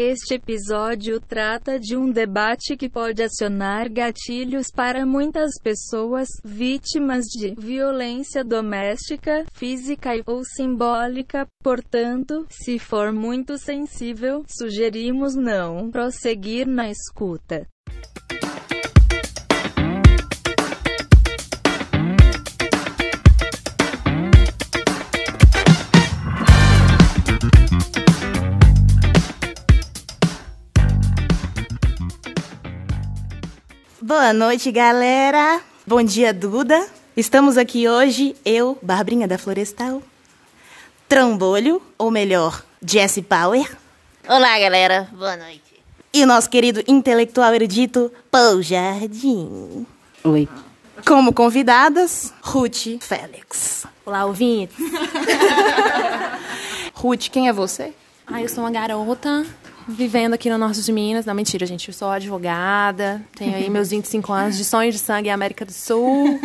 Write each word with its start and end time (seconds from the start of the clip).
Este 0.00 0.34
episódio 0.34 1.20
trata 1.20 1.76
de 1.76 1.96
um 1.96 2.08
debate 2.08 2.76
que 2.76 2.88
pode 2.88 3.20
acionar 3.20 3.90
gatilhos 3.90 4.68
para 4.72 5.04
muitas 5.04 5.60
pessoas 5.60 6.28
vítimas 6.44 7.24
de 7.24 7.56
violência 7.58 8.44
doméstica, 8.44 9.44
física 9.52 10.10
ou 10.24 10.44
simbólica. 10.44 11.48
Portanto, 11.64 12.46
se 12.48 12.78
for 12.78 13.12
muito 13.12 13.58
sensível, 13.58 14.44
sugerimos 14.46 15.34
não 15.34 15.90
prosseguir 15.90 16.64
na 16.64 16.88
escuta. 16.88 17.66
Boa 34.08 34.32
noite, 34.32 34.72
galera. 34.72 35.60
Bom 35.86 36.02
dia, 36.02 36.32
Duda. 36.32 36.88
Estamos 37.14 37.58
aqui 37.58 37.86
hoje, 37.86 38.34
eu, 38.42 38.78
Barbrinha 38.80 39.28
da 39.28 39.36
Florestal, 39.36 40.02
Trambolho, 41.06 41.82
ou 41.98 42.10
melhor, 42.10 42.64
Jesse 42.82 43.20
Power. 43.20 43.70
Olá, 44.26 44.58
galera. 44.58 45.10
Boa 45.12 45.36
noite. 45.36 45.84
E 46.10 46.24
o 46.24 46.26
nosso 46.26 46.48
querido 46.48 46.82
intelectual 46.88 47.54
erudito, 47.54 48.10
Paul 48.30 48.62
Jardim. 48.62 49.86
Oi. 50.24 50.48
Como 51.06 51.30
convidadas, 51.30 52.32
Ruth 52.40 53.02
Félix. 53.02 53.86
Olá, 54.06 54.24
ouvintes. 54.24 54.74
Ruth, 56.94 57.28
quem 57.28 57.46
é 57.46 57.52
você? 57.52 57.92
Ah, 58.26 58.40
eu 58.40 58.48
sou 58.48 58.64
uma 58.64 58.70
garota 58.70 59.44
vivendo 59.88 60.34
aqui 60.34 60.50
no 60.50 60.58
norte 60.58 60.82
de 60.82 60.92
Minas. 60.92 61.24
Não, 61.24 61.34
mentira, 61.34 61.64
gente. 61.66 61.88
Eu 61.88 61.94
sou 61.94 62.08
advogada. 62.08 63.22
Tenho 63.34 63.54
aí 63.54 63.70
meus 63.70 63.90
25 63.90 64.32
anos 64.32 64.56
de 64.56 64.64
sonho 64.64 64.92
de 64.92 64.98
sangue 64.98 65.28
em 65.28 65.32
América 65.32 65.64
do 65.64 65.72
Sul. 65.72 66.38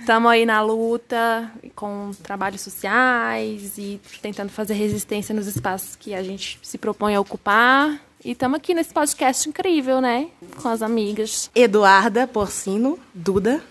Estamos 0.00 0.30
aí 0.30 0.46
na 0.46 0.62
luta 0.62 1.52
com 1.74 2.12
trabalhos 2.22 2.62
sociais 2.62 3.76
e 3.76 4.00
tentando 4.22 4.48
fazer 4.48 4.74
resistência 4.74 5.34
nos 5.34 5.46
espaços 5.46 5.96
que 5.96 6.14
a 6.14 6.22
gente 6.22 6.58
se 6.62 6.78
propõe 6.78 7.14
a 7.14 7.20
ocupar. 7.20 8.00
E 8.24 8.30
estamos 8.30 8.56
aqui 8.56 8.72
nesse 8.72 8.92
podcast 8.92 9.48
incrível, 9.48 10.00
né? 10.00 10.28
Com 10.62 10.68
as 10.68 10.80
amigas. 10.80 11.50
Eduarda 11.54 12.26
Porcino, 12.26 12.98
Duda. 13.12 13.62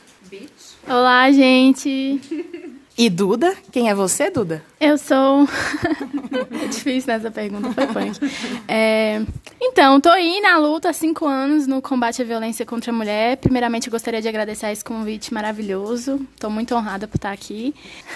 Olá, 0.87 1.31
gente. 1.31 2.21
E 2.97 3.11
Duda? 3.11 3.55
Quem 3.71 3.91
é 3.91 3.93
você, 3.93 4.31
Duda? 4.31 4.63
Eu 4.79 4.97
sou. 4.97 5.47
é 6.63 6.65
difícil 6.65 7.13
nessa 7.13 7.29
pergunta, 7.29 7.71
foi 7.71 7.85
punk. 7.85 8.19
É... 8.67 9.21
Então, 9.61 10.01
tô 10.01 10.09
aí 10.09 10.41
na 10.41 10.57
luta 10.57 10.89
há 10.89 10.93
cinco 10.93 11.27
anos 11.27 11.67
no 11.67 11.79
combate 11.79 12.23
à 12.23 12.25
violência 12.25 12.65
contra 12.65 12.91
a 12.91 12.95
mulher. 12.95 13.37
Primeiramente, 13.37 13.85
eu 13.85 13.91
gostaria 13.91 14.19
de 14.19 14.27
agradecer 14.27 14.71
esse 14.71 14.83
convite 14.83 15.31
maravilhoso. 15.31 16.19
Tô 16.39 16.49
muito 16.49 16.73
honrada 16.73 17.07
por 17.07 17.17
estar 17.17 17.31
aqui. 17.31 17.75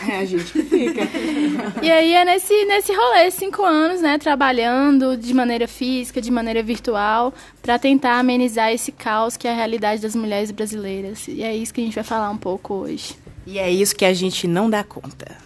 É 0.09 0.17
a 0.17 0.25
gente 0.25 0.51
que 0.51 0.63
fica. 0.63 1.01
E 1.81 1.91
aí 1.91 2.13
é 2.13 2.25
nesse, 2.25 2.65
nesse 2.65 2.91
rolê, 2.91 3.29
cinco 3.29 3.63
anos, 3.63 4.01
né, 4.01 4.17
trabalhando 4.17 5.15
de 5.15 5.33
maneira 5.33 5.67
física, 5.67 6.19
de 6.19 6.31
maneira 6.31 6.63
virtual, 6.63 7.33
para 7.61 7.77
tentar 7.77 8.17
amenizar 8.17 8.71
esse 8.71 8.91
caos 8.91 9.37
que 9.37 9.47
é 9.47 9.51
a 9.51 9.55
realidade 9.55 10.01
das 10.01 10.15
mulheres 10.15 10.49
brasileiras. 10.49 11.27
E 11.27 11.43
é 11.43 11.55
isso 11.55 11.71
que 11.71 11.81
a 11.81 11.83
gente 11.83 11.95
vai 11.95 12.03
falar 12.03 12.31
um 12.31 12.37
pouco 12.37 12.73
hoje. 12.73 13.20
E 13.45 13.57
é 13.57 13.69
isso 13.69 13.95
que 13.95 14.05
a 14.05 14.13
gente 14.13 14.47
não 14.47 14.69
dá 14.69 14.83
conta. 14.83 15.37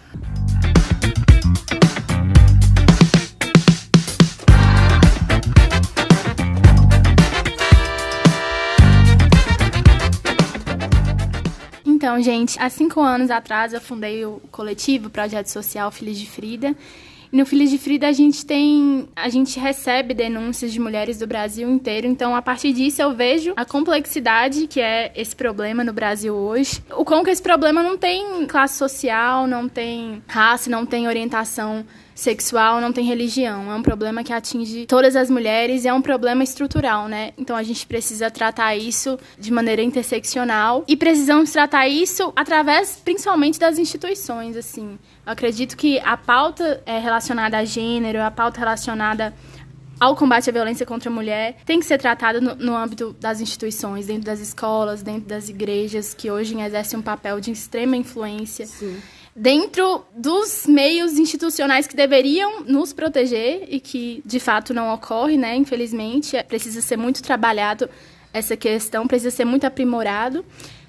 Então, 11.84 12.22
gente, 12.22 12.58
há 12.60 12.70
cinco 12.70 13.00
anos 13.00 13.30
atrás 13.30 13.72
eu 13.72 13.80
fundei 13.80 14.24
o 14.24 14.40
coletivo 14.50 15.10
Projeto 15.10 15.48
Social 15.48 15.90
Filhos 15.90 16.18
de 16.18 16.26
Frida. 16.26 16.76
E 17.32 17.36
no 17.36 17.46
Filhos 17.46 17.70
de 17.70 17.78
Frida 17.78 18.08
a 18.08 18.12
gente 18.12 18.44
tem, 18.44 19.08
a 19.14 19.28
gente 19.28 19.58
recebe 19.58 20.14
denúncias 20.14 20.72
de 20.72 20.80
mulheres 20.80 21.18
do 21.18 21.26
Brasil 21.26 21.68
inteiro. 21.70 22.06
Então, 22.06 22.34
a 22.34 22.42
partir 22.42 22.72
disso 22.72 23.02
eu 23.02 23.14
vejo 23.14 23.52
a 23.56 23.64
complexidade 23.64 24.66
que 24.66 24.80
é 24.80 25.12
esse 25.14 25.34
problema 25.34 25.82
no 25.82 25.92
Brasil 25.92 26.34
hoje. 26.34 26.82
O 26.96 27.04
como 27.04 27.24
que 27.24 27.30
esse 27.30 27.42
problema 27.42 27.82
não 27.82 27.96
tem 27.96 28.46
classe 28.46 28.76
social, 28.78 29.46
não 29.46 29.68
tem 29.68 30.22
raça, 30.26 30.70
não 30.70 30.86
tem 30.86 31.08
orientação 31.08 31.84
sexual, 32.16 32.80
não 32.80 32.92
tem 32.92 33.04
religião. 33.04 33.70
É 33.70 33.74
um 33.74 33.82
problema 33.82 34.24
que 34.24 34.32
atinge 34.32 34.86
todas 34.86 35.14
as 35.14 35.28
mulheres 35.28 35.84
e 35.84 35.88
é 35.88 35.92
um 35.92 36.00
problema 36.00 36.42
estrutural, 36.42 37.06
né? 37.06 37.32
Então 37.36 37.54
a 37.54 37.62
gente 37.62 37.86
precisa 37.86 38.30
tratar 38.30 38.74
isso 38.74 39.18
de 39.38 39.52
maneira 39.52 39.82
interseccional 39.82 40.82
e 40.88 40.96
precisamos 40.96 41.52
tratar 41.52 41.86
isso 41.86 42.32
através 42.34 43.00
principalmente 43.04 43.60
das 43.60 43.78
instituições, 43.78 44.56
assim. 44.56 44.98
Eu 45.24 45.32
acredito 45.32 45.76
que 45.76 46.00
a 46.00 46.16
pauta 46.16 46.82
é 46.86 46.98
relacionada 46.98 47.58
a 47.58 47.64
gênero, 47.64 48.22
a 48.22 48.30
pauta 48.30 48.58
relacionada 48.58 49.34
ao 50.00 50.14
combate 50.14 50.48
à 50.48 50.52
violência 50.52 50.84
contra 50.84 51.10
a 51.10 51.12
mulher 51.12 51.56
tem 51.64 51.80
que 51.80 51.86
ser 51.86 51.98
tratada 51.98 52.40
no, 52.40 52.54
no, 52.54 52.76
âmbito 52.76 53.16
das 53.18 53.40
instituições, 53.40 54.06
dentro 54.06 54.24
das 54.24 54.40
escolas, 54.40 55.02
dentro 55.02 55.28
das 55.28 55.48
igrejas, 55.48 56.14
que 56.14 56.30
hoje 56.30 56.58
exercem 56.60 56.98
um 56.98 57.02
papel 57.02 57.40
de 57.40 57.50
extrema 57.50 57.96
influência. 57.96 58.66
Sim. 58.66 59.00
Dentro 59.38 60.02
dos 60.16 60.66
meios 60.66 61.18
institucionais 61.18 61.86
que 61.86 61.94
deveriam 61.94 62.64
nos 62.64 62.94
proteger 62.94 63.66
e 63.68 63.78
que 63.78 64.22
de 64.24 64.40
fato 64.40 64.72
não 64.72 64.94
ocorre, 64.94 65.36
né? 65.36 65.54
Infelizmente, 65.54 66.42
precisa 66.44 66.80
ser 66.80 66.96
muito 66.96 67.22
trabalhado 67.22 67.86
essa 68.32 68.56
questão, 68.56 69.06
precisa 69.06 69.30
ser 69.30 69.44
muito 69.44 69.66
aprimorado. 69.66 70.42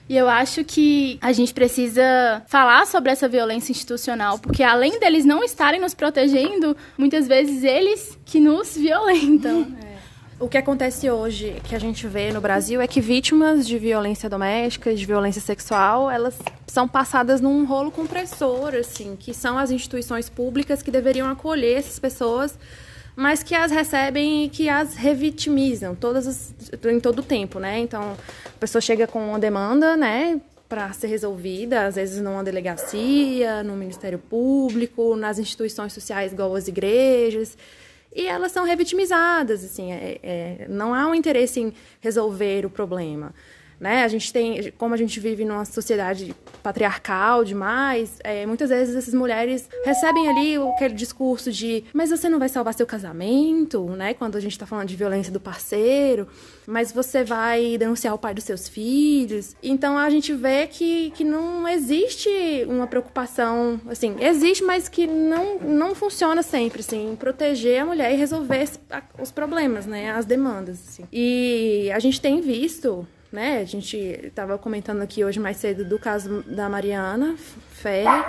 E 0.08 0.16
eu 0.16 0.30
acho 0.30 0.64
que 0.64 1.18
a 1.22 1.34
gente 1.34 1.54
precisa 1.54 2.42
falar 2.48 2.88
sobre 2.88 3.12
essa 3.12 3.28
violência 3.28 3.74
institucional, 3.74 4.40
porque 4.40 4.64
além 4.64 4.98
deles 4.98 5.26
não 5.26 5.44
estarem 5.44 5.82
nos 5.82 5.94
protegendo, 5.94 6.78
muitas 6.98 7.28
vezes 7.28 7.66
eles 7.66 8.18
que 8.26 8.40
nos 8.40 8.78
violentam. 8.78 9.68
O 10.40 10.48
que 10.48 10.58
acontece 10.58 11.10
hoje, 11.10 11.60
que 11.64 11.76
a 11.76 11.80
gente 11.80 12.06
vê 12.06 12.32
no 12.32 12.40
Brasil, 12.40 12.80
é 12.80 12.86
que 12.86 13.02
vítimas 13.02 13.66
de 13.66 13.80
violência 13.80 14.30
doméstica, 14.30 14.94
de 14.94 15.04
violência 15.04 15.42
sexual, 15.42 16.12
elas 16.12 16.38
são 16.68 16.88
passadas 16.88 17.42
num 17.42 17.66
rolo 17.66 17.90
compressor, 17.90 18.76
assim, 18.76 19.16
que 19.16 19.34
são 19.34 19.58
as 19.58 19.72
instituições 19.72 20.30
públicas 20.30 20.84
que 20.84 20.92
deveriam 20.92 21.28
acolher 21.28 21.80
essas 21.80 21.98
pessoas, 21.98 22.58
mas 23.16 23.42
que 23.42 23.56
as 23.56 23.72
recebem 23.72 24.46
e 24.46 24.50
que 24.50 24.70
as 24.70 24.94
revitimizam 24.94 25.96
todas 25.96 26.28
as, 26.28 26.54
em 26.86 27.00
todo 27.00 27.20
o 27.20 27.24
tempo, 27.24 27.60
né? 27.60 27.80
Então, 27.80 28.16
a 28.46 28.60
pessoa 28.60 28.80
chega 28.80 29.08
com 29.08 29.30
uma 29.30 29.40
demanda, 29.40 29.98
né, 29.98 30.40
para 30.70 30.94
ser 30.94 31.08
resolvida, 31.08 31.88
às 31.88 31.96
vezes 31.96 32.22
numa 32.22 32.44
delegacia, 32.44 33.64
no 33.64 33.76
Ministério 33.76 34.20
Público, 34.20 35.16
nas 35.16 35.40
instituições 35.40 35.94
sociais, 35.94 36.32
igual 36.32 36.56
as 36.56 36.68
igrejas 36.68 37.58
e 38.18 38.28
elas 38.28 38.52
são 38.52 38.66
revitimizadas, 38.66 39.64
assim, 39.64 39.92
é, 39.92 40.20
é, 40.24 40.66
não 40.68 40.92
há 40.92 41.08
um 41.08 41.14
interesse 41.14 41.60
em 41.60 41.72
resolver 42.02 42.66
o 42.66 42.70
problema. 42.70 43.32
Né? 43.80 44.04
A 44.04 44.08
gente 44.08 44.34
tem, 44.34 44.72
como 44.78 44.94
a 44.96 44.98
gente 44.98 45.20
vive 45.20 45.46
numa 45.46 45.64
sociedade 45.64 46.36
patriarcal 46.64 47.44
demais, 47.44 48.18
é, 48.24 48.46
muitas 48.46 48.70
vezes 48.70 48.96
essas 48.96 49.14
mulheres 49.14 49.70
recebem 49.86 50.28
ali 50.28 50.58
aquele 50.74 50.96
discurso 50.96 51.52
de 51.52 51.84
mas 51.94 52.10
você 52.10 52.28
não 52.28 52.40
vai 52.40 52.50
salvar 52.50 52.74
seu 52.74 52.88
casamento, 52.88 53.86
né? 53.92 54.14
Quando 54.16 54.36
a 54.36 54.40
gente 54.40 54.54
está 54.54 54.66
falando 54.66 54.88
de 54.88 54.96
violência 54.96 55.32
do 55.32 55.40
parceiro, 55.40 56.28
mas 56.66 56.92
você 56.92 57.24
vai 57.24 57.78
denunciar 57.78 58.14
o 58.14 58.18
pai 58.18 58.34
dos 58.34 58.44
seus 58.44 58.68
filhos. 58.68 59.56
Então 59.62 59.98
a 59.98 60.10
gente 60.10 60.34
vê 60.34 60.66
que, 60.66 61.12
que 61.12 61.24
não 61.24 61.68
existe 61.68 62.30
uma 62.68 62.88
preocupação, 62.88 63.80
assim, 63.88 64.16
existe, 64.20 64.64
mas 64.64 64.90
que 64.90 65.06
não, 65.06 65.60
não 65.60 65.94
funciona 65.94 66.42
sempre, 66.42 66.82
assim, 66.82 67.16
proteger 67.18 67.82
a 67.82 67.86
mulher 67.86 68.12
e 68.12 68.16
resolver 68.16 68.68
os 69.20 69.32
problemas, 69.32 69.86
né? 69.86 70.12
As 70.12 70.26
demandas, 70.26 70.80
assim. 70.88 71.04
E 71.14 71.92
a 71.94 72.00
gente 72.00 72.20
tem 72.20 72.42
visto 72.42 73.08
né? 73.38 73.60
A 73.60 73.66
gente 73.66 73.96
estava 73.96 74.58
comentando 74.58 75.04
aqui 75.04 75.24
hoje 75.24 75.40
mais 75.40 75.58
cedo 75.58 75.86
do 75.86 76.00
caso 76.00 76.44
da 76.48 76.68
Mariana 76.68 77.36
Ferre, 77.72 78.26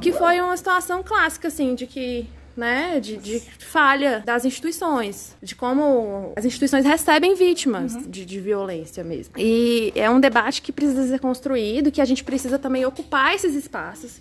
que 0.00 0.10
foi 0.10 0.40
uma 0.40 0.56
situação 0.56 1.02
clássica, 1.02 1.48
assim, 1.48 1.74
de 1.74 1.86
que 1.86 2.26
né, 2.56 2.98
de, 2.98 3.18
de, 3.18 3.40
falha 3.58 4.20
das 4.24 4.44
instituições, 4.46 5.36
de 5.40 5.54
como 5.54 6.32
as 6.34 6.44
instituições 6.46 6.84
recebem 6.84 7.34
vítimas 7.34 7.94
uhum. 7.94 8.10
de, 8.10 8.24
de, 8.24 8.40
violência 8.40 9.04
mesmo. 9.04 9.34
E 9.36 9.92
é 9.94 10.10
um 10.10 10.18
debate 10.18 10.62
que 10.62 10.72
precisa 10.72 11.06
ser 11.06 11.20
construído, 11.20 11.92
que 11.92 12.00
a 12.00 12.04
gente 12.04 12.24
precisa 12.24 12.58
também 12.58 12.84
ocupar 12.84 13.34
esses 13.34 13.54
espaços 13.54 14.20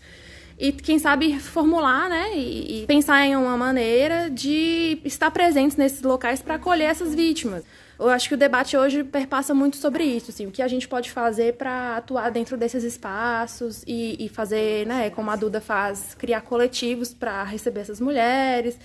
e 0.57 0.71
quem 0.71 0.97
sabe 0.97 1.39
formular, 1.39 2.09
né, 2.09 2.31
e, 2.35 2.83
e 2.83 2.85
pensar 2.87 3.25
em 3.25 3.35
uma 3.35 3.55
maneira 3.55 4.29
de 4.29 4.99
estar 5.05 5.29
presentes 5.29 5.77
nesses 5.77 6.01
locais 6.01 6.41
para 6.41 6.55
acolher 6.55 6.89
essas 6.89 7.13
vítimas. 7.13 7.63
Eu 7.99 8.09
acho 8.09 8.27
que 8.27 8.35
o 8.35 8.37
debate 8.37 8.77
hoje 8.77 9.03
perpassa 9.03 9.53
muito 9.53 9.77
sobre 9.77 10.03
isso, 10.03 10.29
assim, 10.29 10.45
o 10.45 10.51
que 10.51 10.61
a 10.61 10.67
gente 10.67 10.87
pode 10.87 11.11
fazer 11.11 11.55
para 11.55 11.97
atuar 11.97 12.29
dentro 12.29 12.55
desses 12.55 12.83
espaços 12.83 13.83
e, 13.87 14.23
e, 14.23 14.29
fazer, 14.29 14.85
né, 14.85 15.09
como 15.09 15.31
a 15.31 15.35
Duda 15.35 15.59
faz, 15.59 16.13
criar 16.13 16.41
coletivos 16.41 17.13
para 17.13 17.43
receber 17.43 17.81
essas 17.81 17.99
mulheres 17.99 18.77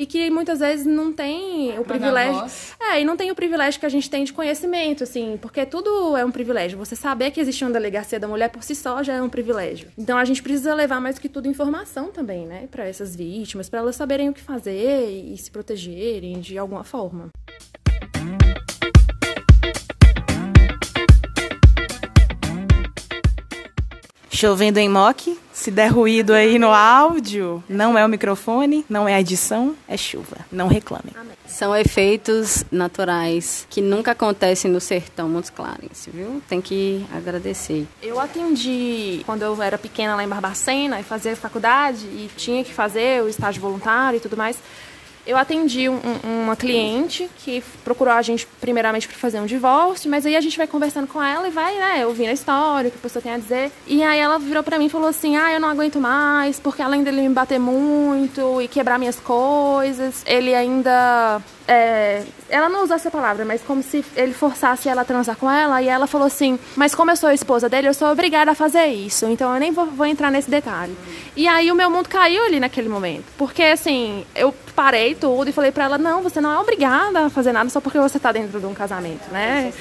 e 0.00 0.06
que 0.06 0.30
muitas 0.30 0.60
vezes 0.60 0.86
não 0.86 1.12
tem 1.12 1.78
o 1.78 1.84
privilégio. 1.84 2.46
É, 2.80 3.02
e 3.02 3.04
não 3.04 3.18
tem 3.18 3.30
o 3.30 3.34
privilégio 3.34 3.78
que 3.78 3.84
a 3.84 3.88
gente 3.90 4.08
tem 4.08 4.24
de 4.24 4.32
conhecimento, 4.32 5.04
assim, 5.04 5.38
porque 5.42 5.66
tudo 5.66 6.16
é 6.16 6.24
um 6.24 6.30
privilégio. 6.30 6.78
Você 6.78 6.96
saber 6.96 7.30
que 7.30 7.38
existe 7.38 7.62
uma 7.64 7.70
delegacia 7.70 8.18
da 8.18 8.26
mulher 8.26 8.48
por 8.48 8.62
si 8.62 8.74
só 8.74 9.02
já 9.02 9.12
é 9.12 9.20
um 9.20 9.28
privilégio. 9.28 9.88
Então 9.98 10.16
a 10.16 10.24
gente 10.24 10.42
precisa 10.42 10.72
levar 10.72 11.02
mais 11.02 11.18
que 11.18 11.28
tudo 11.28 11.48
informação 11.48 12.10
também, 12.10 12.46
né, 12.46 12.66
para 12.70 12.86
essas 12.86 13.14
vítimas, 13.14 13.68
para 13.68 13.80
elas 13.80 13.94
saberem 13.94 14.30
o 14.30 14.32
que 14.32 14.40
fazer 14.40 15.10
e 15.10 15.36
se 15.36 15.50
protegerem 15.50 16.40
de 16.40 16.56
alguma 16.56 16.82
forma. 16.82 17.28
Chovendo 24.30 24.78
em 24.78 24.88
mock. 24.88 25.38
Se 25.60 25.70
der 25.70 25.88
ruído 25.88 26.32
aí 26.32 26.58
no 26.58 26.70
áudio, 26.70 27.62
não 27.68 27.98
é 27.98 28.02
o 28.02 28.08
microfone, 28.08 28.82
não 28.88 29.06
é 29.06 29.16
a 29.16 29.20
edição, 29.20 29.76
é 29.86 29.94
chuva. 29.94 30.38
Não 30.50 30.68
reclamem. 30.68 31.12
São 31.46 31.76
efeitos 31.76 32.64
naturais 32.72 33.66
que 33.68 33.82
nunca 33.82 34.12
acontecem 34.12 34.70
no 34.70 34.80
sertão 34.80 35.28
Montes 35.28 35.50
Clarence, 35.50 36.08
viu? 36.10 36.40
Tem 36.48 36.62
que 36.62 37.04
agradecer. 37.14 37.86
Eu 38.00 38.18
atendi 38.18 39.20
quando 39.26 39.42
eu 39.42 39.62
era 39.62 39.76
pequena 39.76 40.16
lá 40.16 40.24
em 40.24 40.28
Barbacena 40.28 40.98
e 40.98 41.02
fazia 41.02 41.36
faculdade 41.36 42.06
e 42.06 42.30
tinha 42.38 42.64
que 42.64 42.72
fazer 42.72 43.22
o 43.22 43.28
estágio 43.28 43.60
voluntário 43.60 44.16
e 44.16 44.20
tudo 44.20 44.38
mais. 44.38 44.56
Eu 45.26 45.36
atendi 45.36 45.88
um, 45.88 46.00
uma 46.24 46.56
cliente 46.56 47.28
que 47.38 47.62
procurou 47.84 48.14
a 48.14 48.22
gente 48.22 48.46
primeiramente 48.60 49.06
para 49.06 49.16
fazer 49.16 49.40
um 49.40 49.46
divórcio, 49.46 50.10
mas 50.10 50.24
aí 50.24 50.36
a 50.36 50.40
gente 50.40 50.56
vai 50.56 50.66
conversando 50.66 51.06
com 51.06 51.22
ela 51.22 51.46
e 51.46 51.50
vai, 51.50 51.74
né, 51.76 52.06
ouvindo 52.06 52.30
a 52.30 52.32
história, 52.32 52.88
o 52.88 52.90
que 52.90 52.98
a 52.98 53.02
pessoa 53.02 53.22
tem 53.22 53.32
a 53.32 53.38
dizer. 53.38 53.70
E 53.86 54.02
aí 54.02 54.18
ela 54.18 54.38
virou 54.38 54.62
para 54.62 54.78
mim 54.78 54.86
e 54.86 54.90
falou 54.90 55.08
assim: 55.08 55.36
"Ah, 55.36 55.52
eu 55.52 55.60
não 55.60 55.68
aguento 55.68 56.00
mais, 56.00 56.58
porque 56.58 56.82
além 56.82 57.02
dele 57.02 57.22
me 57.22 57.28
bater 57.28 57.58
muito 57.58 58.60
e 58.60 58.68
quebrar 58.68 58.98
minhas 58.98 59.20
coisas, 59.20 60.22
ele 60.26 60.54
ainda 60.54 61.40
é, 61.70 62.24
ela 62.48 62.68
não 62.68 62.82
usou 62.82 62.96
essa 62.96 63.12
palavra, 63.12 63.44
mas 63.44 63.62
como 63.62 63.80
se 63.80 64.04
ele 64.16 64.32
forçasse 64.32 64.88
ela 64.88 65.02
a 65.02 65.04
transar 65.04 65.36
com 65.36 65.48
ela, 65.48 65.80
e 65.80 65.86
ela 65.86 66.08
falou 66.08 66.26
assim: 66.26 66.58
Mas 66.74 66.96
como 66.96 67.12
eu 67.12 67.16
sou 67.16 67.30
esposa 67.30 67.68
dele, 67.68 67.86
eu 67.86 67.94
sou 67.94 68.08
obrigada 68.08 68.50
a 68.50 68.54
fazer 68.56 68.86
isso, 68.86 69.26
então 69.26 69.54
eu 69.54 69.60
nem 69.60 69.70
vou, 69.70 69.86
vou 69.86 70.04
entrar 70.04 70.32
nesse 70.32 70.50
detalhe. 70.50 70.96
E 71.36 71.46
aí 71.46 71.70
o 71.70 71.74
meu 71.76 71.88
mundo 71.88 72.08
caiu 72.08 72.44
ali 72.44 72.58
naquele 72.58 72.88
momento, 72.88 73.24
porque 73.38 73.62
assim, 73.62 74.26
eu 74.34 74.52
parei 74.74 75.09
tudo 75.14 75.48
e 75.48 75.52
falei 75.52 75.70
para 75.70 75.84
ela: 75.84 75.98
Não, 75.98 76.22
você 76.22 76.40
não 76.40 76.50
é 76.50 76.58
obrigada 76.58 77.26
a 77.26 77.30
fazer 77.30 77.52
nada 77.52 77.68
só 77.70 77.80
porque 77.80 77.98
você 77.98 78.18
tá 78.18 78.32
dentro 78.32 78.60
de 78.60 78.66
um 78.66 78.74
casamento, 78.74 79.30
né? 79.30 79.72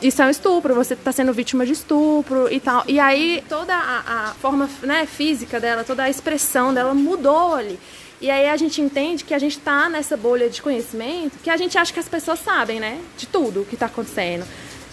Isso 0.00 0.22
é 0.22 0.26
um 0.26 0.30
estupro, 0.30 0.74
você 0.74 0.96
tá 0.96 1.12
sendo 1.12 1.32
vítima 1.32 1.64
de 1.64 1.72
estupro 1.72 2.52
e 2.52 2.60
tal. 2.60 2.84
E 2.86 2.98
aí 2.98 3.42
toda 3.48 3.74
a, 3.74 4.28
a 4.30 4.34
forma 4.34 4.68
né, 4.82 5.06
física 5.06 5.60
dela, 5.60 5.84
toda 5.84 6.04
a 6.04 6.10
expressão 6.10 6.72
dela 6.72 6.94
mudou 6.94 7.54
ali. 7.54 7.78
E 8.20 8.30
aí 8.30 8.48
a 8.48 8.56
gente 8.56 8.80
entende 8.80 9.24
que 9.24 9.34
a 9.34 9.38
gente 9.38 9.58
está 9.58 9.88
nessa 9.88 10.16
bolha 10.16 10.48
de 10.48 10.62
conhecimento 10.62 11.38
que 11.42 11.50
a 11.50 11.56
gente 11.56 11.76
acha 11.76 11.92
que 11.92 11.98
as 11.98 12.08
pessoas 12.08 12.38
sabem, 12.38 12.78
né? 12.78 13.00
De 13.16 13.26
tudo 13.26 13.62
o 13.62 13.64
que 13.64 13.74
está 13.74 13.86
acontecendo. 13.86 14.46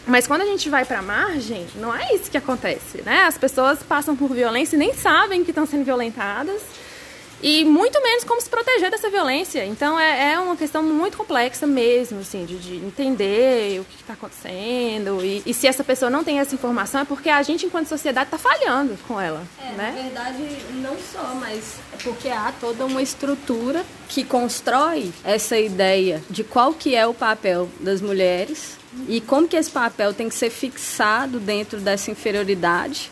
Mas 0.07 0.25
quando 0.25 0.41
a 0.41 0.45
gente 0.45 0.67
vai 0.69 0.83
para 0.83 0.99
a 0.99 1.01
margem, 1.03 1.67
não 1.75 1.95
é 1.95 2.15
isso 2.15 2.31
que 2.31 2.37
acontece, 2.37 3.03
né? 3.03 3.25
As 3.25 3.37
pessoas 3.37 3.83
passam 3.83 4.15
por 4.15 4.31
violência 4.31 4.75
e 4.75 4.79
nem 4.79 4.93
sabem 4.95 5.43
que 5.43 5.51
estão 5.51 5.67
sendo 5.67 5.83
violentadas 5.83 6.59
e 7.41 7.63
muito 7.65 8.01
menos 8.01 8.23
como 8.23 8.41
se 8.41 8.49
proteger 8.49 8.91
dessa 8.91 9.09
violência. 9.09 9.65
Então 9.65 9.99
é, 9.99 10.33
é 10.33 10.39
uma 10.39 10.55
questão 10.55 10.83
muito 10.83 11.17
complexa 11.17 11.65
mesmo, 11.65 12.19
assim, 12.19 12.45
de, 12.45 12.57
de 12.57 12.75
entender 12.75 13.79
o 13.79 13.85
que 13.85 14.01
está 14.01 14.13
acontecendo 14.13 15.23
e, 15.23 15.41
e, 15.45 15.53
se 15.53 15.67
essa 15.67 15.83
pessoa 15.83 16.09
não 16.09 16.23
tem 16.23 16.39
essa 16.39 16.53
informação 16.53 17.01
é 17.01 17.05
porque 17.05 17.29
a 17.29 17.41
gente, 17.41 17.65
enquanto 17.65 17.87
sociedade, 17.87 18.27
está 18.27 18.37
falhando 18.37 18.97
com 19.07 19.19
ela. 19.19 19.43
É, 19.61 19.71
né? 19.71 19.93
na 19.95 20.01
verdade, 20.03 20.57
não 20.75 20.95
só, 20.97 21.35
mas 21.35 21.75
é 21.93 21.97
porque 22.03 22.29
há 22.29 22.53
toda 22.59 22.85
uma 22.85 23.01
estrutura 23.01 23.85
que 24.07 24.23
constrói 24.23 25.11
essa 25.23 25.57
ideia 25.57 26.21
de 26.29 26.43
qual 26.43 26.73
que 26.73 26.95
é 26.95 27.05
o 27.05 27.13
papel 27.13 27.69
das 27.79 28.01
mulheres 28.01 28.77
e 29.07 29.21
como 29.21 29.47
que 29.47 29.55
esse 29.55 29.69
papel 29.69 30.13
tem 30.13 30.27
que 30.29 30.35
ser 30.35 30.49
fixado 30.49 31.39
dentro 31.39 31.79
dessa 31.79 32.09
inferioridade 32.09 33.11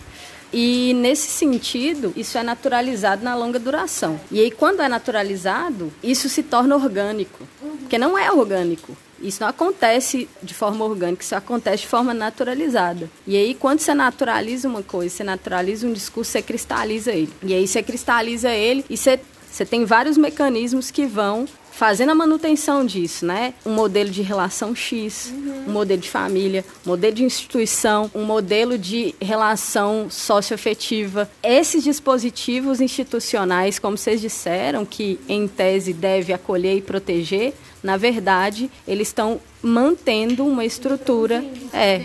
e 0.60 0.92
nesse 0.96 1.30
sentido, 1.30 2.12
isso 2.16 2.36
é 2.36 2.42
naturalizado 2.42 3.24
na 3.24 3.36
longa 3.36 3.60
duração. 3.60 4.20
E 4.32 4.40
aí, 4.40 4.50
quando 4.50 4.82
é 4.82 4.90
naturalizado, 4.90 5.94
isso 6.02 6.28
se 6.28 6.42
torna 6.42 6.76
orgânico. 6.76 7.48
Porque 7.82 8.00
não 8.00 8.18
é 8.18 8.32
orgânico. 8.32 8.98
Isso 9.22 9.40
não 9.40 9.50
acontece 9.50 10.28
de 10.42 10.56
forma 10.56 10.84
orgânica, 10.84 11.22
isso 11.22 11.36
acontece 11.36 11.84
de 11.84 11.88
forma 11.88 12.12
naturalizada. 12.12 13.08
E 13.28 13.38
aí, 13.38 13.54
quando 13.54 13.82
você 13.82 13.94
naturaliza 13.94 14.68
uma 14.68 14.82
coisa, 14.82 15.16
você 15.16 15.24
naturaliza 15.24 15.86
um 15.86 15.94
discurso, 15.94 16.32
você 16.32 16.42
cristaliza 16.42 17.12
ele. 17.12 17.32
E 17.44 17.54
aí, 17.54 17.68
você 17.68 17.84
cristaliza 17.84 18.50
ele 18.50 18.84
e 18.90 18.98
você, 18.98 19.20
você 19.48 19.64
tem 19.64 19.86
vários 19.86 20.18
mecanismos 20.18 20.90
que 20.90 21.06
vão 21.06 21.48
fazendo 21.78 22.10
a 22.10 22.16
manutenção 22.16 22.84
disso, 22.84 23.24
né? 23.24 23.54
Um 23.64 23.72
modelo 23.72 24.10
de 24.10 24.24
relação 24.24 24.76
X, 24.76 25.32
uhum. 25.32 25.66
um 25.68 25.72
modelo 25.72 26.02
de 26.02 26.10
família, 26.10 26.66
um 26.84 26.90
modelo 26.90 27.16
de 27.16 27.24
instituição, 27.24 28.10
um 28.16 28.24
modelo 28.24 28.80
de 28.80 29.14
relação 29.22 30.08
socioafetiva. 30.10 31.30
Esses 31.44 31.84
dispositivos 31.84 32.82
institucionais, 32.82 33.78
como 33.78 33.96
vocês 33.96 34.20
disseram, 34.20 34.86
que 34.86 35.20
em 35.30 35.48
tese 35.48 35.94
deve 35.94 36.34
acolher 36.34 36.78
e 36.78 36.82
proteger, 36.82 37.54
na 37.84 37.96
verdade, 37.96 38.72
eles 38.88 39.10
estão 39.10 39.40
mantendo 39.62 40.48
uma 40.48 40.66
estrutura. 40.66 41.46
É. 41.72 42.02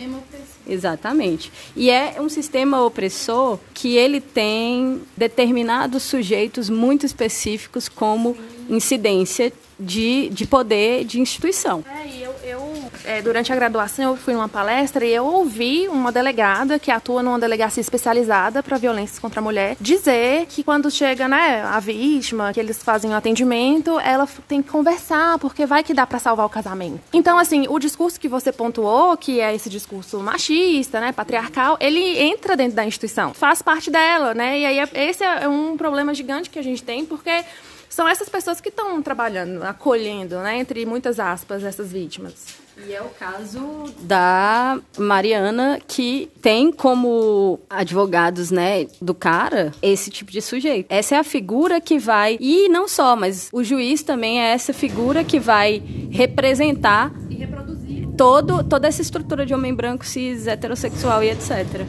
Exatamente. 0.69 1.51
E 1.75 1.91
é 1.91 2.21
um 2.21 2.29
sistema 2.29 2.85
opressor 2.85 3.59
que 3.75 3.97
ele 3.97 4.21
tem 4.21 5.01
determinados 5.17 6.05
sujeitos 6.05 6.71
muito 6.71 7.05
específicos 7.05 7.89
como 7.89 8.37
incidência 8.71 9.53
de, 9.79 10.29
de 10.31 10.47
poder 10.47 11.05
de 11.05 11.21
instituição. 11.21 11.85
É, 11.89 12.27
eu, 12.27 12.35
eu 12.45 12.83
é, 13.05 13.21
durante 13.21 13.53
a 13.53 13.57
graduação, 13.57 14.11
eu 14.11 14.17
fui 14.17 14.35
numa 14.35 14.49
palestra 14.49 15.05
e 15.05 15.13
eu 15.13 15.25
ouvi 15.25 15.89
uma 15.89 16.13
delegada 16.13 16.79
que 16.79 16.91
atua 16.91 17.23
numa 17.23 17.39
delegacia 17.39 17.81
especializada 17.81 18.63
para 18.63 18.77
violências 18.79 19.19
contra 19.19 19.41
a 19.41 19.43
mulher 19.43 19.77
dizer 19.81 20.47
que 20.47 20.63
quando 20.63 20.91
chega 20.91 21.27
né, 21.27 21.63
a 21.63 21.81
vítima, 21.81 22.53
que 22.53 22.61
eles 22.61 22.83
fazem 22.83 23.11
o 23.11 23.15
um 23.15 23.17
atendimento, 23.17 23.99
ela 24.01 24.29
tem 24.47 24.63
que 24.63 24.71
conversar, 24.71 25.39
porque 25.39 25.67
vai 25.67 25.83
que 25.83 25.95
dá 25.95 26.07
para 26.07 26.19
salvar 26.19 26.47
o 26.47 26.49
casamento. 26.49 27.01
Então, 27.13 27.39
assim, 27.39 27.67
o 27.69 27.79
discurso 27.79 28.21
que 28.21 28.29
você 28.29 28.53
pontuou, 28.53 29.17
que 29.17 29.41
é 29.41 29.55
esse 29.55 29.69
discurso 29.69 30.19
machista, 30.21 31.01
né, 31.01 31.13
patriarcal, 31.13 31.77
ele 31.81 32.19
entra 32.19 32.57
dentro 32.57 32.77
da 32.77 32.85
instituição, 32.85 33.35
faz 33.35 33.63
parte 33.63 33.91
dela, 33.91 34.35
né? 34.35 34.61
E 34.61 34.67
aí 34.67 34.89
esse 34.95 35.25
é 35.25 35.49
um 35.49 35.77
problema 35.77 36.15
gigante 36.15 36.51
que 36.51 36.59
a 36.59 36.63
gente 36.63 36.83
tem, 36.83 37.05
porque 37.05 37.45
são 37.93 38.09
essas 38.09 38.27
pessoas 38.27 38.59
que 38.59 38.71
estão 38.71 39.03
trabalhando, 39.03 39.63
acolhendo, 39.63 40.39
né, 40.39 40.59
entre 40.59 40.87
muitas 40.87 41.21
aspas, 41.21 41.63
essas 41.63 41.93
vítimas. 41.93 42.47
E 42.89 42.95
é 42.95 43.03
o 43.03 43.11
caso 43.11 43.93
da 44.01 44.81
Mariana, 44.97 45.79
que 45.87 46.31
tem 46.41 46.73
como 46.73 47.61
advogados, 47.69 48.51
né, 48.51 48.87
do 48.99 49.13
cara, 49.13 49.73
esse 49.83 50.09
tipo 50.09 50.33
de 50.33 50.41
sujeito. 50.41 50.87
Essa 50.89 51.17
é 51.17 51.19
a 51.19 51.25
figura 51.25 51.83
que 51.83 51.99
vai. 51.99 52.39
E 52.41 52.67
não 52.71 52.89
só, 52.89 53.15
mas 53.15 53.51
o 53.53 53.63
juiz 53.63 54.03
também 54.03 54.41
é 54.41 54.53
essa 54.53 54.73
figura 54.73 55.23
que 55.23 55.39
vai 55.39 55.83
representar. 56.11 57.13
E 57.29 57.35
reproduzir. 57.35 58.09
Todo, 58.17 58.65
toda 58.65 58.89
essa 58.89 59.03
estrutura 59.03 59.45
de 59.45 59.53
homem 59.53 59.75
branco, 59.75 60.07
cis, 60.07 60.47
heterossexual 60.47 61.23
e 61.23 61.29
etc. 61.29 61.87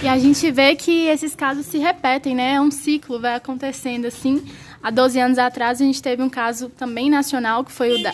E 0.00 0.06
a 0.06 0.16
gente 0.16 0.48
vê 0.52 0.76
que 0.76 1.06
esses 1.06 1.34
casos 1.34 1.66
se 1.66 1.78
repetem, 1.78 2.34
né? 2.36 2.54
É 2.54 2.60
um 2.60 2.70
ciclo, 2.70 3.20
vai 3.20 3.34
acontecendo 3.34 4.06
assim. 4.06 4.44
Há 4.84 4.90
12 4.90 5.18
anos 5.18 5.38
atrás, 5.38 5.80
a 5.80 5.84
gente 5.84 6.02
teve 6.02 6.22
um 6.22 6.28
caso 6.28 6.68
também 6.68 7.08
nacional, 7.08 7.64
que 7.64 7.72
foi 7.72 7.94
o 7.94 8.02
da 8.02 8.12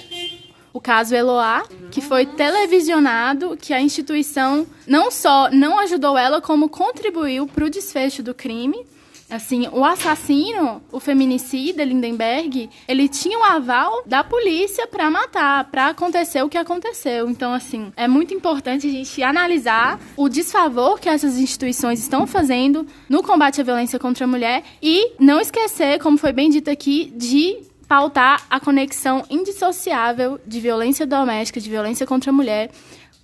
o 0.73 0.81
caso 0.81 1.17
Eloá, 1.17 1.65
que 1.91 2.01
foi 2.01 2.25
televisionado, 2.25 3.57
que 3.61 3.75
a 3.75 3.81
instituição 3.81 4.65
não 4.87 5.11
só 5.11 5.51
não 5.51 5.81
ajudou 5.81 6.17
ela, 6.17 6.41
como 6.41 6.69
contribuiu 6.69 7.49
para 7.49 7.65
o 7.65 7.71
desfecho 7.71 8.23
do 8.23 8.33
crime. 8.33 8.87
Assim, 9.31 9.69
o 9.73 9.85
assassino, 9.85 10.83
o 10.91 10.99
feminicida 10.99 11.85
Lindenberg, 11.85 12.69
ele 12.89 13.09
tinha 13.09 13.39
o 13.39 13.43
um 13.43 13.45
aval 13.45 14.03
da 14.05 14.25
polícia 14.25 14.87
para 14.87 15.09
matar, 15.09 15.71
para 15.71 15.89
acontecer 15.89 16.43
o 16.43 16.49
que 16.49 16.59
aconteceu. 16.59 17.31
Então, 17.31 17.55
assim, 17.55 17.93
é 17.97 18.09
muito 18.09 18.35
importante 18.35 18.89
a 18.89 18.91
gente 18.91 19.23
analisar 19.23 20.01
o 20.17 20.29
desfavor 20.29 20.99
que 20.99 21.09
essas 21.09 21.39
instituições 21.39 22.01
estão 22.01 22.27
fazendo 22.27 22.87
no 23.09 23.23
combate 23.23 23.61
à 23.61 23.65
violência 23.65 23.99
contra 23.99 24.25
a 24.25 24.29
mulher 24.29 24.65
e 24.83 25.13
não 25.19 25.41
esquecer, 25.41 26.01
como 26.01 26.19
foi 26.19 26.33
bem 26.33 26.51
dito 26.51 26.69
aqui, 26.69 27.13
de 27.15 27.71
pautar 27.91 28.47
a 28.49 28.61
conexão 28.61 29.25
indissociável 29.29 30.41
de 30.47 30.61
violência 30.61 31.05
doméstica, 31.05 31.61
de 31.61 31.69
violência 31.69 32.07
contra 32.07 32.31
a 32.31 32.33
mulher 32.33 32.71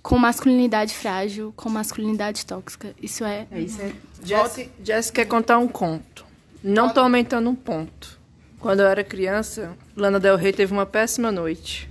com 0.07 0.17
masculinidade 0.17 0.93
frágil, 0.93 1.53
com 1.53 1.67
masculinidade 1.67 2.45
tóxica. 2.45 2.95
Isso 3.01 3.25
é. 3.25 3.45
é 3.51 3.59
isso 3.59 3.81
é. 3.81 3.91
Jess, 4.23 4.69
Jess 4.81 5.11
quer 5.11 5.25
contar 5.25 5.57
um 5.57 5.67
conto. 5.67 6.25
Não 6.63 6.89
tô 6.89 7.01
aumentando 7.01 7.49
um 7.49 7.55
ponto. 7.55 8.17
Quando 8.57 8.79
eu 8.79 8.87
era 8.87 9.03
criança, 9.03 9.75
Lana 9.97 10.17
Del 10.17 10.37
Rey 10.37 10.53
teve 10.53 10.71
uma 10.71 10.85
péssima 10.85 11.29
noite. 11.29 11.89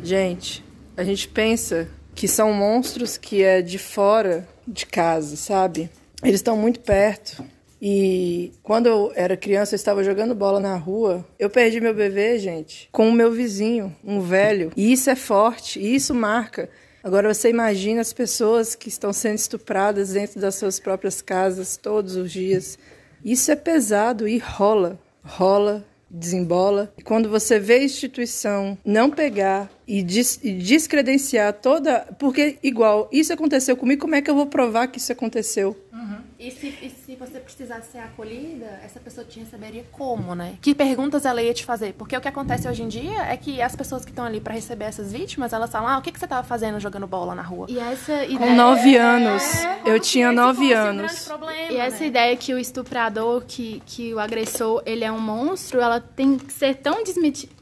Gente, 0.00 0.64
a 0.96 1.02
gente 1.02 1.26
pensa 1.26 1.88
que 2.14 2.28
são 2.28 2.52
monstros 2.52 3.18
que 3.18 3.42
é 3.42 3.60
de 3.60 3.78
fora 3.78 4.46
de 4.66 4.86
casa, 4.86 5.34
sabe? 5.34 5.90
Eles 6.22 6.36
estão 6.36 6.56
muito 6.56 6.78
perto. 6.78 7.44
E 7.82 8.52
quando 8.62 8.86
eu 8.86 9.12
era 9.16 9.36
criança, 9.36 9.74
eu 9.74 9.76
estava 9.76 10.04
jogando 10.04 10.36
bola 10.36 10.60
na 10.60 10.76
rua. 10.76 11.26
Eu 11.36 11.50
perdi 11.50 11.80
meu 11.80 11.92
bebê, 11.92 12.38
gente, 12.38 12.88
com 12.92 13.08
o 13.08 13.12
meu 13.12 13.32
vizinho, 13.32 13.94
um 14.04 14.20
velho. 14.20 14.70
E 14.76 14.92
isso 14.92 15.10
é 15.10 15.16
forte, 15.16 15.80
e 15.80 15.96
isso 15.96 16.14
marca. 16.14 16.70
Agora 17.06 17.32
você 17.32 17.50
imagina 17.50 18.00
as 18.00 18.12
pessoas 18.12 18.74
que 18.74 18.88
estão 18.88 19.12
sendo 19.12 19.36
estupradas 19.36 20.14
dentro 20.14 20.40
das 20.40 20.56
suas 20.56 20.80
próprias 20.80 21.22
casas 21.22 21.76
todos 21.76 22.16
os 22.16 22.32
dias. 22.32 22.76
Isso 23.24 23.52
é 23.52 23.54
pesado 23.54 24.26
e 24.26 24.38
rola, 24.38 24.98
rola, 25.22 25.86
desembola. 26.10 26.92
E 26.98 27.02
quando 27.02 27.28
você 27.28 27.60
vê 27.60 27.74
a 27.74 27.84
instituição 27.84 28.76
não 28.84 29.08
pegar 29.08 29.70
e, 29.86 30.02
des 30.02 30.40
e 30.42 30.50
descredenciar 30.54 31.52
toda. 31.52 32.00
Porque, 32.18 32.58
igual, 32.60 33.08
isso 33.12 33.32
aconteceu 33.32 33.76
comigo, 33.76 34.00
como 34.00 34.16
é 34.16 34.20
que 34.20 34.28
eu 34.28 34.34
vou 34.34 34.46
provar 34.46 34.88
que 34.88 34.98
isso 34.98 35.12
aconteceu? 35.12 35.76
Uhum. 35.92 36.18
E, 36.38 36.50
se, 36.50 36.66
e 36.82 36.90
se 36.90 37.16
você 37.16 37.40
precisasse 37.40 37.92
ser 37.92 37.98
acolhida, 37.98 38.66
essa 38.84 39.00
pessoa 39.00 39.26
te 39.26 39.40
receberia 39.40 39.84
como, 39.90 40.34
né? 40.34 40.58
Que 40.60 40.74
perguntas 40.74 41.24
ela 41.24 41.42
ia 41.42 41.54
te 41.54 41.64
fazer? 41.64 41.94
Porque 41.94 42.16
o 42.16 42.20
que 42.20 42.28
acontece 42.28 42.68
hoje 42.68 42.82
em 42.82 42.88
dia 42.88 43.22
é 43.22 43.36
que 43.36 43.62
as 43.62 43.74
pessoas 43.74 44.04
que 44.04 44.10
estão 44.10 44.24
ali 44.24 44.40
para 44.40 44.52
receber 44.52 44.84
essas 44.84 45.12
vítimas, 45.12 45.52
elas 45.52 45.70
falam: 45.70 45.88
ah, 45.88 45.98
o 45.98 46.02
que, 46.02 46.12
que 46.12 46.18
você 46.18 46.26
estava 46.26 46.46
fazendo 46.46 46.78
jogando 46.78 47.06
bola 47.06 47.34
na 47.34 47.42
rua? 47.42 47.66
E 47.70 47.78
essa 47.78 48.24
ideia... 48.24 48.38
Com 48.38 48.54
nove 48.54 48.96
anos. 48.96 49.42
É, 49.42 49.80
eu 49.86 49.98
tinha 49.98 50.30
nove 50.30 50.72
anos. 50.72 51.22
Um 51.22 51.28
problema, 51.28 51.72
e 51.72 51.76
essa 51.76 52.00
né? 52.00 52.06
ideia 52.06 52.36
que 52.36 52.52
o 52.52 52.58
estuprador, 52.58 53.42
que, 53.46 53.82
que 53.86 54.12
o 54.12 54.18
agressor, 54.18 54.82
ele 54.84 55.04
é 55.04 55.12
um 55.12 55.20
monstro, 55.20 55.80
ela 55.80 56.00
tem 56.00 56.36
que 56.36 56.52
ser 56.52 56.76
tão 56.76 57.02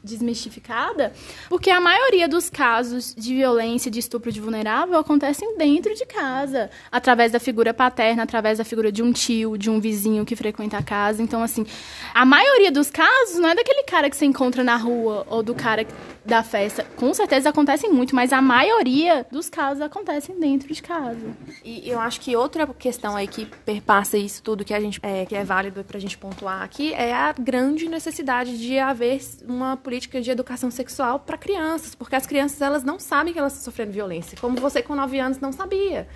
desmistificada, 0.05 1.11
porque 1.49 1.69
a 1.69 1.81
maioria 1.81 2.27
dos 2.27 2.49
casos 2.49 3.13
de 3.17 3.35
violência, 3.35 3.91
de 3.91 3.99
estupro 3.99 4.31
de 4.31 4.39
vulnerável 4.39 4.97
acontecem 4.97 5.57
dentro 5.57 5.93
de 5.95 6.05
casa, 6.05 6.69
através 6.91 7.31
da 7.31 7.39
figura 7.39 7.73
paterna, 7.73 8.23
através 8.23 8.57
da 8.59 8.63
figura 8.63 8.91
de 8.91 9.01
um 9.03 9.11
tio, 9.11 9.57
de 9.57 9.69
um 9.69 9.79
vizinho 9.79 10.25
que 10.25 10.35
frequenta 10.35 10.77
a 10.77 10.83
casa. 10.83 11.21
Então, 11.21 11.41
assim, 11.41 11.65
a 12.13 12.25
maioria 12.25 12.71
dos 12.71 12.89
casos 12.89 13.39
não 13.39 13.49
é 13.49 13.55
daquele 13.55 13.83
cara 13.83 14.09
que 14.09 14.15
você 14.15 14.25
encontra 14.25 14.63
na 14.63 14.77
rua 14.77 15.25
ou 15.29 15.41
do 15.41 15.53
cara 15.53 15.85
da 16.23 16.43
festa. 16.43 16.83
Com 16.95 17.13
certeza 17.13 17.49
acontecem 17.49 17.91
muito, 17.91 18.15
mas 18.15 18.33
a 18.33 18.41
maioria 18.41 19.25
dos 19.31 19.49
casos 19.49 19.81
acontecem 19.81 20.39
dentro 20.39 20.73
de 20.73 20.81
casa. 20.81 21.35
E 21.63 21.89
eu 21.89 21.99
acho 21.99 22.19
que 22.21 22.35
outra 22.35 22.65
questão 22.67 23.15
aí 23.15 23.27
que 23.27 23.45
perpassa 23.65 24.17
isso 24.17 24.41
tudo 24.41 24.65
que 24.65 24.73
a 24.73 24.79
gente 24.79 24.99
é, 25.01 25.25
que 25.25 25.35
é 25.35 25.43
válido 25.43 25.83
pra 25.83 25.99
gente 25.99 26.17
pontuar 26.17 26.61
aqui 26.61 26.93
é 26.93 27.13
a 27.13 27.33
grande 27.33 27.87
necessidade 27.87 28.57
de 28.57 28.77
haver 28.77 29.19
uma 29.47 29.77
política 29.77 29.94
de 29.99 30.31
educação 30.31 30.71
sexual 30.71 31.19
para 31.19 31.37
crianças, 31.37 31.95
porque 31.95 32.15
as 32.15 32.25
crianças 32.25 32.61
elas 32.61 32.83
não 32.83 32.99
sabem 32.99 33.33
que 33.33 33.39
elas 33.39 33.53
estão 33.53 33.65
sofrendo 33.65 33.91
violência, 33.91 34.37
como 34.39 34.57
você 34.57 34.81
com 34.81 34.95
9 34.95 35.19
anos 35.19 35.39
não 35.39 35.51
sabia. 35.51 36.07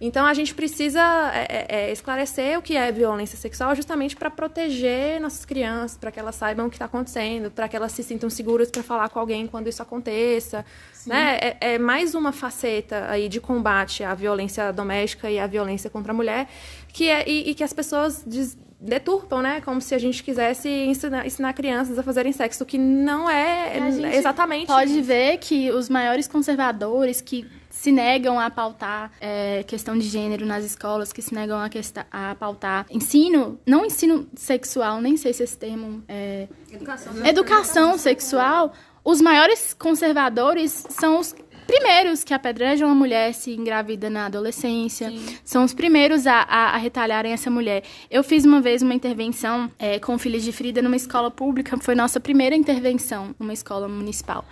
Então 0.00 0.24
a 0.24 0.32
gente 0.32 0.54
precisa 0.54 1.00
é, 1.34 1.46
é, 1.48 1.66
é, 1.68 1.92
esclarecer 1.92 2.56
o 2.56 2.62
que 2.62 2.76
é 2.76 2.92
violência 2.92 3.36
sexual 3.36 3.74
justamente 3.74 4.14
para 4.14 4.30
proteger 4.30 5.20
nossas 5.20 5.44
crianças, 5.44 5.98
para 5.98 6.12
que 6.12 6.20
elas 6.20 6.36
saibam 6.36 6.66
o 6.66 6.70
que 6.70 6.76
está 6.76 6.84
acontecendo, 6.84 7.50
para 7.50 7.68
que 7.68 7.74
elas 7.74 7.90
se 7.92 8.04
sintam 8.04 8.30
seguras 8.30 8.70
para 8.70 8.82
falar 8.82 9.08
com 9.08 9.18
alguém 9.18 9.46
quando 9.48 9.66
isso 9.66 9.82
aconteça. 9.82 10.64
Né? 11.04 11.38
É, 11.40 11.56
é, 11.74 11.78
mais 11.78 12.14
uma 12.14 12.30
faceta 12.30 13.10
aí 13.10 13.28
de 13.28 13.40
combate 13.40 14.04
à 14.04 14.14
violência 14.14 14.72
doméstica 14.72 15.28
e 15.30 15.38
à 15.38 15.46
violência 15.46 15.90
contra 15.90 16.12
a 16.12 16.14
mulher 16.14 16.48
que 16.92 17.08
é, 17.08 17.28
e, 17.28 17.50
e 17.50 17.54
que 17.54 17.64
as 17.64 17.72
pessoas 17.72 18.22
diz, 18.24 18.56
deturpam, 18.80 19.42
né? 19.42 19.60
Como 19.60 19.80
se 19.80 19.94
a 19.94 19.98
gente 19.98 20.22
quisesse 20.22 20.68
ensinar, 20.68 21.26
ensinar 21.26 21.52
crianças 21.52 21.98
a 21.98 22.02
fazerem 22.02 22.32
sexo, 22.32 22.64
que 22.64 22.78
não 22.78 23.28
é 23.28 23.76
exatamente. 24.14 24.66
Pode 24.66 25.00
ver 25.02 25.38
que 25.38 25.70
os 25.70 25.88
maiores 25.88 26.28
conservadores 26.28 27.20
que 27.20 27.46
se 27.70 27.92
negam 27.92 28.40
a 28.40 28.50
pautar 28.50 29.12
é, 29.20 29.62
questão 29.64 29.96
de 29.96 30.06
gênero 30.08 30.44
nas 30.44 30.64
escolas, 30.64 31.12
que 31.12 31.22
se 31.22 31.34
negam 31.34 31.58
a, 31.58 31.68
a 32.10 32.34
pautar 32.34 32.86
ensino, 32.90 33.58
não 33.66 33.84
ensino 33.84 34.28
sexual, 34.34 35.00
nem 35.00 35.16
sei 35.16 35.32
se 35.32 35.42
esse 35.42 35.56
termo 35.56 36.02
é. 36.08 36.48
Educação, 36.72 37.26
educação 37.26 37.98
sexual. 37.98 38.72
Os 39.04 39.22
maiores 39.22 39.72
conservadores 39.72 40.84
são 40.90 41.18
os 41.18 41.34
primeiros 41.68 42.24
que 42.24 42.32
apedrejam 42.32 42.88
a 42.90 42.94
mulher 42.94 43.34
se 43.34 43.52
engravida 43.52 44.08
na 44.08 44.24
adolescência, 44.24 45.10
Sim. 45.10 45.38
são 45.44 45.64
os 45.64 45.74
primeiros 45.74 46.26
a, 46.26 46.40
a, 46.40 46.70
a, 46.70 46.76
retalharem 46.78 47.30
essa 47.30 47.50
mulher. 47.50 47.84
Eu 48.10 48.24
fiz 48.24 48.46
uma 48.46 48.58
vez 48.58 48.80
uma 48.80 48.94
intervenção 48.94 49.70
é, 49.78 49.98
com 49.98 50.18
filhos 50.18 50.42
de 50.42 50.50
Frida 50.50 50.80
numa 50.80 50.96
escola 50.96 51.30
pública, 51.30 51.76
foi 51.76 51.94
nossa 51.94 52.18
primeira 52.18 52.56
intervenção 52.56 53.34
numa 53.38 53.52
escola 53.52 53.86
municipal. 53.86 54.46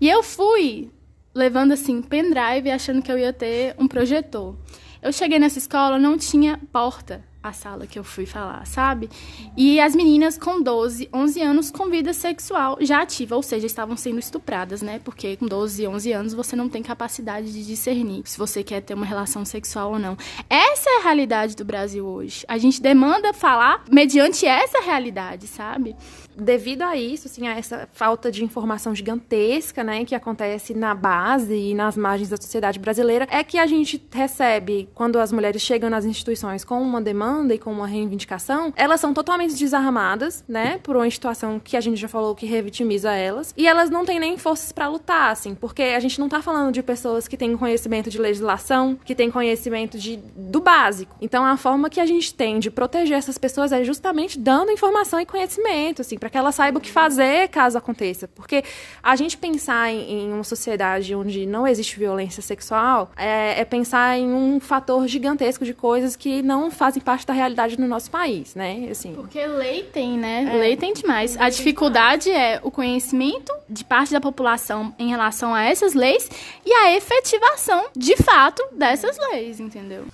E 0.00 0.08
eu 0.08 0.22
fui 0.22 0.90
levando 1.34 1.72
assim 1.72 2.00
pendrive 2.00 2.70
achando 2.70 3.02
que 3.02 3.12
eu 3.12 3.18
ia 3.18 3.32
ter 3.32 3.74
um 3.78 3.86
projetor. 3.86 4.56
Eu 5.02 5.12
cheguei 5.12 5.38
nessa 5.38 5.58
escola, 5.58 5.98
não 5.98 6.16
tinha 6.16 6.58
porta 6.72 7.22
a 7.48 7.52
sala 7.52 7.86
que 7.86 7.98
eu 7.98 8.04
fui 8.04 8.26
falar, 8.26 8.66
sabe? 8.66 9.08
E 9.56 9.80
as 9.80 9.94
meninas 9.94 10.38
com 10.38 10.62
12, 10.62 11.08
11 11.12 11.42
anos 11.42 11.70
com 11.70 11.88
vida 11.88 12.12
sexual 12.12 12.78
já 12.80 13.02
ativa, 13.02 13.36
ou 13.36 13.42
seja, 13.42 13.66
estavam 13.66 13.96
sendo 13.96 14.18
estupradas, 14.18 14.82
né? 14.82 15.00
Porque 15.04 15.36
com 15.36 15.46
12, 15.46 15.86
11 15.86 16.12
anos 16.12 16.34
você 16.34 16.56
não 16.56 16.68
tem 16.68 16.82
capacidade 16.82 17.52
de 17.52 17.64
discernir 17.64 18.22
se 18.24 18.38
você 18.38 18.62
quer 18.62 18.80
ter 18.80 18.94
uma 18.94 19.06
relação 19.06 19.44
sexual 19.44 19.92
ou 19.92 19.98
não. 19.98 20.16
Essa 20.48 20.90
é 20.90 20.98
a 21.00 21.02
realidade 21.02 21.56
do 21.56 21.64
Brasil 21.64 22.06
hoje. 22.06 22.44
A 22.48 22.58
gente 22.58 22.80
demanda 22.80 23.32
falar 23.32 23.84
mediante 23.90 24.46
essa 24.46 24.80
realidade, 24.80 25.46
sabe? 25.46 25.96
Devido 26.36 26.82
a 26.82 26.96
isso, 26.96 27.28
assim, 27.28 27.46
a 27.46 27.56
essa 27.56 27.88
falta 27.92 28.30
de 28.30 28.44
informação 28.44 28.94
gigantesca, 28.94 29.82
né, 29.82 30.04
que 30.04 30.14
acontece 30.14 30.74
na 30.74 30.94
base 30.94 31.54
e 31.54 31.74
nas 31.74 31.96
margens 31.96 32.28
da 32.28 32.36
sociedade 32.36 32.78
brasileira, 32.78 33.26
é 33.30 33.42
que 33.42 33.58
a 33.58 33.66
gente 33.66 34.02
recebe, 34.12 34.88
quando 34.94 35.18
as 35.18 35.32
mulheres 35.32 35.62
chegam 35.62 35.90
nas 35.90 36.04
instituições 36.04 36.64
com 36.64 36.80
uma 36.82 37.00
demanda 37.00 37.54
e 37.54 37.58
com 37.58 37.72
uma 37.72 37.86
reivindicação, 37.86 38.72
elas 38.76 39.00
são 39.00 39.14
totalmente 39.14 39.54
desarmadas, 39.54 40.44
né, 40.48 40.78
por 40.82 40.96
uma 40.96 41.10
situação 41.10 41.58
que 41.58 41.76
a 41.76 41.80
gente 41.80 42.00
já 42.00 42.08
falou 42.08 42.34
que 42.34 42.46
revitimiza 42.46 43.12
elas, 43.12 43.54
e 43.56 43.66
elas 43.66 43.90
não 43.90 44.04
têm 44.04 44.18
nem 44.18 44.36
forças 44.36 44.72
para 44.72 44.88
lutar, 44.88 45.30
assim, 45.30 45.54
porque 45.54 45.82
a 45.82 46.00
gente 46.00 46.18
não 46.18 46.28
tá 46.28 46.42
falando 46.42 46.72
de 46.72 46.82
pessoas 46.82 47.28
que 47.28 47.36
têm 47.36 47.56
conhecimento 47.56 48.10
de 48.10 48.18
legislação, 48.18 48.98
que 49.04 49.14
têm 49.14 49.30
conhecimento 49.30 49.98
de, 49.98 50.16
do 50.36 50.60
básico. 50.60 51.14
Então, 51.20 51.44
a 51.44 51.56
forma 51.56 51.88
que 51.90 52.00
a 52.00 52.06
gente 52.06 52.34
tem 52.34 52.58
de 52.58 52.70
proteger 52.70 53.16
essas 53.16 53.38
pessoas 53.38 53.72
é 53.72 53.84
justamente 53.84 54.38
dando 54.38 54.70
informação 54.70 55.20
e 55.20 55.26
conhecimento, 55.26 56.02
assim, 56.02 56.18
para 56.24 56.30
que 56.30 56.38
ela 56.38 56.52
saiba 56.52 56.78
o 56.78 56.80
que 56.80 56.90
fazer 56.90 57.48
caso 57.48 57.76
aconteça. 57.76 58.26
Porque 58.26 58.64
a 59.02 59.14
gente 59.14 59.36
pensar 59.36 59.92
em, 59.92 60.10
em 60.10 60.32
uma 60.32 60.42
sociedade 60.42 61.14
onde 61.14 61.44
não 61.44 61.66
existe 61.66 61.98
violência 61.98 62.42
sexual 62.42 63.10
é, 63.14 63.60
é, 63.60 63.64
pensar 63.66 64.16
em 64.16 64.32
um 64.32 64.58
fator 64.58 65.06
gigantesco 65.06 65.66
de 65.66 65.74
coisas 65.74 66.16
que 66.16 66.40
não 66.40 66.70
fazem 66.70 67.02
parte 67.02 67.26
da 67.26 67.34
realidade 67.34 67.78
no 67.78 67.86
nosso 67.86 68.10
país, 68.10 68.54
né? 68.54 68.88
Assim. 68.90 69.12
Porque 69.12 69.46
lei 69.46 69.82
tem, 69.82 70.16
né? 70.16 70.48
É, 70.50 70.56
lei 70.56 70.78
tem 70.78 70.94
demais. 70.94 71.36
A 71.38 71.50
dificuldade 71.50 72.30
é 72.30 72.58
o 72.62 72.70
conhecimento 72.70 73.52
de 73.68 73.84
parte 73.84 74.10
da 74.10 74.20
população 74.20 74.94
em 74.98 75.10
relação 75.10 75.54
a 75.54 75.62
essas 75.62 75.92
leis 75.92 76.26
e 76.64 76.72
a 76.72 76.96
efetivação, 76.96 77.88
de 77.94 78.16
fato, 78.16 78.66
dessas 78.72 79.18
leis, 79.18 79.60
entendeu? 79.60 80.06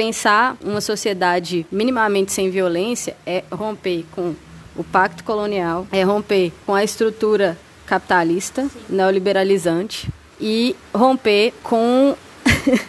Pensar 0.00 0.56
uma 0.64 0.80
sociedade 0.80 1.66
minimamente 1.70 2.32
sem 2.32 2.48
violência 2.48 3.14
é 3.26 3.44
romper 3.52 4.06
com 4.12 4.34
o 4.74 4.82
pacto 4.82 5.22
colonial, 5.22 5.86
é 5.92 6.02
romper 6.02 6.50
com 6.64 6.74
a 6.74 6.82
estrutura 6.82 7.58
capitalista, 7.84 8.62
Sim. 8.62 8.80
neoliberalizante 8.88 10.08
e 10.40 10.74
romper 10.94 11.52
com, 11.62 12.16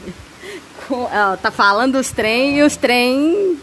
com 0.87 1.09
ela 1.11 1.35
tá 1.35 1.51
falando 1.51 1.95
os 1.95 2.11
trem 2.11 2.59
e 2.59 2.63
os 2.63 2.77
trem 2.77 3.59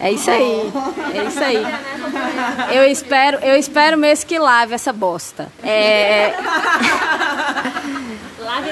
é 0.00 0.12
isso 0.12 0.30
aí. 0.30 0.72
É 1.14 1.24
isso 1.24 1.44
aí. 1.44 2.76
Eu 2.76 2.84
espero, 2.84 3.38
eu 3.38 3.56
espero 3.56 3.98
mesmo 3.98 4.26
que 4.26 4.38
lave 4.38 4.74
essa 4.74 4.92
bosta. 4.92 5.52
É... 5.62 6.32
Lave. 8.46 8.70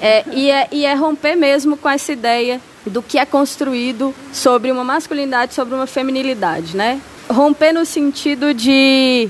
É, 0.00 0.24
e, 0.30 0.50
é, 0.50 0.68
e 0.70 0.86
é 0.86 0.94
romper 0.94 1.34
mesmo 1.34 1.76
com 1.76 1.88
essa 1.88 2.12
ideia 2.12 2.60
do 2.86 3.02
que 3.02 3.18
é 3.18 3.26
construído 3.26 4.14
sobre 4.32 4.70
uma 4.70 4.84
masculinidade, 4.84 5.54
sobre 5.54 5.74
uma 5.74 5.86
feminilidade, 5.86 6.76
né? 6.76 7.00
Romper 7.28 7.72
no 7.72 7.84
sentido 7.84 8.54
de 8.54 9.28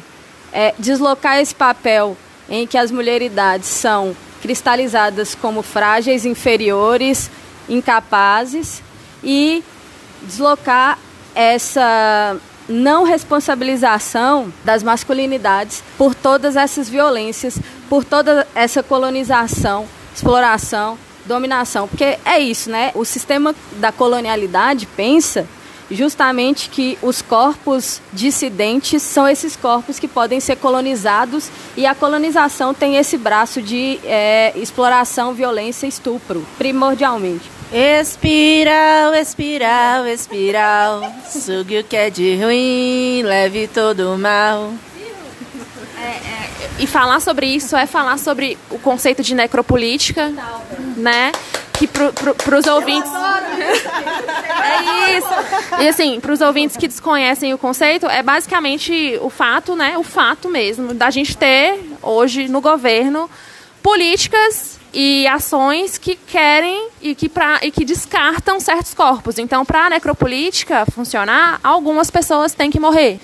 é, 0.52 0.74
deslocar 0.78 1.38
esse 1.38 1.54
papel 1.54 2.16
em 2.48 2.66
que 2.66 2.76
as 2.76 2.90
mulheridades 2.90 3.68
são 3.68 4.14
cristalizadas 4.42 5.34
como 5.34 5.62
frágeis, 5.62 6.26
inferiores, 6.26 7.30
incapazes 7.68 8.82
e 9.22 9.62
deslocar 10.22 10.98
essa 11.34 12.36
não 12.68 13.04
responsabilização 13.04 14.52
das 14.64 14.82
masculinidades 14.82 15.82
por 15.98 16.14
todas 16.14 16.56
essas 16.56 16.88
violências, 16.88 17.58
por 17.88 18.04
toda 18.04 18.46
essa 18.54 18.82
colonização, 18.82 19.86
exploração 20.14 20.98
dominação. 21.24 21.88
Porque 21.88 22.18
é 22.24 22.38
isso, 22.38 22.70
né? 22.70 22.90
O 22.94 23.04
sistema 23.04 23.54
da 23.72 23.92
colonialidade 23.92 24.86
pensa 24.86 25.46
justamente 25.90 26.70
que 26.70 26.98
os 27.02 27.20
corpos 27.20 28.00
dissidentes 28.12 29.02
são 29.02 29.28
esses 29.28 29.54
corpos 29.56 29.98
que 29.98 30.08
podem 30.08 30.40
ser 30.40 30.56
colonizados 30.56 31.50
e 31.76 31.84
a 31.84 31.94
colonização 31.94 32.72
tem 32.72 32.96
esse 32.96 33.18
braço 33.18 33.60
de 33.60 34.00
é, 34.04 34.52
exploração, 34.56 35.34
violência 35.34 35.86
estupro, 35.86 36.46
primordialmente. 36.56 37.61
Espiral, 37.72 39.14
espiral, 39.14 40.06
espiral, 40.06 41.14
sugue 41.26 41.78
o 41.78 41.84
que 41.84 41.96
é 41.96 42.10
de 42.10 42.36
ruim, 42.36 43.22
leve 43.22 43.66
todo 43.66 44.12
o 44.12 44.18
mal. 44.18 44.74
E 46.78 46.86
falar 46.86 47.18
sobre 47.20 47.46
isso 47.46 47.74
é 47.74 47.86
falar 47.86 48.18
sobre 48.18 48.58
o 48.70 48.78
conceito 48.78 49.22
de 49.22 49.34
necropolítica, 49.34 50.30
né? 50.98 51.32
Que 51.72 51.86
para 51.86 52.12
pro, 52.12 52.58
os 52.58 52.66
ouvintes. 52.66 53.10
é 53.10 55.16
isso. 55.16 55.80
E 55.80 55.88
assim, 55.88 56.20
para 56.20 56.32
os 56.32 56.42
ouvintes 56.42 56.76
que 56.76 56.86
desconhecem 56.86 57.54
o 57.54 57.58
conceito, 57.58 58.04
é 58.04 58.22
basicamente 58.22 59.18
o 59.22 59.30
fato, 59.30 59.74
né? 59.74 59.96
O 59.96 60.02
fato 60.02 60.50
mesmo, 60.50 60.92
da 60.92 61.08
gente 61.08 61.34
ter 61.38 61.80
hoje 62.02 62.48
no 62.48 62.60
governo 62.60 63.30
políticas 63.82 64.81
e 64.92 65.26
ações 65.26 65.98
que 65.98 66.16
querem 66.16 66.88
e 67.00 67.14
que, 67.14 67.28
pra, 67.28 67.60
e 67.62 67.70
que 67.70 67.84
descartam 67.84 68.60
certos 68.60 68.94
corpos. 68.94 69.38
Então, 69.38 69.64
para 69.64 69.86
a 69.86 69.90
necropolítica 69.90 70.84
funcionar, 70.86 71.58
algumas 71.62 72.10
pessoas 72.10 72.54
têm 72.54 72.70
que 72.70 72.80
morrer 72.80 73.18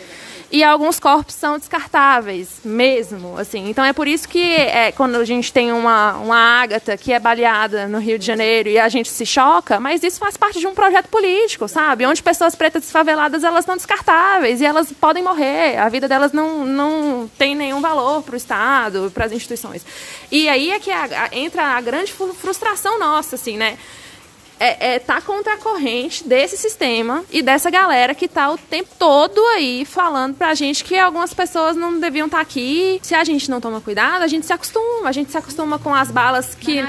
e 0.50 0.64
alguns 0.64 0.98
corpos 0.98 1.34
são 1.34 1.58
descartáveis 1.58 2.60
mesmo, 2.64 3.36
assim. 3.36 3.68
Então 3.68 3.84
é 3.84 3.92
por 3.92 4.08
isso 4.08 4.26
que 4.28 4.54
é, 4.54 4.90
quando 4.92 5.16
a 5.16 5.24
gente 5.24 5.52
tem 5.52 5.72
uma, 5.72 6.14
uma 6.14 6.62
ágata 6.62 6.96
que 6.96 7.12
é 7.12 7.20
baleada 7.20 7.86
no 7.86 7.98
Rio 7.98 8.18
de 8.18 8.24
Janeiro 8.24 8.68
e 8.68 8.78
a 8.78 8.88
gente 8.88 9.10
se 9.10 9.26
choca, 9.26 9.78
mas 9.78 10.02
isso 10.02 10.18
faz 10.18 10.36
parte 10.36 10.58
de 10.58 10.66
um 10.66 10.74
projeto 10.74 11.08
político, 11.08 11.68
sabe? 11.68 12.06
Onde 12.06 12.22
pessoas 12.22 12.54
pretas 12.54 12.82
desfaveladas 12.82 13.44
elas 13.44 13.64
são 13.64 13.76
descartáveis 13.76 14.60
e 14.60 14.64
elas 14.64 14.90
podem 14.92 15.22
morrer, 15.22 15.76
a 15.76 15.88
vida 15.90 16.08
delas 16.08 16.32
não, 16.32 16.64
não 16.64 17.30
tem 17.36 17.54
nenhum 17.54 17.80
valor 17.80 18.22
para 18.22 18.34
o 18.34 18.36
Estado, 18.36 19.10
para 19.12 19.26
as 19.26 19.32
instituições. 19.32 19.84
E 20.30 20.48
aí 20.48 20.70
é 20.70 20.78
que 20.78 20.90
a, 20.90 21.04
a, 21.04 21.36
entra 21.36 21.62
a 21.62 21.80
grande 21.80 22.12
frustração 22.12 22.98
nossa, 22.98 23.36
assim, 23.36 23.58
né? 23.58 23.76
É, 24.58 24.94
é 24.94 24.98
tá 24.98 25.20
contra 25.20 25.54
a 25.54 25.56
corrente 25.56 26.26
desse 26.26 26.56
sistema 26.56 27.24
e 27.30 27.42
dessa 27.42 27.70
galera 27.70 28.14
que 28.14 28.28
tá 28.28 28.50
o 28.50 28.58
tempo 28.58 28.90
todo 28.98 29.40
aí 29.48 29.84
falando 29.84 30.34
pra 30.34 30.54
gente 30.54 30.84
que 30.84 30.98
algumas 30.98 31.32
pessoas 31.32 31.76
não 31.76 31.98
deviam 31.98 32.26
estar 32.26 32.38
tá 32.38 32.42
aqui. 32.42 33.00
Se 33.02 33.14
a 33.14 33.24
gente 33.24 33.50
não 33.50 33.60
toma 33.60 33.80
cuidado, 33.80 34.22
a 34.22 34.26
gente 34.26 34.46
se 34.46 34.52
acostuma. 34.52 35.08
A 35.08 35.12
gente 35.12 35.30
se 35.30 35.36
acostuma 35.36 35.78
com 35.78 35.94
as 35.94 36.10
balas 36.10 36.54
que. 36.54 36.80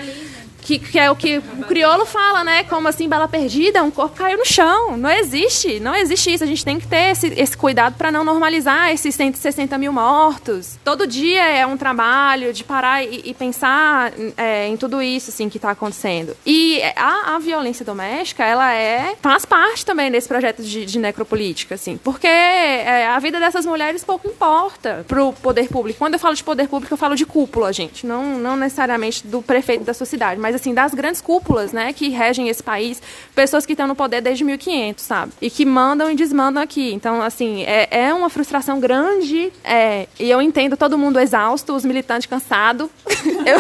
Que, 0.70 0.78
que, 0.78 1.00
é 1.00 1.10
o 1.10 1.16
que 1.16 1.40
o 1.40 1.66
crioulo 1.66 2.06
fala, 2.06 2.44
né? 2.44 2.64
Como 2.64 2.88
assim, 2.88 3.10
bala 3.10 3.28
perdida, 3.28 3.82
um 3.82 3.90
corpo 3.90 4.16
caiu 4.16 4.38
no 4.38 4.46
chão. 4.46 4.96
Não 4.96 5.10
existe, 5.10 5.80
não 5.80 5.96
existe 5.96 6.32
isso. 6.32 6.44
A 6.44 6.48
gente 6.48 6.64
tem 6.64 6.80
que 6.80 6.86
ter 6.86 7.10
esse, 7.10 7.34
esse 7.36 7.58
cuidado 7.58 7.96
para 7.96 8.12
não 8.12 8.24
normalizar 8.24 8.92
esses 8.92 9.16
160 9.16 9.76
mil 9.80 9.92
mortos. 9.92 10.78
Todo 10.84 11.08
dia 11.08 11.44
é 11.44 11.66
um 11.66 11.76
trabalho 11.76 12.54
de 12.54 12.64
parar 12.64 13.04
e, 13.04 13.20
e 13.26 13.34
pensar 13.34 14.14
é, 14.38 14.68
em 14.68 14.78
tudo 14.78 15.02
isso, 15.02 15.32
assim, 15.32 15.50
que 15.50 15.58
está 15.58 15.72
acontecendo. 15.72 16.38
E 16.46 16.84
a, 16.96 17.34
a, 17.34 17.40
violência 17.40 17.84
doméstica, 17.84 18.46
ela 18.46 18.72
é 18.72 19.16
faz 19.24 19.46
parte 19.46 19.84
também 19.84 20.12
desse 20.12 20.28
projeto 20.28 20.62
de, 20.62 20.86
de 20.86 21.00
necropolítica, 21.00 21.74
assim, 21.74 21.98
porque 21.98 22.28
é, 22.28 23.08
a 23.08 23.18
vida 23.18 23.40
dessas 23.40 23.66
mulheres 23.66 24.04
pouco 24.04 24.28
importa 24.28 25.04
para 25.08 25.24
o 25.24 25.34
poder 25.34 25.68
público. 25.68 25.98
Quando 25.98 26.14
eu 26.14 26.20
falo 26.20 26.36
de 26.36 26.44
poder 26.44 26.68
público, 26.68 26.94
eu 26.94 26.98
falo 26.98 27.16
de 27.16 27.26
cúpula, 27.26 27.74
gente, 27.74 28.06
não, 28.06 28.38
não 28.38 28.56
necessariamente 28.56 29.26
do 29.26 29.42
prefeito 29.42 29.84
da 29.84 29.96
sua 29.96 30.06
cidade, 30.06 30.40
mas 30.40 30.59
assim, 30.60 30.74
das 30.74 30.94
grandes 30.94 31.22
cúpulas, 31.22 31.72
né, 31.72 31.94
que 31.94 32.10
regem 32.10 32.50
esse 32.50 32.62
país, 32.62 33.02
pessoas 33.34 33.66
que 33.66 33.74
estão 33.74 33.88
no 33.88 33.96
poder 33.96 34.22
desde 34.22 34.44
1500, 34.44 35.04
sabe? 35.04 35.32
E 35.42 35.50
que 35.50 35.66
mandam 35.66 36.12
e 36.12 36.16
desmandam 36.16 36.62
aqui. 36.62 36.94
Então, 36.94 37.22
assim, 37.22 37.64
é, 37.64 37.88
é 37.90 38.14
uma 38.14 38.30
frustração 38.30 38.80
grande, 38.80 39.52
é, 39.64 40.08
e 40.20 40.30
eu 40.30 40.42
entendo 40.42 40.78
todo 40.78 40.98
mundo 40.98 41.20
exausto, 41.20 41.74
os 41.74 41.86
militantes 41.86 42.28
cansados. 42.28 42.90
eu, 43.46 43.60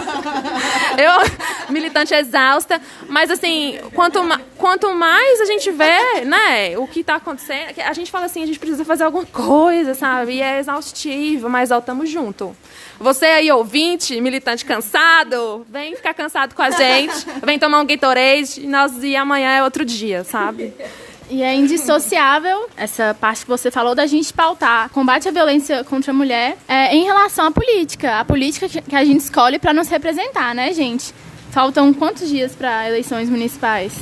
eu, 1.04 1.72
militante 1.72 2.14
exausta, 2.14 2.82
mas 3.08 3.32
assim, 3.32 3.80
quanto, 3.94 4.20
quanto 4.60 4.94
mais 4.94 5.42
a 5.42 5.46
gente 5.46 5.72
vê, 5.72 6.22
né, 6.26 6.78
o 6.78 6.86
que 6.86 7.00
está 7.00 7.16
acontecendo, 7.16 7.74
a 7.84 7.94
gente 7.94 8.12
fala 8.12 8.26
assim, 8.26 8.44
a 8.44 8.46
gente 8.46 8.60
precisa 8.60 8.86
fazer 8.86 9.06
alguma 9.06 9.26
coisa, 9.26 9.96
sabe? 9.96 10.34
E 10.34 10.42
é 10.42 10.60
exaustivo, 10.60 11.50
mas 11.50 11.72
ó, 11.72 11.82
tamo 11.82 12.06
junto. 12.06 12.56
Você 13.00 13.26
aí, 13.26 13.52
ouvinte, 13.52 14.20
militante 14.20 14.66
cansado, 14.66 15.66
vem 15.70 15.96
ficar 15.96 16.14
cansado 16.14 16.54
com 16.54 16.62
a 16.62 16.70
gente, 16.70 17.26
vem 17.44 17.58
tomar 17.58 17.80
um 17.80 17.86
Gatorade 17.86 18.62
e, 18.62 18.68
nós, 18.68 19.02
e 19.02 19.16
amanhã 19.16 19.52
é 19.52 19.64
outro 19.64 19.86
dia, 19.86 20.24
sabe? 20.24 20.74
E 21.30 21.44
é 21.44 21.54
indissociável 21.54 22.68
essa 22.76 23.16
parte 23.20 23.44
que 23.44 23.50
você 23.50 23.70
falou 23.70 23.94
da 23.94 24.08
gente 24.08 24.34
pautar 24.34 24.90
combate 24.90 25.28
à 25.30 25.32
violência 25.32 25.84
contra 25.84 26.12
a 26.12 26.14
mulher 26.14 26.58
é, 26.68 26.94
em 26.94 27.04
relação 27.04 27.46
à 27.46 27.52
política. 27.52 28.20
A 28.20 28.26
política 28.26 28.68
que 28.68 28.96
a 28.96 29.06
gente 29.06 29.22
escolhe 29.22 29.60
para 29.60 29.72
nos 29.72 29.88
representar, 29.88 30.56
né, 30.56 30.74
gente? 30.74 31.14
Faltam 31.52 31.94
quantos 31.94 32.30
dias 32.30 32.56
para 32.56 32.88
eleições 32.88 33.30
municipais? 33.30 33.94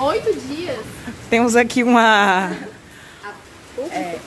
Oito 0.00 0.32
dias. 0.48 0.78
Temos 1.28 1.54
aqui 1.54 1.82
uma. 1.82 2.50
É, 3.90 4.18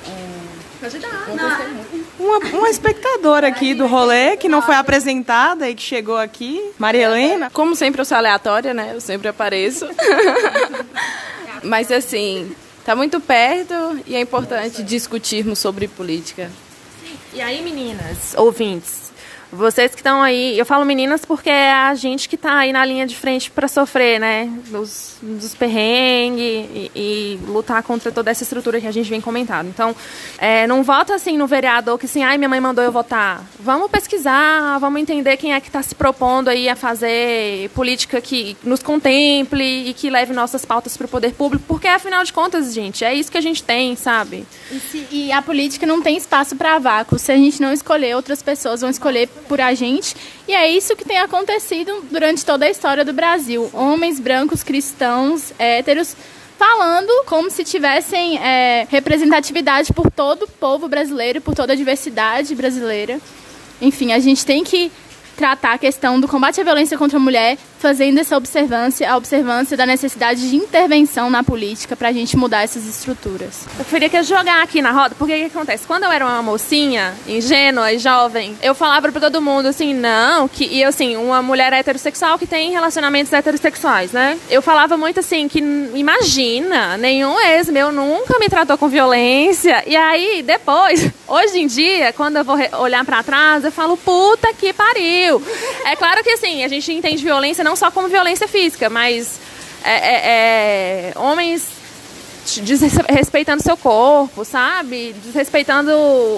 uma, 2.20 2.38
uma 2.38 2.70
espectadora 2.70 3.48
aqui 3.48 3.74
do 3.74 3.88
rolê 3.88 4.38
que 4.38 4.48
não 4.48 4.62
foi 4.62 4.76
apresentada 4.76 5.68
e 5.68 5.74
que 5.74 5.82
chegou 5.82 6.18
aqui, 6.18 6.72
Maria 6.78 7.06
Helena. 7.06 7.50
Como 7.50 7.76
sempre 7.76 8.02
eu 8.02 8.06
sou 8.06 8.18
aleatória, 8.18 8.72
né? 8.74 8.92
Eu 8.94 9.02
sempre 9.02 9.28
apareço. 9.28 9.88
Mas 11.64 11.92
assim, 11.92 12.56
tá 12.86 12.96
muito 12.96 13.20
perto 13.20 13.74
e 14.06 14.16
é 14.16 14.22
importante 14.22 14.84
discutirmos 14.84 15.58
sobre 15.58 15.88
política. 15.88 16.52
E 17.34 17.42
aí, 17.42 17.64
meninas, 17.64 18.36
ouvintes, 18.38 19.12
vocês 19.54 19.92
que 19.92 20.02
estão 20.02 20.22
aí, 20.22 20.58
eu 20.58 20.66
falo 20.66 20.84
meninas 20.84 21.24
porque 21.24 21.50
é 21.50 21.72
a 21.72 21.94
gente 21.94 22.28
que 22.28 22.36
está 22.36 22.58
aí 22.58 22.74
na 22.74 22.84
linha 22.84 23.06
de 23.06 23.16
frente 23.16 23.52
para 23.52 23.68
sofrer, 23.68 24.20
né? 24.20 24.52
Dos, 24.68 25.18
dos 25.22 25.54
perrengues 25.54 26.42
e, 26.42 26.92
e, 26.96 27.40
lutar 27.48 27.84
contra 27.84 28.12
toda 28.12 28.32
essa 28.32 28.44
estrutura 28.44 28.82
que 28.82 28.88
a 28.88 28.92
gente 28.92 29.10
vem 29.10 29.22
comentando. 29.22 29.68
Então, 29.68 29.96
é, 30.38 30.66
não 30.66 30.84
vota 30.84 31.14
assim 31.14 31.38
no 31.38 31.46
vereador 31.46 32.00
que 32.00 32.06
assim, 32.06 32.24
ai, 32.24 32.38
minha 32.38 32.50
mãe 32.50 32.60
mandou 32.60 32.84
eu 32.84 32.92
votar. 32.92 33.44
Vamos 33.60 33.92
pesquisar, 33.92 34.78
vamos 34.80 35.00
entender 35.00 35.38
quem 35.38 35.54
é 35.54 35.62
que 35.62 35.68
está 35.68 35.84
se 35.84 35.94
propondo 35.94 36.50
aí 36.50 36.68
a 36.68 36.76
fazer 36.76 37.70
política 37.70 38.20
que 38.20 38.58
nos 38.64 38.82
contemple 38.82 39.90
e 39.90 39.94
que 39.94 40.10
leve 40.10 40.34
nossas 40.34 40.66
pautas 40.66 40.98
para 40.98 41.06
o 41.06 41.10
poder 41.10 41.34
público, 41.34 41.64
porque 41.68 41.88
afinal 41.88 42.24
de 42.24 42.34
contas, 42.34 42.74
gente, 42.74 43.06
é 43.06 43.14
isso 43.14 43.32
que 43.32 43.38
a 43.38 43.42
gente 43.42 43.64
tem, 43.64 43.96
sabe? 43.96 44.46
E, 44.72 44.80
se, 44.80 45.08
e 45.12 45.32
a 45.32 45.42
política 45.42 45.86
não 45.86 46.02
tem 46.02 46.18
espaço 46.18 46.56
para 46.56 46.80
vácuo. 46.80 47.20
Se 47.20 47.32
a 47.32 47.38
gente 47.38 47.62
não 47.62 47.72
escolher, 47.72 48.16
outras 48.16 48.42
pessoas 48.42 48.82
vão 48.82 48.90
escolher 48.90 49.30
por 49.44 49.62
a 49.62 49.74
gente. 49.74 50.16
E 50.48 50.54
é 50.54 50.70
isso 50.70 50.96
que 50.96 51.06
tem 51.06 51.20
acontecido 51.20 52.04
durante 52.10 52.46
toda 52.46 52.66
a 52.66 52.70
história 52.70 53.06
do 53.06 53.14
Brasil. 53.14 53.70
Homens 53.74 54.20
brancos, 54.20 54.64
cristãos, 54.64 55.54
héteros, 55.60 56.16
falando 56.58 57.12
como 57.26 57.50
se 57.50 57.64
tivessem 57.64 58.38
é, 58.38 58.88
representatividade 58.90 59.92
por 59.94 60.10
todo 60.10 60.44
o 60.44 60.48
povo 60.48 60.88
brasileiro, 60.88 61.42
por 61.42 61.54
toda 61.54 61.74
a 61.74 61.76
diversidade 61.76 62.56
brasileira. 62.56 63.20
Enfim, 63.82 64.14
a 64.14 64.20
gente 64.20 64.46
tem 64.46 64.64
que 64.64 64.92
tratar 65.36 65.74
a 65.74 65.78
questão 65.78 66.20
do 66.20 66.28
combate 66.28 66.62
à 66.62 66.64
violência 66.64 66.98
contra 66.98 67.18
a 67.18 67.20
mulher, 67.20 67.58
fazendo 67.80 68.18
essa 68.18 68.38
observância, 68.38 69.12
a 69.12 69.18
observância 69.18 69.76
da 69.76 69.86
necessidade 69.86 70.50
de 70.50 70.56
intervenção 70.56 71.30
na 71.30 71.44
política 71.44 71.96
para 71.96 72.10
a 72.10 72.12
gente 72.14 72.38
mudar 72.38 72.62
essas 72.62 72.86
estruturas. 72.86 73.66
Eu 73.78 73.86
queria 73.86 74.10
que 74.10 74.24
jogar 74.24 74.64
aqui 74.64 74.82
na 74.82 74.92
roda, 74.92 75.16
porque 75.18 75.34
o 75.34 75.38
que 75.38 75.46
acontece? 75.46 75.86
Quando 75.86 76.04
eu 76.04 76.12
era 76.12 76.26
uma 76.26 76.42
mocinha, 76.42 77.14
ingênua 77.28 77.92
e 77.92 78.00
jovem, 78.00 78.56
eu 78.62 78.74
falava 78.74 79.12
para 79.12 79.22
todo 79.22 79.42
mundo 79.42 79.68
assim, 79.68 79.94
não, 79.94 80.48
que 80.48 80.66
e 80.66 80.84
assim, 80.84 81.18
uma 81.18 81.42
mulher 81.42 81.74
heterossexual 81.74 82.40
que 82.40 82.48
tem 82.48 82.72
relacionamentos 82.72 83.34
heterossexuais, 83.34 84.12
né? 84.12 84.38
Eu 84.50 84.62
falava 84.62 84.96
muito 84.96 85.20
assim 85.20 85.48
que 85.48 85.60
imagina, 85.60 86.96
nenhum 86.98 87.40
ex 87.42 87.70
meu 87.70 87.92
nunca 87.92 88.40
me 88.40 88.48
tratou 88.48 88.78
com 88.78 88.88
violência. 88.88 89.84
E 89.86 89.96
aí 89.96 90.42
depois, 90.42 91.10
hoje 91.28 91.60
em 91.60 91.68
dia, 91.68 92.14
quando 92.14 92.38
eu 92.38 92.46
vou 92.46 92.58
olhar 92.80 93.04
para 93.04 93.24
trás, 93.24 93.66
eu 93.66 93.72
falo, 93.72 93.98
puta 93.98 94.54
que 94.54 94.72
pariu 94.72 95.23
é 95.86 95.96
claro 95.96 96.24
que 96.24 96.32
assim, 96.32 96.64
a 96.64 96.68
gente 96.68 96.92
entende 96.92 97.24
violência 97.24 97.64
não 97.64 97.76
só 97.76 97.92
como 97.92 98.08
violência 98.08 98.48
física, 98.48 98.90
mas 98.90 99.40
é, 99.84 99.92
é, 99.92 101.12
é, 101.12 101.14
homens 101.16 101.84
desrespeitando 102.62 103.64
seu 103.64 103.78
corpo, 103.78 104.44
sabe? 104.44 105.16
Desrespeitando 105.24 105.92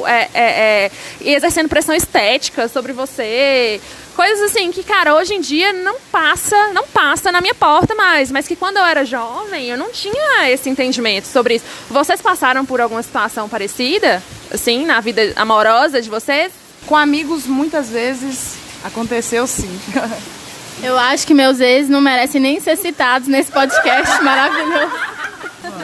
é, 0.06 0.30
é, 0.34 0.43
é, 0.43 0.91
e 1.21 1.34
exercendo 1.34 1.67
pressão 1.67 1.95
estética 1.95 2.67
sobre 2.67 2.93
você. 2.93 3.82
Coisas 4.15 4.52
assim 4.52 4.71
que, 4.71 4.84
cara, 4.84 5.15
hoje 5.15 5.34
em 5.34 5.41
dia 5.41 5.74
não 5.74 5.98
passa, 6.12 6.71
não 6.74 6.88
passa 6.88 7.32
na 7.32 7.41
minha 7.41 7.56
porta 7.56 7.93
mais, 7.95 8.32
mas 8.32 8.48
que 8.48 8.56
quando 8.56 8.78
eu 8.78 8.86
era 8.86 9.04
jovem 9.04 9.69
eu 9.69 9.78
não 9.78 9.91
tinha 9.91 10.50
esse 10.50 10.69
entendimento 10.69 11.28
sobre 11.28 11.56
isso. 11.56 11.65
Vocês 11.89 12.21
passaram 12.21 12.65
por 12.65 12.80
alguma 12.80 13.04
situação 13.04 13.50
parecida, 13.50 14.24
assim, 14.54 14.86
na 14.86 15.02
vida 15.02 15.34
amorosa 15.36 16.02
de 16.02 16.10
vocês? 16.10 16.54
Com 16.86 16.95
amigos, 16.95 17.45
muitas 17.45 17.89
vezes, 17.89 18.56
Aconteceu 18.86 19.48
sim. 19.48 19.80
Eu 20.84 20.98
acho 20.98 21.26
que 21.26 21.34
meus 21.34 21.60
ex 21.60 21.89
não 21.89 22.02
merecem 22.02 22.39
nem 22.39 22.60
ser 22.60 22.78
citados 22.78 23.28
nesse 23.28 23.52
podcast 23.52 24.19
maravilhoso. 24.21 25.15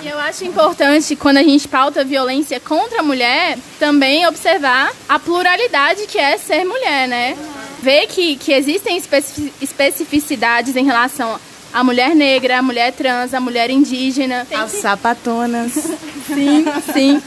E 0.03 0.07
eu 0.07 0.17
acho 0.19 0.43
importante, 0.45 1.15
quando 1.15 1.37
a 1.37 1.43
gente 1.43 1.67
pauta 1.67 2.03
violência 2.03 2.59
contra 2.59 2.99
a 2.99 3.03
mulher, 3.03 3.57
também 3.79 4.27
observar 4.27 4.91
a 5.07 5.19
pluralidade 5.19 6.07
que 6.07 6.17
é 6.17 6.37
ser 6.37 6.63
mulher, 6.65 7.07
né? 7.07 7.37
Ver 7.81 8.07
que, 8.07 8.35
que 8.35 8.51
existem 8.51 9.01
especificidades 9.61 10.75
em 10.75 10.83
relação 10.83 11.39
à 11.73 11.83
mulher 11.83 12.15
negra, 12.15 12.59
à 12.59 12.61
mulher 12.61 12.93
trans, 12.93 13.33
à 13.33 13.39
mulher 13.39 13.69
indígena. 13.69 14.47
As 14.51 14.71
sapatonas. 14.71 15.71
sim, 16.27 16.65
sim. 16.93 17.21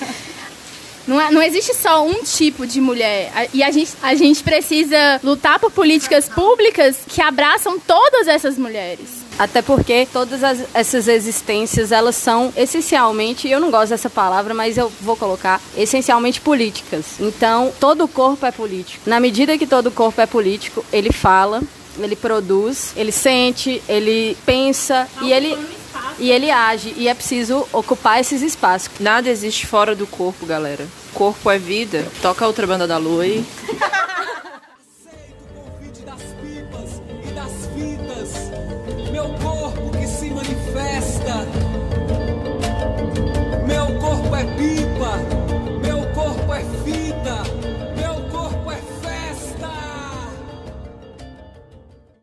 Não, 1.07 1.21
é, 1.21 1.31
não 1.31 1.43
existe 1.43 1.75
só 1.75 2.07
um 2.07 2.23
tipo 2.23 2.67
de 2.67 2.81
mulher. 2.81 3.49
E 3.53 3.63
a 3.63 3.71
gente, 3.71 3.93
a 4.03 4.15
gente 4.15 4.43
precisa 4.43 5.21
lutar 5.23 5.59
por 5.59 5.71
políticas 5.71 6.29
públicas 6.29 6.99
que 7.07 7.21
abraçam 7.21 7.79
todas 7.79 8.29
essas 8.29 8.57
mulheres. 8.57 9.25
Até 9.39 9.63
porque 9.63 10.07
todas 10.13 10.45
as, 10.45 10.61
essas 10.73 11.09
existências, 11.09 11.91
elas 11.91 12.15
são 12.15 12.53
essencialmente, 12.57 13.49
eu 13.49 13.61
não 13.61 13.71
gosto 13.71 13.91
dessa 13.91 14.09
palavra, 14.09 14.55
mas 14.55 14.79
eu 14.79 14.91
vou 15.01 15.17
colocar, 15.17 15.61
essencialmente 15.77 16.41
políticas. 16.41 17.19
Então, 17.19 17.73
todo 17.81 18.07
corpo 18.07 18.47
é 18.47 18.53
político. 18.53 19.09
Na 19.11 19.19
medida 19.19 19.59
que 19.59 19.67
todo 19.67 19.91
corpo 19.91 20.21
é 20.21 20.27
político, 20.27 20.85
ele 20.93 21.13
fala, 21.13 21.61
ele 21.99 22.17
produz, 22.17 22.93
ele 22.97 23.13
sente, 23.13 23.83
ele 23.89 24.37
pensa 24.47 25.09
e 25.23 25.33
ele 25.33 25.57
e 26.19 26.31
ele 26.31 26.51
age 26.51 26.95
e 26.97 27.09
é 27.09 27.15
preciso 27.15 27.67
ocupar 27.73 28.21
esses 28.21 28.43
espaços. 28.43 28.91
Nada 29.01 29.29
existe 29.29 29.67
fora 29.67 29.95
do 29.95 30.07
corpo, 30.07 30.47
galera. 30.47 30.87
Corpo 31.13 31.51
é 31.51 31.59
vida. 31.59 32.07
Toca 32.21 32.45
a 32.45 32.49
outra 32.49 32.67
banda 32.67 32.87
da 32.87 32.97
lua 32.97 33.25
aí. 33.25 33.45
Meu 39.13 39.29
corpo 39.41 39.91
que 39.99 40.07
se 40.07 40.31
manifesta. 40.31 41.47
Meu 43.67 43.87
corpo 44.01 44.37
é 44.37 44.45
pipa. 44.57 44.84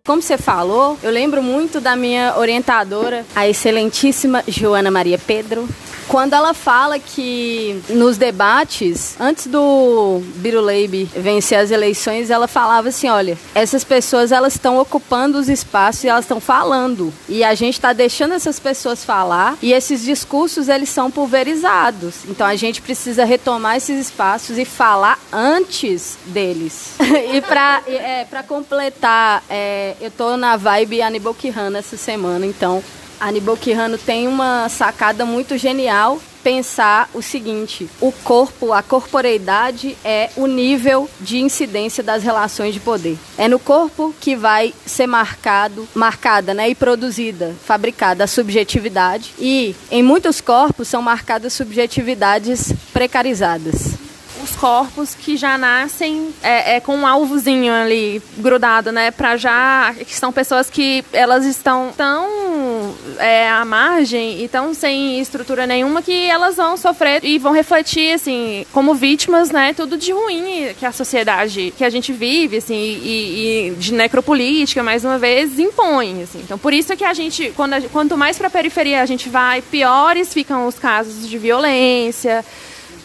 Como 0.04 0.20
você 0.20 0.36
falou, 0.36 0.98
eu 1.04 1.12
lembro 1.12 1.44
muito 1.44 1.80
da 1.80 1.96
minha 1.96 2.36
orientadora, 2.36 3.24
a 3.36 3.48
excelentíssima 3.48 4.44
Joana 4.48 4.90
Maria 4.90 5.20
Pedro, 5.20 5.70
quando 6.12 6.34
ela 6.34 6.54
fala 6.54 7.00
que 7.00 7.82
nos 7.88 8.18
debates, 8.18 9.16
antes 9.18 9.48
do 9.48 10.22
Biruleibe 10.36 11.06
vencer 11.06 11.58
as 11.58 11.72
eleições, 11.72 12.30
ela 12.30 12.50
falava 12.50 12.90
assim, 12.90 13.08
olha, 13.08 13.38
essas 13.56 13.86
pessoas 13.86 14.34
elas 14.34 14.56
estão 14.56 14.78
ocupando 14.78 15.40
os 15.40 15.48
espaços 15.48 16.04
e 16.04 16.10
elas 16.10 16.26
estão 16.26 16.42
falando. 16.42 17.14
E 17.30 17.46
a 17.46 17.56
gente 17.56 17.76
está 17.76 17.94
deixando 17.94 18.34
essas 18.34 18.60
pessoas 18.60 19.06
falar 19.06 19.58
e 19.62 19.72
esses 19.72 20.04
discursos 20.04 20.68
eles 20.68 20.90
são 20.90 21.10
pulverizados. 21.10 22.26
Então 22.28 22.46
a 22.46 22.58
gente 22.58 22.82
precisa 22.82 23.24
retomar 23.24 23.78
esses 23.78 23.98
espaços 23.98 24.58
e 24.58 24.66
falar 24.66 25.18
antes 25.32 26.18
deles. 26.26 26.96
e 27.34 27.40
para 27.40 27.84
é, 27.88 28.26
completar, 28.46 29.46
é, 29.50 29.96
eu 30.02 30.12
tô 30.12 30.36
na 30.36 30.58
vibe 30.58 31.02
Anibal 31.02 31.34
Quijano 31.34 31.78
essa 31.78 31.96
semana, 31.96 32.46
então 32.46 32.84
Aníbal 33.22 33.56
Quirrano 33.56 34.00
tem 34.00 34.28
uma 34.28 34.68
sacada 34.68 35.24
muito 35.26 35.56
genial 35.56 36.20
pensar 36.44 37.08
o 37.14 37.22
seguinte: 37.22 37.88
o 38.02 38.12
corpo, 38.12 38.74
a 38.74 38.82
corporeidade 38.82 39.96
é 40.04 40.32
o 40.36 40.48
nível 40.48 41.08
de 41.20 41.40
incidência 41.40 42.04
das 42.04 42.24
relações 42.24 42.74
de 42.74 42.80
poder. 42.80 43.18
É 43.38 43.48
no 43.48 43.60
corpo 43.60 44.14
que 44.20 44.36
vai 44.36 44.74
ser 44.88 45.06
marcado, 45.06 45.88
marcada, 45.94 46.52
né, 46.54 46.70
e 46.70 46.76
produzida, 46.76 47.56
fabricada 47.64 48.24
a 48.24 48.28
subjetividade 48.28 49.34
e 49.38 49.76
em 49.92 50.02
muitos 50.02 50.42
corpos 50.42 50.88
são 50.88 51.02
marcadas 51.02 51.54
subjetividades 51.54 52.74
precarizadas 52.92 54.11
os 54.44 54.56
corpos 54.56 55.16
que 55.16 55.38
já 55.38 55.58
nascem 55.58 56.34
é, 56.42 56.76
é, 56.76 56.80
com 56.80 56.96
um 56.96 57.08
alvozinho 57.08 57.74
ali 57.74 58.22
grudado, 58.38 58.92
né? 58.92 59.12
Para 59.12 59.38
já 59.38 59.94
que 59.94 60.16
são 60.16 60.32
pessoas 60.32 60.70
que 60.70 61.04
elas 61.14 61.46
estão 61.46 61.94
tão 61.96 62.96
é, 63.20 63.50
à 63.50 63.64
margem 63.64 64.44
e 64.44 64.48
tão 64.48 64.74
sem 64.74 65.20
estrutura 65.20 65.68
nenhuma 65.68 66.02
que 66.02 66.30
elas 66.30 66.56
vão 66.56 66.76
sofrer 66.78 67.24
e 67.24 67.38
vão 67.38 67.52
refletir 67.52 68.14
assim 68.14 68.66
como 68.72 68.94
vítimas, 68.96 69.52
né? 69.52 69.74
Tudo 69.74 69.98
de 69.98 70.12
ruim 70.12 70.74
que 70.78 70.86
a 70.86 70.92
sociedade 70.92 71.74
que 71.78 71.84
a 71.84 71.90
gente 71.90 72.12
vive, 72.12 72.58
assim, 72.58 72.76
e, 72.76 73.70
e 73.70 73.76
de 73.78 73.94
necropolítica 73.94 74.84
mais 74.84 75.06
uma 75.06 75.18
vez 75.18 75.60
impõe, 75.60 76.24
assim. 76.24 76.40
Então 76.40 76.58
por 76.58 76.74
isso 76.74 76.96
que 76.96 77.04
a 77.04 77.14
gente 77.14 77.54
quando 77.56 77.74
a, 77.74 77.82
quanto 77.82 78.18
mais 78.18 78.38
para 78.38 78.48
a 78.48 78.52
periferia 78.52 79.02
a 79.02 79.06
gente 79.06 79.30
vai, 79.30 79.62
piores 79.62 80.34
ficam 80.34 80.68
os 80.68 80.78
casos 80.78 81.30
de 81.30 81.38
violência 81.38 82.44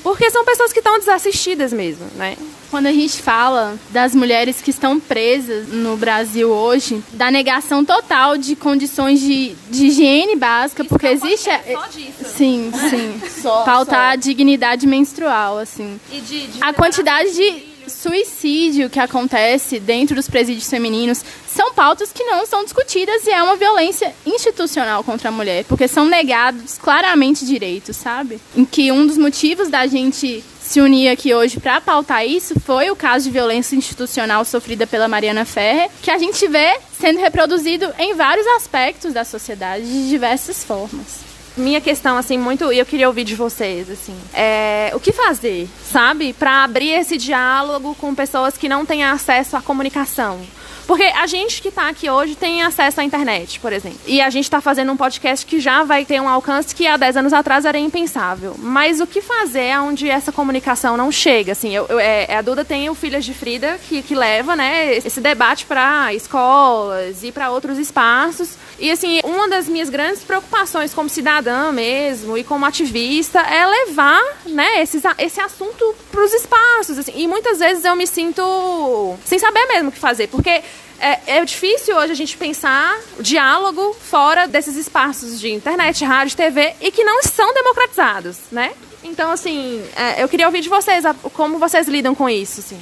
porque 0.06 0.30
são 0.30 0.44
pessoas 0.44 0.72
que 0.72 0.78
estão 0.78 1.00
desassistidas 1.00 1.72
mesmo, 1.72 2.06
né? 2.14 2.36
Quando 2.70 2.86
a 2.86 2.92
gente 2.92 3.20
fala 3.20 3.76
das 3.90 4.14
mulheres 4.14 4.62
que 4.62 4.70
estão 4.70 5.00
presas 5.00 5.66
no 5.66 5.96
Brasil 5.96 6.48
hoje, 6.48 7.02
da 7.12 7.28
negação 7.28 7.84
total 7.84 8.38
de 8.38 8.54
condições 8.54 9.18
de, 9.18 9.56
de 9.68 9.86
higiene 9.86 10.36
básica, 10.36 10.84
Isso 10.84 10.88
porque 10.88 11.08
existe. 11.08 11.50
Só 11.50 11.86
disso. 11.88 12.24
Sim, 12.36 12.70
sim. 12.88 13.20
só, 13.42 13.64
Faltar 13.64 14.10
só. 14.10 14.12
a 14.12 14.16
dignidade 14.16 14.86
menstrual, 14.86 15.58
assim. 15.58 15.98
E 16.12 16.20
de, 16.20 16.46
de 16.46 16.62
a 16.62 16.72
quantidade 16.72 17.34
de 17.34 17.65
suicídio 17.88 18.90
que 18.90 19.00
acontece 19.00 19.78
dentro 19.78 20.14
dos 20.14 20.28
presídios 20.28 20.68
femininos 20.68 21.24
são 21.46 21.72
pautas 21.72 22.12
que 22.12 22.24
não 22.24 22.44
são 22.46 22.64
discutidas 22.64 23.26
e 23.26 23.30
é 23.30 23.42
uma 23.42 23.56
violência 23.56 24.14
institucional 24.24 25.02
contra 25.02 25.28
a 25.28 25.32
mulher, 25.32 25.64
porque 25.64 25.88
são 25.88 26.04
negados 26.04 26.78
claramente 26.78 27.46
direitos, 27.46 27.96
sabe? 27.96 28.40
Em 28.54 28.64
que 28.64 28.92
um 28.92 29.06
dos 29.06 29.16
motivos 29.16 29.68
da 29.68 29.86
gente 29.86 30.44
se 30.60 30.80
unir 30.80 31.08
aqui 31.08 31.32
hoje 31.32 31.60
para 31.60 31.80
pautar 31.80 32.26
isso 32.26 32.58
foi 32.60 32.90
o 32.90 32.96
caso 32.96 33.26
de 33.26 33.30
violência 33.30 33.76
institucional 33.76 34.44
sofrida 34.44 34.86
pela 34.86 35.08
Mariana 35.08 35.44
Ferrer, 35.44 35.88
que 36.02 36.10
a 36.10 36.18
gente 36.18 36.46
vê 36.48 36.76
sendo 37.00 37.20
reproduzido 37.20 37.92
em 37.98 38.14
vários 38.14 38.46
aspectos 38.48 39.12
da 39.12 39.24
sociedade 39.24 39.84
de 39.84 40.08
diversas 40.08 40.64
formas 40.64 41.25
minha 41.56 41.80
questão, 41.80 42.16
assim, 42.16 42.36
muito. 42.38 42.72
E 42.72 42.78
eu 42.78 42.86
queria 42.86 43.08
ouvir 43.08 43.24
de 43.24 43.34
vocês, 43.34 43.90
assim. 43.90 44.16
É, 44.34 44.90
o 44.94 45.00
que 45.00 45.12
fazer, 45.12 45.68
sabe? 45.90 46.32
Para 46.32 46.64
abrir 46.64 46.90
esse 46.90 47.16
diálogo 47.16 47.94
com 47.94 48.14
pessoas 48.14 48.56
que 48.56 48.68
não 48.68 48.84
têm 48.84 49.04
acesso 49.04 49.56
à 49.56 49.62
comunicação. 49.62 50.40
Porque 50.86 51.02
a 51.02 51.26
gente 51.26 51.60
que 51.60 51.68
está 51.68 51.88
aqui 51.88 52.08
hoje 52.08 52.36
tem 52.36 52.62
acesso 52.62 53.00
à 53.00 53.04
internet, 53.04 53.58
por 53.58 53.72
exemplo. 53.72 53.98
E 54.06 54.20
a 54.20 54.30
gente 54.30 54.44
está 54.44 54.60
fazendo 54.60 54.92
um 54.92 54.96
podcast 54.96 55.44
que 55.44 55.58
já 55.58 55.82
vai 55.82 56.04
ter 56.04 56.20
um 56.20 56.28
alcance 56.28 56.72
que 56.74 56.86
há 56.86 56.96
10 56.96 57.16
anos 57.16 57.32
atrás 57.32 57.64
era 57.64 57.76
impensável. 57.76 58.54
Mas 58.56 59.00
o 59.00 59.06
que 59.06 59.20
fazer 59.20 59.76
onde 59.80 60.08
essa 60.08 60.30
comunicação 60.30 60.96
não 60.96 61.10
chega? 61.10 61.52
Assim, 61.52 61.74
eu, 61.74 61.86
eu 61.88 61.98
é, 61.98 62.36
a 62.36 62.40
Duda 62.40 62.64
tem 62.64 62.88
o 62.88 62.94
Filhas 62.94 63.24
de 63.24 63.34
Frida 63.34 63.78
que, 63.88 64.00
que 64.00 64.14
leva 64.14 64.54
né, 64.54 64.96
esse 64.96 65.20
debate 65.20 65.66
para 65.66 66.14
escolas 66.14 67.24
e 67.24 67.32
para 67.32 67.50
outros 67.50 67.78
espaços. 67.78 68.56
E 68.78 68.90
assim, 68.90 69.20
uma 69.24 69.48
das 69.48 69.68
minhas 69.68 69.88
grandes 69.88 70.22
preocupações 70.22 70.92
como 70.92 71.08
cidadã 71.08 71.72
mesmo 71.72 72.36
e 72.36 72.44
como 72.44 72.66
ativista 72.66 73.40
é 73.40 73.66
levar 73.66 74.22
né, 74.46 74.82
esse 74.82 75.00
esse 75.18 75.40
assunto 75.40 75.94
para 76.10 76.22
os 76.22 76.32
espaços. 76.32 76.98
Assim. 76.98 77.12
E 77.16 77.26
muitas 77.26 77.58
vezes 77.58 77.84
eu 77.84 77.96
me 77.96 78.06
sinto 78.06 79.16
sem 79.24 79.38
saber 79.38 79.66
mesmo 79.66 79.88
o 79.88 79.92
que 79.92 79.98
fazer, 79.98 80.28
porque 80.28 80.62
é, 80.98 81.38
é, 81.38 81.44
difícil 81.44 81.96
hoje 81.96 82.12
a 82.12 82.16
gente 82.16 82.36
pensar 82.36 82.98
o 83.18 83.22
diálogo 83.22 83.94
fora 83.94 84.46
desses 84.46 84.76
espaços 84.76 85.38
de 85.38 85.52
internet, 85.52 86.04
rádio, 86.04 86.36
TV 86.36 86.74
e 86.80 86.90
que 86.90 87.04
não 87.04 87.22
são 87.22 87.52
democratizados, 87.52 88.38
né? 88.50 88.72
Então, 89.04 89.30
assim, 89.30 89.82
é, 89.94 90.22
eu 90.22 90.28
queria 90.28 90.46
ouvir 90.46 90.60
de 90.60 90.68
vocês 90.68 91.04
como 91.32 91.58
vocês 91.58 91.86
lidam 91.86 92.14
com 92.14 92.28
isso, 92.28 92.60
assim. 92.60 92.80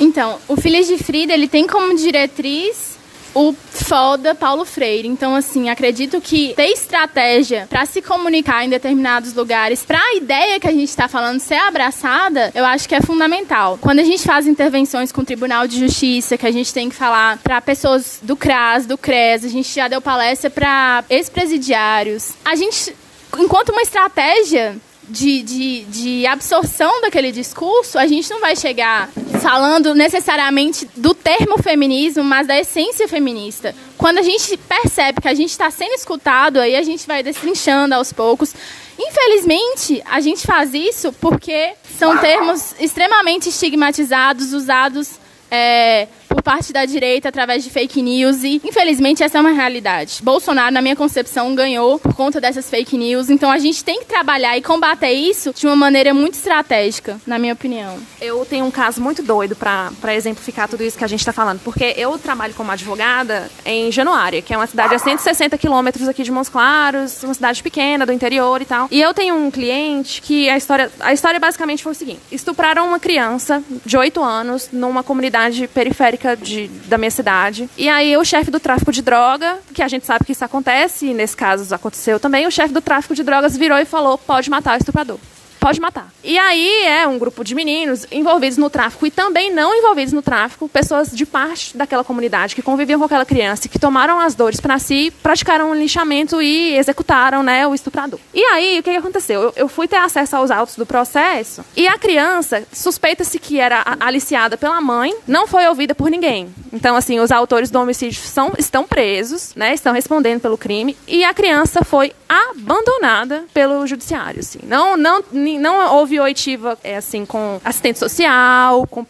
Então, 0.00 0.38
o 0.48 0.56
Filhas 0.56 0.86
de 0.86 0.96
Frida, 0.98 1.32
ele 1.32 1.46
tem 1.46 1.66
como 1.66 1.94
diretriz 1.94 2.91
o 3.34 3.52
foda 3.70 4.34
Paulo 4.34 4.64
Freire. 4.64 5.08
Então, 5.08 5.34
assim, 5.34 5.68
acredito 5.68 6.20
que 6.20 6.54
ter 6.54 6.68
estratégia 6.68 7.66
para 7.68 7.84
se 7.86 8.00
comunicar 8.00 8.64
em 8.64 8.68
determinados 8.68 9.34
lugares, 9.34 9.84
para 9.84 9.98
a 9.98 10.14
ideia 10.14 10.60
que 10.60 10.68
a 10.68 10.72
gente 10.72 10.88
está 10.88 11.08
falando 11.08 11.40
ser 11.40 11.56
abraçada, 11.56 12.50
eu 12.54 12.64
acho 12.64 12.88
que 12.88 12.94
é 12.94 13.00
fundamental. 13.00 13.78
Quando 13.80 13.98
a 13.98 14.04
gente 14.04 14.22
faz 14.22 14.46
intervenções 14.46 15.12
com 15.12 15.22
o 15.22 15.24
Tribunal 15.24 15.66
de 15.66 15.78
Justiça, 15.78 16.36
que 16.36 16.46
a 16.46 16.50
gente 16.50 16.72
tem 16.72 16.88
que 16.88 16.94
falar 16.94 17.38
para 17.38 17.60
pessoas 17.60 18.18
do 18.22 18.36
CRAS, 18.36 18.86
do 18.86 18.96
CRES, 18.96 19.44
a 19.44 19.48
gente 19.48 19.72
já 19.72 19.88
deu 19.88 20.00
palestra 20.00 20.50
para 20.50 21.04
ex-presidiários. 21.08 22.32
A 22.44 22.54
gente, 22.54 22.94
enquanto 23.38 23.70
uma 23.70 23.82
estratégia 23.82 24.76
de, 25.08 25.42
de, 25.42 25.84
de 25.84 26.26
absorção 26.26 27.00
daquele 27.00 27.32
discurso, 27.32 27.98
a 27.98 28.06
gente 28.06 28.30
não 28.30 28.40
vai 28.40 28.56
chegar 28.56 29.08
falando 29.40 29.94
necessariamente 29.94 30.88
do 30.96 31.14
termo 31.14 31.60
feminismo, 31.62 32.22
mas 32.22 32.46
da 32.46 32.58
essência 32.58 33.08
feminista. 33.08 33.74
Quando 33.98 34.18
a 34.18 34.22
gente 34.22 34.56
percebe 34.56 35.20
que 35.20 35.28
a 35.28 35.34
gente 35.34 35.50
está 35.50 35.70
sendo 35.70 35.94
escutado, 35.94 36.60
aí 36.60 36.76
a 36.76 36.82
gente 36.82 37.06
vai 37.06 37.22
destrinchando 37.22 37.94
aos 37.94 38.12
poucos. 38.12 38.54
Infelizmente, 38.98 40.02
a 40.08 40.20
gente 40.20 40.46
faz 40.46 40.72
isso 40.74 41.12
porque 41.14 41.72
são 41.98 42.16
termos 42.18 42.74
extremamente 42.80 43.48
estigmatizados, 43.48 44.52
usados 44.52 45.18
é, 45.50 46.08
parte 46.42 46.72
da 46.72 46.84
direita 46.84 47.28
através 47.28 47.64
de 47.64 47.70
fake 47.70 48.02
news 48.02 48.42
e, 48.42 48.60
infelizmente, 48.64 49.22
essa 49.22 49.38
é 49.38 49.40
uma 49.40 49.52
realidade. 49.52 50.20
Bolsonaro, 50.22 50.72
na 50.72 50.82
minha 50.82 50.96
concepção, 50.96 51.54
ganhou 51.54 51.98
por 51.98 52.14
conta 52.14 52.40
dessas 52.40 52.68
fake 52.68 52.96
news. 52.98 53.30
Então 53.30 53.50
a 53.50 53.58
gente 53.58 53.84
tem 53.84 54.00
que 54.00 54.06
trabalhar 54.06 54.56
e 54.56 54.62
combater 54.62 55.12
isso 55.12 55.52
de 55.54 55.66
uma 55.66 55.76
maneira 55.76 56.12
muito 56.12 56.34
estratégica, 56.34 57.20
na 57.26 57.38
minha 57.38 57.52
opinião. 57.52 57.98
Eu 58.20 58.44
tenho 58.44 58.64
um 58.64 58.70
caso 58.70 59.00
muito 59.00 59.22
doido 59.22 59.54
para 59.56 60.14
exemplificar 60.14 60.68
tudo 60.68 60.82
isso 60.82 60.98
que 60.98 61.04
a 61.04 61.08
gente 61.08 61.20
está 61.20 61.32
falando, 61.32 61.60
porque 61.60 61.94
eu 61.96 62.18
trabalho 62.18 62.54
como 62.54 62.70
advogada 62.70 63.50
em 63.64 63.90
Januária, 63.92 64.42
que 64.42 64.52
é 64.52 64.56
uma 64.56 64.66
cidade 64.66 64.94
a 64.94 64.98
160 64.98 65.56
quilômetros 65.58 66.08
aqui 66.08 66.22
de 66.22 66.30
Montes 66.30 66.48
Claros, 66.48 67.22
uma 67.22 67.34
cidade 67.34 67.62
pequena 67.62 68.04
do 68.04 68.12
interior 68.12 68.60
e 68.60 68.64
tal. 68.64 68.88
E 68.90 69.00
eu 69.00 69.14
tenho 69.14 69.34
um 69.34 69.50
cliente 69.50 70.20
que 70.20 70.48
a 70.48 70.56
história, 70.56 70.90
a 71.00 71.12
história 71.12 71.38
basicamente 71.38 71.82
foi 71.82 71.92
o 71.92 71.94
seguinte: 71.94 72.20
estupraram 72.30 72.86
uma 72.88 72.98
criança 72.98 73.62
de 73.84 73.96
8 73.96 74.22
anos 74.22 74.68
numa 74.72 75.02
comunidade 75.02 75.66
periférica 75.68 76.31
de, 76.36 76.68
da 76.86 76.98
minha 76.98 77.10
cidade. 77.10 77.68
E 77.76 77.88
aí 77.88 78.16
o 78.16 78.24
chefe 78.24 78.50
do 78.50 78.60
tráfico 78.60 78.92
de 78.92 79.02
droga, 79.02 79.58
que 79.74 79.82
a 79.82 79.88
gente 79.88 80.06
sabe 80.06 80.24
que 80.24 80.32
isso 80.32 80.44
acontece, 80.44 81.06
e 81.06 81.14
nesse 81.14 81.36
caso 81.36 81.74
aconteceu 81.74 82.18
também, 82.18 82.46
o 82.46 82.50
chefe 82.50 82.72
do 82.72 82.80
tráfico 82.80 83.14
de 83.14 83.22
drogas 83.22 83.56
virou 83.56 83.78
e 83.78 83.84
falou: 83.84 84.18
pode 84.18 84.50
matar 84.50 84.74
o 84.74 84.78
estuprador 84.78 85.18
pode 85.62 85.80
matar. 85.80 86.12
E 86.24 86.36
aí 86.36 86.86
é 86.86 87.06
um 87.06 87.20
grupo 87.20 87.44
de 87.44 87.54
meninos 87.54 88.04
envolvidos 88.10 88.58
no 88.58 88.68
tráfico 88.68 89.06
e 89.06 89.12
também 89.12 89.52
não 89.52 89.72
envolvidos 89.72 90.12
no 90.12 90.20
tráfico, 90.20 90.68
pessoas 90.68 91.12
de 91.12 91.24
parte 91.24 91.76
daquela 91.76 92.02
comunidade 92.02 92.56
que 92.56 92.62
conviviam 92.62 92.98
com 92.98 93.04
aquela 93.04 93.24
criança 93.24 93.68
que 93.68 93.78
tomaram 93.78 94.18
as 94.18 94.34
dores 94.34 94.60
para 94.60 94.80
si, 94.80 95.12
praticaram 95.22 95.70
um 95.70 95.74
lixamento 95.74 96.42
e 96.42 96.76
executaram, 96.76 97.44
né, 97.44 97.64
o 97.64 97.74
estuprador. 97.74 98.18
E 98.34 98.42
aí, 98.42 98.80
o 98.80 98.82
que, 98.82 98.90
que 98.90 98.96
aconteceu? 98.96 99.40
Eu, 99.40 99.52
eu, 99.54 99.68
fui 99.68 99.86
ter 99.86 99.98
acesso 99.98 100.34
aos 100.34 100.50
autos 100.50 100.74
do 100.74 100.84
processo 100.84 101.64
e 101.76 101.86
a 101.86 101.96
criança 101.96 102.64
suspeita-se 102.72 103.38
que 103.38 103.60
era 103.60 103.84
aliciada 104.00 104.56
pela 104.56 104.80
mãe, 104.80 105.14
não 105.28 105.46
foi 105.46 105.64
ouvida 105.68 105.94
por 105.94 106.10
ninguém. 106.10 106.52
Então, 106.72 106.96
assim, 106.96 107.20
os 107.20 107.30
autores 107.30 107.70
do 107.70 107.78
homicídio 107.78 108.20
são, 108.20 108.52
estão 108.58 108.84
presos, 108.84 109.54
né, 109.54 109.74
estão 109.74 109.92
respondendo 109.92 110.40
pelo 110.40 110.58
crime 110.58 110.96
e 111.06 111.22
a 111.22 111.32
criança 111.32 111.84
foi 111.84 112.12
abandonada 112.28 113.44
pelo 113.52 113.86
judiciário, 113.86 114.40
assim. 114.40 114.60
Não, 114.64 114.96
não 114.96 115.22
não 115.58 115.96
houve 115.96 116.18
oitiva 116.20 116.78
é, 116.82 116.96
assim 116.96 117.24
com 117.24 117.60
assistente 117.64 117.98
social, 117.98 118.86
com, 118.86 119.04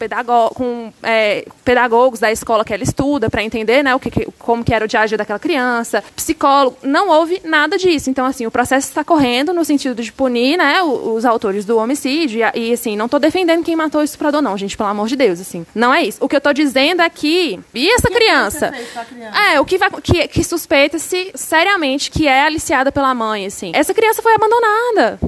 com 0.53 0.93
é, 1.03 1.45
pedagogos 1.63 2.19
da 2.19 2.31
escola 2.31 2.65
que 2.65 2.73
ela 2.73 2.83
estuda 2.83 3.29
para 3.29 3.43
entender, 3.43 3.83
né, 3.83 3.95
o 3.95 3.99
que, 3.99 4.25
como 4.39 4.63
que 4.63 4.73
era 4.73 4.85
o 4.85 4.87
dia 4.87 5.01
a 5.01 5.05
dia 5.05 5.17
daquela 5.17 5.39
criança, 5.39 6.03
psicólogo, 6.15 6.77
não 6.83 7.09
houve 7.09 7.41
nada 7.43 7.77
disso. 7.77 8.09
Então 8.09 8.25
assim, 8.25 8.45
o 8.45 8.51
processo 8.51 8.87
está 8.87 9.03
correndo 9.03 9.53
no 9.53 9.63
sentido 9.63 10.01
de 10.01 10.11
punir, 10.11 10.57
né, 10.57 10.81
os, 10.81 11.23
autores 11.23 11.63
do 11.63 11.77
homicídio 11.77 12.45
e, 12.53 12.59
e 12.59 12.73
assim, 12.73 12.97
não 12.97 13.05
estou 13.05 13.19
defendendo 13.19 13.63
quem 13.63 13.75
matou 13.75 14.01
o 14.01 14.03
estuprador 14.03 14.41
não, 14.41 14.57
gente, 14.57 14.75
pelo 14.75 14.89
amor 14.89 15.07
de 15.07 15.15
Deus, 15.15 15.39
assim. 15.39 15.65
Não 15.73 15.93
é 15.93 16.03
isso. 16.03 16.17
O 16.21 16.27
que 16.27 16.35
eu 16.35 16.39
estou 16.39 16.53
dizendo 16.53 17.01
é 17.01 17.09
que 17.09 17.59
e 17.73 17.89
essa 17.89 18.09
criança? 18.09 18.71
criança? 19.03 19.37
É, 19.51 19.59
o 19.59 19.65
que 19.65 19.77
vai 19.77 19.89
que, 20.01 20.27
que 20.27 20.43
suspeita-se 20.43 21.31
seriamente 21.35 22.11
que 22.11 22.27
é 22.27 22.43
aliciada 22.43 22.91
pela 22.91 23.13
mãe, 23.13 23.45
assim. 23.45 23.71
Essa 23.73 23.93
criança 23.93 24.21
foi 24.21 24.33
abandonada 24.33 25.19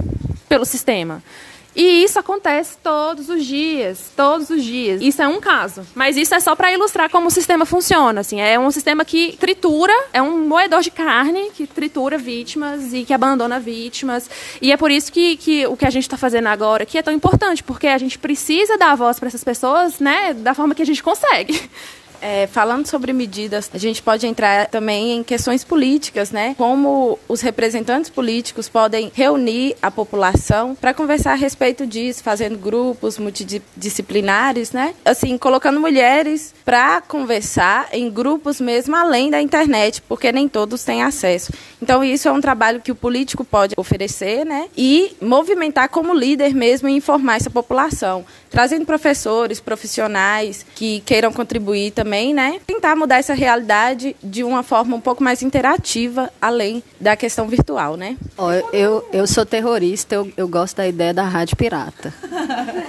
pelo 0.56 0.66
sistema. 0.66 1.22
E 1.76 2.06
isso 2.06 2.18
acontece 2.18 2.78
todos 2.82 3.28
os 3.28 3.44
dias, 3.44 4.10
todos 4.16 4.50
os 4.50 4.64
dias. 4.64 5.02
Isso 5.02 5.22
é 5.22 5.28
um 5.28 5.42
caso, 5.42 5.86
mas 5.94 6.16
isso 6.16 6.34
é 6.34 6.40
só 6.40 6.56
para 6.56 6.72
ilustrar 6.72 7.10
como 7.10 7.28
o 7.28 7.30
sistema 7.30 7.66
funciona. 7.66 8.22
Assim, 8.22 8.40
é 8.40 8.58
um 8.58 8.72
sistema 8.72 9.04
que 9.04 9.36
tritura, 9.36 9.92
é 10.14 10.22
um 10.22 10.48
moedor 10.48 10.82
de 10.82 10.90
carne 10.90 11.52
que 11.54 11.68
tritura 11.68 12.18
vítimas 12.18 12.94
e 12.94 13.04
que 13.04 13.14
abandona 13.14 13.60
vítimas. 13.60 14.30
E 14.62 14.72
é 14.72 14.78
por 14.78 14.90
isso 14.90 15.12
que, 15.12 15.36
que 15.36 15.68
o 15.68 15.76
que 15.76 15.86
a 15.86 15.90
gente 15.90 16.04
está 16.04 16.16
fazendo 16.16 16.48
agora 16.48 16.84
aqui 16.84 16.98
é 16.98 17.02
tão 17.02 17.14
importante, 17.14 17.62
porque 17.62 17.88
a 17.88 17.98
gente 17.98 18.18
precisa 18.18 18.78
dar 18.78 18.96
voz 18.96 19.20
para 19.20 19.28
essas 19.28 19.44
pessoas, 19.44 20.00
né, 20.00 20.34
da 20.34 20.54
forma 20.54 20.74
que 20.74 20.82
a 20.82 20.86
gente 20.86 21.04
consegue. 21.04 21.70
É, 22.22 22.48
falando 22.48 22.88
sobre 22.88 23.14
medidas, 23.14 23.70
a 23.74 23.78
gente 23.78 24.02
pode 24.02 24.26
entrar 24.26 24.68
também 24.68 25.14
em 25.14 25.24
questões 25.24 25.64
políticas, 25.64 26.32
né? 26.32 26.56
Como 26.58 27.20
os 27.28 27.42
representantes 27.42 28.10
políticos 28.10 28.68
podem 28.68 29.12
reunir 29.14 29.76
a 29.82 29.92
população 29.92 30.76
para 30.76 30.94
conversar 30.94 31.34
a 31.34 31.36
respeito 31.36 31.86
disso, 31.86 32.24
fazendo 32.24 32.58
grupos 32.58 33.18
multidisciplinares, 33.18 34.72
né? 34.72 34.94
Assim, 35.04 35.38
colocando 35.38 35.80
mulheres 35.80 36.54
para 36.64 37.02
conversar 37.02 37.90
em 37.92 38.10
grupos 38.10 38.60
mesmo 38.60 38.96
além 38.96 39.30
da 39.30 39.42
internet, 39.42 40.02
porque 40.02 40.32
nem 40.32 40.48
todos 40.48 40.84
têm 40.84 41.04
acesso. 41.04 41.52
Então, 41.82 42.04
isso 42.04 42.28
é 42.28 42.32
um 42.32 42.42
trabalho 42.42 42.82
que 42.82 42.92
o 42.92 42.96
político 42.96 43.44
pode 43.44 43.76
oferecer, 43.78 44.46
né? 44.46 44.68
E 44.76 45.16
movimentar 45.22 45.90
como 45.90 46.14
líder 46.14 46.54
mesmo 46.54 46.90
e 46.90 46.94
informar 46.94 47.36
essa 47.36 47.50
população, 47.50 48.26
trazendo 48.50 48.86
professores, 48.86 49.60
profissionais 49.60 50.66
que 50.76 51.02
queiram 51.02 51.32
contribuir 51.32 51.92
também 51.92 52.15
também, 52.16 52.34
né? 52.34 52.62
Tentar 52.66 52.96
mudar 52.96 53.18
essa 53.18 53.34
realidade 53.34 54.16
de 54.24 54.44
uma 54.44 54.64
forma 54.64 54.96
um 54.96 55.02
pouco 55.02 55.22
mais 55.22 55.44
interativa, 55.44 56.32
além 56.42 56.82
da 57.00 57.16
questão 57.16 57.48
virtual, 57.48 57.98
né? 57.98 58.16
Oh, 58.38 58.52
eu, 58.72 59.06
eu 59.12 59.28
sou 59.28 59.46
terrorista, 59.46 60.16
eu, 60.16 60.32
eu 60.38 60.48
gosto 60.48 60.78
da 60.78 60.88
ideia 60.88 61.14
da 61.14 61.24
rádio 61.24 61.58
pirata. 61.58 62.14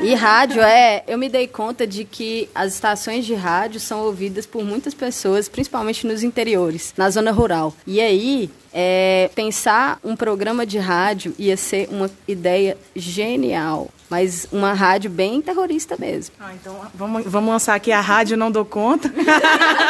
E 0.00 0.14
rádio 0.14 0.62
é. 0.62 1.02
Eu 1.08 1.18
me 1.18 1.28
dei 1.28 1.48
conta 1.48 1.86
de 1.86 2.04
que 2.04 2.48
as 2.54 2.74
estações 2.74 3.24
de 3.24 3.34
rádio 3.34 3.80
são 3.80 4.00
ouvidas 4.00 4.46
por 4.46 4.64
muitas 4.64 4.94
pessoas, 4.94 5.48
principalmente 5.48 6.06
nos 6.06 6.22
interiores, 6.22 6.94
na 6.96 7.10
zona 7.10 7.32
rural. 7.32 7.74
E 7.86 8.00
aí, 8.00 8.50
é, 8.72 9.30
pensar 9.34 9.98
um 10.04 10.14
programa 10.14 10.66
de 10.66 10.78
rádio 10.78 11.34
ia 11.38 11.56
ser 11.56 11.88
uma 11.90 12.10
ideia 12.28 12.76
genial. 12.94 13.88
Mas 14.08 14.46
uma 14.52 14.72
rádio 14.72 15.10
bem 15.10 15.42
terrorista 15.42 15.96
mesmo. 15.98 16.34
Ah, 16.38 16.52
então 16.54 16.80
vamos, 16.94 17.24
vamos 17.26 17.50
lançar 17.50 17.74
aqui 17.74 17.90
a 17.90 18.00
rádio 18.00 18.36
Não 18.36 18.50
Dou 18.50 18.64
Conta. 18.64 19.12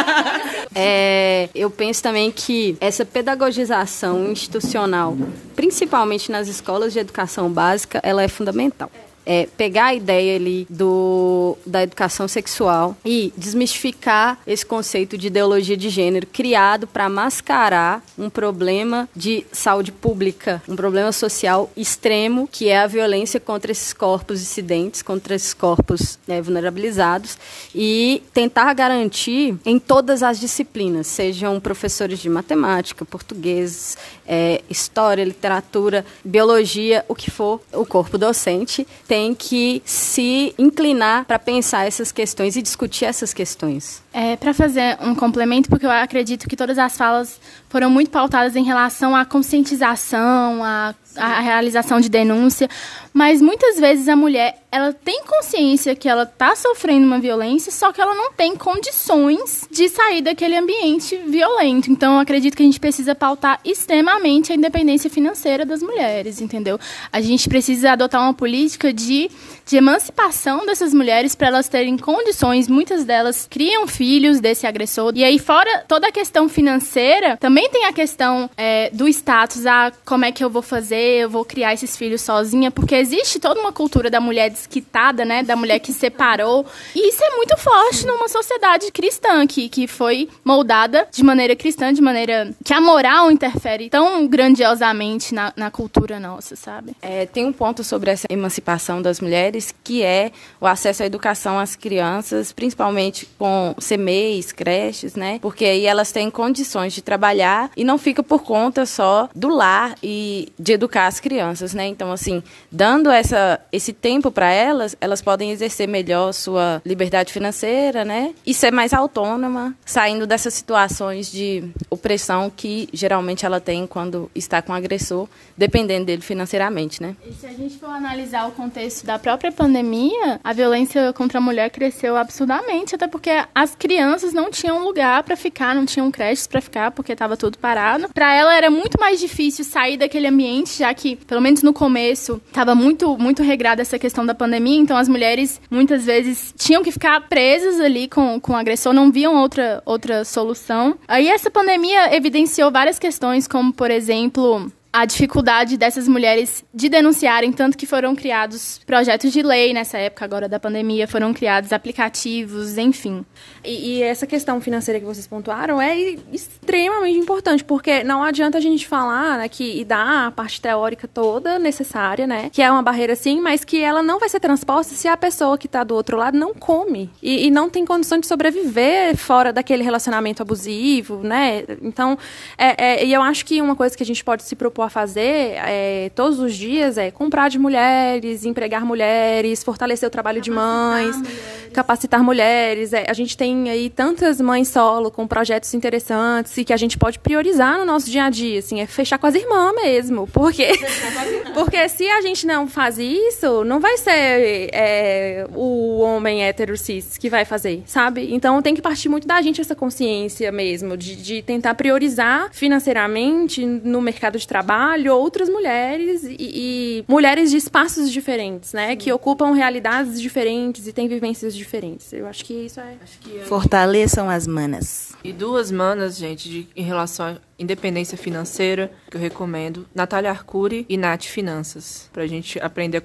é, 0.75 1.49
eu 1.55 1.71
penso 1.71 2.03
também 2.03 2.31
que 2.31 2.77
essa 2.81 3.05
pedagogização 3.05 4.33
institucional, 4.33 5.17
principalmente 5.55 6.33
nas 6.33 6.49
escolas 6.49 6.93
de 6.93 6.99
educação 6.99 7.51
básica, 7.51 8.01
ela 8.03 8.23
é 8.23 8.29
fundamental 8.29 8.91
é, 9.27 9.49
pegar 9.57 9.87
a 9.87 9.95
ideia 9.95 10.37
ali 10.37 10.67
do, 10.71 11.59
da 11.67 11.83
educação 11.83 12.29
sexual 12.29 12.97
e 13.05 13.33
desmistificar 13.37 14.39
esse 14.47 14.65
conceito 14.65 15.19
de 15.19 15.27
ideologia 15.27 15.77
de 15.77 15.91
gênero 15.91 16.29
criado 16.29 16.87
para 16.87 17.09
mascarar 17.09 18.05
um 18.17 18.31
problema 18.31 19.09
de 19.15 19.45
saúde 19.51 19.91
pública, 19.91 20.63
um 20.69 20.77
problema 20.77 21.11
social 21.11 21.69
extremo, 21.77 22.49
que 22.51 22.69
é 22.69 22.79
a 22.79 22.87
violência 22.87 23.41
contra 23.41 23.73
esses 23.73 23.93
corpos 23.93 24.39
dissidentes, 24.39 25.03
contra 25.03 25.35
esses 25.35 25.53
corpos 25.53 26.19
né, 26.27 26.41
vulnerabilizados, 26.41 27.37
e 27.75 28.23
tentar 28.33 28.73
garantir 28.75 29.57
em 29.65 29.79
todas 29.79 30.23
as 30.23 30.39
disciplinas, 30.39 31.09
sejam 31.09 31.59
professores 31.59 32.21
de 32.21 32.29
matemática, 32.29 33.05
português, 33.05 33.97
é, 34.27 34.63
história, 34.71 35.25
literatura, 35.25 36.05
biologia, 36.25 37.05
o 37.09 37.15
que 37.15 37.31
for, 37.31 37.61
o 37.73 37.85
corpo 37.85 38.17
docente 38.17 38.87
tem 39.09 39.16
tem 39.17 39.35
que 39.35 39.81
se 39.87 40.55
inclinar 40.59 41.25
para 41.25 41.39
pensar 41.39 41.87
essas 41.87 42.13
questões 42.13 42.55
e 42.55 42.61
discutir 42.61 43.07
essas 43.07 43.33
questões. 43.33 44.03
É, 44.13 44.37
para 44.37 44.53
fazer 44.53 44.99
um 45.01 45.15
complemento, 45.15 45.71
porque 45.71 45.87
eu 45.87 45.91
acredito 45.91 46.47
que 46.47 46.55
todas 46.55 46.79
as 46.79 46.99
falas 46.99 47.41
foram 47.71 47.89
muito 47.89 48.11
pautadas 48.11 48.55
em 48.57 48.63
relação 48.63 49.17
à 49.17 49.25
conscientização, 49.25 50.63
à, 50.63 50.95
à 51.17 51.41
realização 51.41 51.99
de 51.99 52.11
denúncia, 52.11 52.69
mas 53.13 53.41
muitas 53.41 53.81
vezes 53.81 54.09
a 54.09 54.15
mulher 54.15 54.59
ela 54.71 54.93
tem 54.93 55.23
consciência 55.25 55.97
que 55.97 56.07
ela 56.07 56.25
está 56.25 56.55
sofrendo 56.55 57.07
uma 57.07 57.19
violência, 57.19 57.73
só 57.73 57.91
que 57.91 58.01
ela 58.01 58.15
não 58.15 58.31
tem 58.33 58.55
condições 58.55 59.67
de 59.71 59.89
sair 59.89 60.21
daquele 60.21 60.55
ambiente 60.55 61.17
violento. 61.27 61.91
Então, 61.91 62.15
eu 62.15 62.21
acredito 62.21 62.55
que 62.55 62.63
a 62.63 62.67
gente 62.67 62.79
precisa 62.79 63.15
pautar 63.15 63.59
extremamente 63.65 64.53
a 64.53 64.55
independência 64.55 65.09
financeira 65.09 65.65
das 65.65 65.83
mulheres, 65.83 66.43
entendeu? 66.43 66.79
A 67.11 67.23
gente 67.23 67.49
precisa 67.49 67.93
adotar 67.93 68.21
uma 68.21 68.35
política 68.35 68.93
de, 69.07 69.31
de 69.65 69.77
emancipação 69.77 70.67
dessas 70.67 70.93
mulheres 70.93 71.35
para 71.35 71.49
elas 71.49 71.69
terem 71.69 71.97
condições. 71.97 72.69
Muitas 72.69 73.05
delas 73.05 73.47
criam 73.49 73.87
filhos 73.87 74.41
desse 74.41 74.67
agressor. 74.67 75.13
E 75.15 75.25
aí, 75.25 75.39
fora 75.39 75.85
toda 75.87 76.09
a 76.09 76.13
questão 76.13 76.49
financeira, 76.49 77.37
também 77.37 77.69
tem 77.71 77.85
a 77.85 77.93
questão 77.93 78.51
é, 78.57 78.91
do 78.91 79.09
status, 79.09 79.67
ah, 79.67 79.93
como 80.05 80.25
é 80.25 80.33
que 80.33 80.43
eu 80.43 80.51
vou 80.51 80.63
fazer, 80.63 81.23
eu 81.23 81.31
vou 81.31 81.45
criar 81.45 81.73
esses 81.75 81.97
filhos 81.97 82.23
sozinha, 82.23 82.71
porque 82.71 82.95
existe 82.95 83.39
toda 83.39 83.61
uma 83.61 83.73
cultura 83.73 84.11
da 84.11 84.21
mulher 84.21 84.51
desquitada, 84.51 85.25
né? 85.25 85.43
Da 85.43 85.57
mulher 85.57 85.79
que 85.79 85.93
separou. 85.93 86.67
E 86.95 87.09
isso 87.09 87.23
é 87.23 87.37
muito 87.37 87.57
forte 87.57 88.07
numa 88.07 88.29
sociedade 88.29 88.91
cristã, 88.91 89.47
que, 89.47 89.69
que 89.69 89.87
foi 89.87 90.29
moldada 90.45 91.07
de 91.13 91.23
maneira 91.23 91.55
cristã, 91.55 91.93
de 91.93 92.03
maneira 92.03 92.51
que 92.65 92.75
a 92.75 92.81
moral 92.81 93.31
interfere 93.31 93.89
tão 93.89 94.27
grandiosamente 94.27 95.35
na, 95.35 95.53
na 95.57 95.71
cultura 95.71 96.19
nossa, 96.19 96.57
sabe? 96.57 96.97
É, 97.01 97.27
tem 97.27 97.45
um 97.45 97.53
ponto 97.53 97.85
sobre 97.85 98.11
essa 98.11 98.27
emancipação 98.31 98.96
das 99.01 99.21
mulheres, 99.21 99.75
que 99.85 100.03
é 100.03 100.31
o 100.61 100.67
acesso 100.67 101.03
à 101.03 101.07
educação 101.07 101.59
às 101.59 101.77
crianças, 101.77 102.53
principalmente 102.53 103.27
com 103.39 103.75
CMEs, 103.79 104.53
creches, 104.53 105.15
né? 105.15 105.39
Porque 105.41 105.65
aí 105.65 105.87
elas 105.87 106.13
têm 106.13 106.31
condições 106.31 106.93
de 106.93 107.03
trabalhar 107.03 107.71
e 107.77 107.85
não 107.85 107.99
fica 107.99 108.23
por 108.23 108.43
conta 108.43 108.87
só 108.87 109.29
do 109.35 109.49
lar 109.49 109.95
e 110.03 110.53
de 110.59 110.73
educar 110.73 111.07
as 111.07 111.21
crianças, 111.21 111.75
né? 111.75 111.87
Então, 111.87 112.13
assim, 112.13 112.43
dando 112.71 113.11
essa, 113.11 113.61
esse 113.73 113.93
tempo 113.93 114.31
para 114.31 114.51
elas, 114.51 114.97
elas 115.01 115.21
podem 115.23 115.51
exercer 115.51 115.89
melhor 115.89 116.33
sua 116.33 116.81
liberdade 116.85 117.33
financeira, 117.33 118.05
né? 118.05 118.35
E 118.45 118.55
ser 118.55 118.71
mais 118.71 118.93
autônoma, 118.93 119.75
saindo 119.85 120.27
dessas 120.27 120.55
situações 120.55 121.31
de 121.31 121.65
opressão 121.91 122.51
que 122.55 122.89
geralmente 122.93 123.45
ela 123.45 123.61
tem 123.61 123.87
quando 123.87 124.31
está 124.35 124.63
com 124.63 124.73
o 124.73 124.75
agressor, 124.75 125.29
dependendo 125.57 126.07
dele 126.07 126.23
financeiramente, 126.23 127.03
né? 127.03 127.17
E 127.25 127.33
se 127.33 127.47
a 127.47 127.53
gente 127.53 127.79
for 127.79 127.91
analisar 127.91 128.49
o 128.49 128.53
contexto 128.53 128.76
da 129.07 129.19
própria 129.19 129.51
pandemia, 129.51 130.39
a 130.45 130.53
violência 130.53 131.11
contra 131.15 131.39
a 131.39 131.41
mulher 131.41 131.71
cresceu 131.71 132.15
absurdamente, 132.15 132.95
até 132.95 133.09
porque 133.09 133.31
as 133.55 133.75
crianças 133.75 134.35
não 134.35 134.51
tinham 134.51 134.85
lugar 134.85 135.23
para 135.23 135.35
ficar, 135.35 135.75
não 135.75 135.87
tinham 135.87 136.11
creches 136.11 136.47
para 136.47 136.61
ficar, 136.61 136.91
porque 136.91 137.13
estava 137.13 137.39
tudo 137.39 137.57
parado. 137.57 138.11
Para 138.13 138.35
ela 138.35 138.55
era 138.55 138.71
muito 138.71 139.01
mais 139.01 139.19
difícil 139.19 139.65
sair 139.65 139.97
daquele 139.97 140.27
ambiente, 140.27 140.79
já 140.79 140.93
que, 140.93 141.17
pelo 141.17 141.41
menos 141.41 141.63
no 141.63 141.73
começo, 141.73 142.39
estava 142.49 142.75
muito, 142.75 143.17
muito 143.17 143.43
regrada 143.43 143.81
essa 143.81 143.99
questão 143.99 144.27
da 144.27 144.35
pandemia, 144.35 144.79
então 144.79 144.99
as 144.99 145.09
mulheres 145.09 145.59
muitas 145.71 146.05
vezes 146.05 146.53
tinham 146.59 146.83
que 146.83 146.93
ficar 146.93 147.29
presas 147.29 147.81
ali 147.81 148.07
com, 148.07 148.39
com 148.39 148.53
o 148.53 148.57
agressor, 148.57 148.93
não 148.93 149.11
viam 149.11 149.37
outra, 149.37 149.83
outra 149.87 150.23
solução. 150.23 150.99
Aí 151.09 151.29
essa 151.29 151.51
pandemia 151.51 152.15
evidenciou 152.15 152.71
várias 152.71 152.99
questões, 152.99 153.49
como, 153.49 153.73
por 153.73 153.91
exemplo, 153.91 154.71
a 154.97 155.05
dificuldade 155.05 155.77
dessas 155.77 156.09
mulheres 156.09 156.65
de 156.73 156.89
denunciarem, 156.89 157.53
tanto 157.53 157.77
que 157.77 157.85
foram 157.85 158.17
criados 158.17 158.81
projetos 158.87 159.31
de 159.31 159.43
lei 159.43 159.75
nessa 159.75 159.99
época 159.99 160.25
agora 160.25 160.49
da 160.49 160.59
pandemia, 160.59 161.07
foram 161.07 161.35
criados 161.35 161.71
aplicativos, 161.71 162.79
enfim. 162.79 163.23
E, 163.63 163.99
e, 163.99 164.03
essa 164.03 164.27
questão 164.27 164.59
financeira 164.59 164.99
que 164.99 165.05
vocês 165.05 165.27
pontuaram 165.27 165.83
é 165.83 165.95
extremamente 166.33 167.19
importante, 167.19 167.63
porque 167.63 168.03
não 168.05 168.25
adianta 168.25 168.57
a 168.57 168.61
gente 168.61 168.89
falar 168.89 169.37
né, 169.37 169.51
que 169.51 169.81
e 169.81 169.85
dar 169.85 170.29
a 170.29 170.31
parte 170.31 170.63
teórica 170.63 171.07
toda 171.07 171.59
necessária, 171.59 172.27
né? 172.27 172.49
Que 172.51 172.63
é 172.63 172.71
uma 172.71 172.83
barreira 172.83 173.15
sim, 173.15 173.39
mas 173.39 173.65
que 173.65 173.83
ela 173.83 174.03
não 174.03 174.19
vai 174.19 174.31
ser 174.31 174.41
transposta 174.41 174.95
se 174.95 175.07
a 175.07 175.17
pessoa 175.17 175.59
que 175.59 175.67
está 175.67 175.85
do 175.85 175.95
outro 175.95 176.17
lado 176.17 176.39
não 176.39 176.55
come 176.55 177.11
e, 177.23 177.49
e 177.49 177.51
não 177.51 177.69
tem 177.69 177.85
condição 177.85 178.19
de 178.19 178.27
sobreviver 178.27 179.15
fora 179.15 179.53
daquele 179.53 179.83
relacionamento 179.83 180.41
abusivo, 180.41 181.19
né? 181.23 181.65
Então, 181.83 182.17
é, 182.57 183.03
é, 183.03 183.05
e 183.05 183.13
eu 183.13 183.21
acho 183.21 183.45
que 183.45 183.61
uma 183.61 183.77
coisa 183.77 183.95
que 183.95 184.03
a 184.03 184.07
gente 184.07 184.25
pode 184.25 184.43
se 184.43 184.57
propor 184.57 184.86
a 184.87 184.91
fazer 184.91 185.55
é, 185.57 186.11
todos 186.15 186.39
os 186.39 186.55
dias 186.55 186.97
é 186.99 187.11
comprar 187.11 187.49
de 187.49 187.59
mulheres, 187.59 188.45
empregar 188.45 188.85
mulheres, 188.85 189.63
fortalecer 189.63 190.07
o 190.07 190.11
trabalho 190.11 190.41
capacitar 190.41 190.43
de 190.43 190.51
mães, 190.51 191.17
mulheres. 191.17 191.71
capacitar 191.73 192.23
mulheres. 192.23 192.93
É, 192.93 193.07
a 193.09 193.13
gente 193.13 193.37
tem 193.37 193.71
aí 193.71 193.91
tantas 193.91 194.41
mães 194.41 194.69
solo 194.69 195.11
com 195.11 195.27
projetos 195.27 195.73
interessantes 195.75 196.57
e 196.57 196.65
que 196.65 196.73
a 196.73 196.77
gente 196.77 196.99
pode 196.99 197.19
priorizar 197.19 197.79
no 197.79 197.85
nosso 197.85 198.11
dia 198.11 198.25
a 198.25 198.31
dia, 198.31 198.59
assim, 198.59 198.81
é 198.81 198.87
fechar 198.87 199.19
com 199.19 199.27
as 199.27 199.35
irmãs 199.35 199.75
mesmo, 199.75 200.27
porque 200.29 200.73
porque 201.55 201.89
se 201.89 202.09
a 202.09 202.21
gente 202.21 202.47
não 202.47 202.67
faz 202.69 202.99
isso, 202.99 203.65
não 203.65 203.81
vai 203.81 203.97
ser 203.97 204.71
é, 204.73 205.47
o 205.55 205.99
homem 206.01 206.45
hétero 206.45 206.77
cis 206.77 207.19
que 207.19 207.29
vai 207.29 207.45
fazer, 207.45 207.83
sabe? 207.87 208.33
Então 208.33 208.61
tem 208.63 208.75
que 208.75 208.83
partir 208.83 209.09
muito 209.09 209.27
da 209.27 209.41
gente 209.43 209.61
essa 209.61 209.75
consciência 209.75 210.51
mesmo 210.53 210.97
de, 210.97 211.17
de 211.17 211.43
tentar 211.43 211.75
priorizar 211.75 212.49
financeiramente 212.53 213.65
no 213.65 214.01
mercado 214.01 214.39
de 214.39 214.47
trabalho 214.47 214.76
trabalho 214.77 215.15
outras 215.15 215.49
mulheres 215.49 216.23
e, 216.25 216.37
e 216.39 217.05
mulheres 217.09 217.51
de 217.51 217.57
espaços 217.57 218.11
diferentes, 218.11 218.73
né? 218.73 218.91
Sim. 218.91 218.97
Que 218.97 219.13
ocupam 219.13 219.53
realidades 219.53 220.21
diferentes 220.21 220.87
e 220.87 220.93
têm 220.93 221.09
vivências 221.09 221.55
diferentes. 221.55 222.13
Eu 222.13 222.27
acho 222.27 222.45
que 222.45 222.53
isso 222.53 222.81
é. 222.81 222.97
Que 223.21 223.39
é... 223.39 223.45
Fortaleçam 223.45 224.29
as 224.29 224.47
manas. 224.47 225.15
E 225.25 225.33
duas 225.33 225.71
manas, 225.71 226.17
gente, 226.17 226.49
de, 226.49 226.69
em 226.77 226.83
relação 226.83 227.39
independência 227.59 228.17
financeira, 228.17 228.91
que 229.11 229.17
eu 229.17 229.21
recomendo, 229.21 229.87
Natália 229.95 230.31
Arcuri 230.31 230.85
e 230.89 230.97
Nath 230.97 231.25
Finanças, 231.25 232.11
pra 232.13 232.27
gente 232.27 232.59
aprender 232.61 232.99
a 232.99 233.03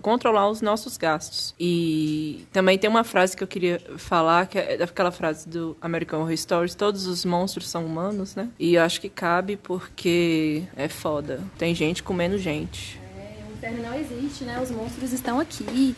controlar 0.00 0.48
os 0.48 0.60
nossos 0.60 0.96
gastos. 0.96 1.54
E 1.58 2.46
também 2.52 2.78
tem 2.78 2.88
uma 2.88 3.04
frase 3.04 3.36
que 3.36 3.42
eu 3.42 3.48
queria 3.48 3.80
falar, 3.96 4.46
que 4.46 4.58
é 4.58 4.82
aquela 4.82 5.12
frase 5.12 5.48
do 5.48 5.76
American 5.80 6.20
Horror 6.20 6.36
Stories, 6.36 6.74
todos 6.74 7.06
os 7.06 7.24
monstros 7.24 7.68
são 7.68 7.84
humanos, 7.86 8.34
né? 8.34 8.48
E 8.58 8.74
eu 8.74 8.82
acho 8.82 9.00
que 9.00 9.08
cabe 9.08 9.56
porque 9.56 10.64
é 10.76 10.88
foda. 10.88 11.40
Tem 11.58 11.74
gente 11.74 12.02
comendo 12.02 12.38
gente 12.38 13.00
é, 13.16 13.44
o 13.48 13.52
inferno 13.54 13.82
não 13.82 13.94
existe, 13.94 14.44
né? 14.44 14.60
Os 14.60 14.70
monstros 14.70 15.12
estão 15.12 15.38
aqui. 15.38 15.94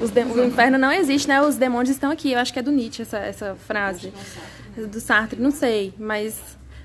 Os 0.00 0.10
de... 0.10 0.22
O 0.22 0.44
inferno 0.44 0.78
não 0.78 0.90
existe, 0.90 1.28
né? 1.28 1.42
Os 1.42 1.56
demônios 1.56 1.90
estão 1.90 2.10
aqui. 2.10 2.32
Eu 2.32 2.38
acho 2.38 2.52
que 2.52 2.58
é 2.58 2.62
do 2.62 2.70
Nietzsche 2.70 3.02
essa, 3.02 3.18
essa 3.18 3.54
frase 3.54 4.12
do 4.76 5.00
Sartre, 5.00 5.40
não 5.40 5.50
sei, 5.50 5.92
mas 5.98 6.40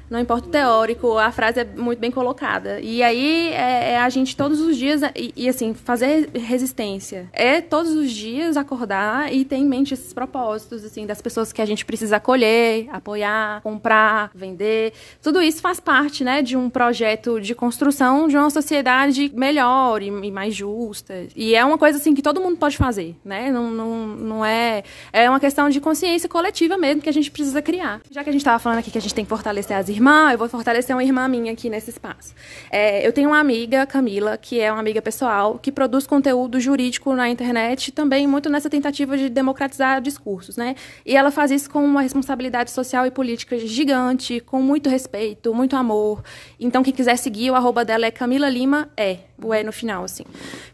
não 0.09 0.19
importa 0.19 0.47
o 0.47 0.51
teórico, 0.51 1.17
a 1.17 1.31
frase 1.31 1.59
é 1.59 1.65
muito 1.65 1.99
bem 1.99 2.11
colocada. 2.11 2.79
E 2.79 3.03
aí 3.03 3.49
é, 3.49 3.91
é 3.91 3.97
a 3.97 4.09
gente 4.09 4.35
todos 4.35 4.59
os 4.59 4.77
dias, 4.77 5.01
e, 5.15 5.33
e, 5.35 5.49
assim, 5.49 5.73
fazer 5.73 6.29
resistência. 6.33 7.29
É 7.33 7.61
todos 7.61 7.91
os 7.91 8.11
dias 8.11 8.57
acordar 8.57 9.33
e 9.33 9.43
ter 9.43 9.57
em 9.57 9.65
mente 9.65 9.93
esses 9.93 10.13
propósitos, 10.13 10.83
assim, 10.85 11.05
das 11.05 11.21
pessoas 11.21 11.51
que 11.51 11.61
a 11.61 11.65
gente 11.65 11.85
precisa 11.85 12.17
acolher, 12.17 12.87
apoiar, 12.91 13.61
comprar, 13.61 14.31
vender. 14.33 14.93
Tudo 15.21 15.41
isso 15.41 15.61
faz 15.61 15.79
parte, 15.79 16.23
né, 16.23 16.41
de 16.41 16.55
um 16.55 16.69
projeto 16.69 17.41
de 17.41 17.53
construção 17.53 18.27
de 18.27 18.37
uma 18.37 18.49
sociedade 18.49 19.31
melhor 19.35 20.01
e, 20.01 20.07
e 20.07 20.31
mais 20.31 20.55
justa. 20.55 21.27
E 21.35 21.53
é 21.53 21.65
uma 21.65 21.77
coisa, 21.77 21.97
assim, 21.97 22.13
que 22.13 22.21
todo 22.21 22.39
mundo 22.39 22.57
pode 22.57 22.77
fazer, 22.77 23.15
né? 23.25 23.51
Não, 23.51 23.69
não, 23.69 24.07
não 24.07 24.45
é... 24.45 24.83
É 25.11 25.29
uma 25.29 25.39
questão 25.39 25.69
de 25.69 25.81
consciência 25.81 26.29
coletiva 26.29 26.77
mesmo 26.77 27.01
que 27.01 27.09
a 27.09 27.13
gente 27.13 27.29
precisa 27.29 27.61
criar. 27.61 28.01
Já 28.09 28.23
que 28.23 28.29
a 28.29 28.31
gente 28.31 28.41
estava 28.41 28.59
falando 28.59 28.79
aqui 28.79 28.91
que 28.91 28.97
a 28.97 29.01
gente 29.01 29.13
tem 29.13 29.25
que 29.25 29.29
fortalecer 29.29 29.75
as 29.75 29.89
irmã, 29.97 30.31
eu 30.31 30.37
vou 30.37 30.47
fortalecer 30.47 30.95
uma 30.95 31.03
irmã 31.03 31.27
minha 31.27 31.51
aqui 31.51 31.69
nesse 31.69 31.89
espaço. 31.89 32.33
É, 32.71 33.05
eu 33.05 33.11
tenho 33.11 33.29
uma 33.29 33.39
amiga, 33.39 33.85
Camila, 33.85 34.37
que 34.37 34.59
é 34.59 34.71
uma 34.71 34.79
amiga 34.79 35.01
pessoal, 35.01 35.57
que 35.57 35.71
produz 35.71 36.05
conteúdo 36.05 36.59
jurídico 36.59 37.13
na 37.13 37.27
internet, 37.29 37.91
também 37.91 38.27
muito 38.27 38.49
nessa 38.49 38.69
tentativa 38.69 39.17
de 39.17 39.29
democratizar 39.29 40.01
discursos, 40.01 40.55
né? 40.55 40.75
E 41.05 41.15
ela 41.15 41.31
faz 41.31 41.51
isso 41.51 41.69
com 41.69 41.83
uma 41.83 42.01
responsabilidade 42.01 42.71
social 42.71 43.05
e 43.05 43.11
política 43.11 43.57
gigante, 43.57 44.39
com 44.39 44.61
muito 44.61 44.89
respeito, 44.89 45.53
muito 45.53 45.75
amor. 45.75 46.23
Então, 46.59 46.83
quem 46.83 46.93
quiser 46.93 47.17
seguir, 47.17 47.51
o 47.51 47.55
arroba 47.55 47.83
dela 47.83 48.05
é 48.05 48.11
Camila 48.11 48.49
Lima, 48.49 48.89
é, 48.95 49.17
o 49.41 49.53
é 49.53 49.63
no 49.63 49.71
final, 49.71 50.03
assim. 50.03 50.23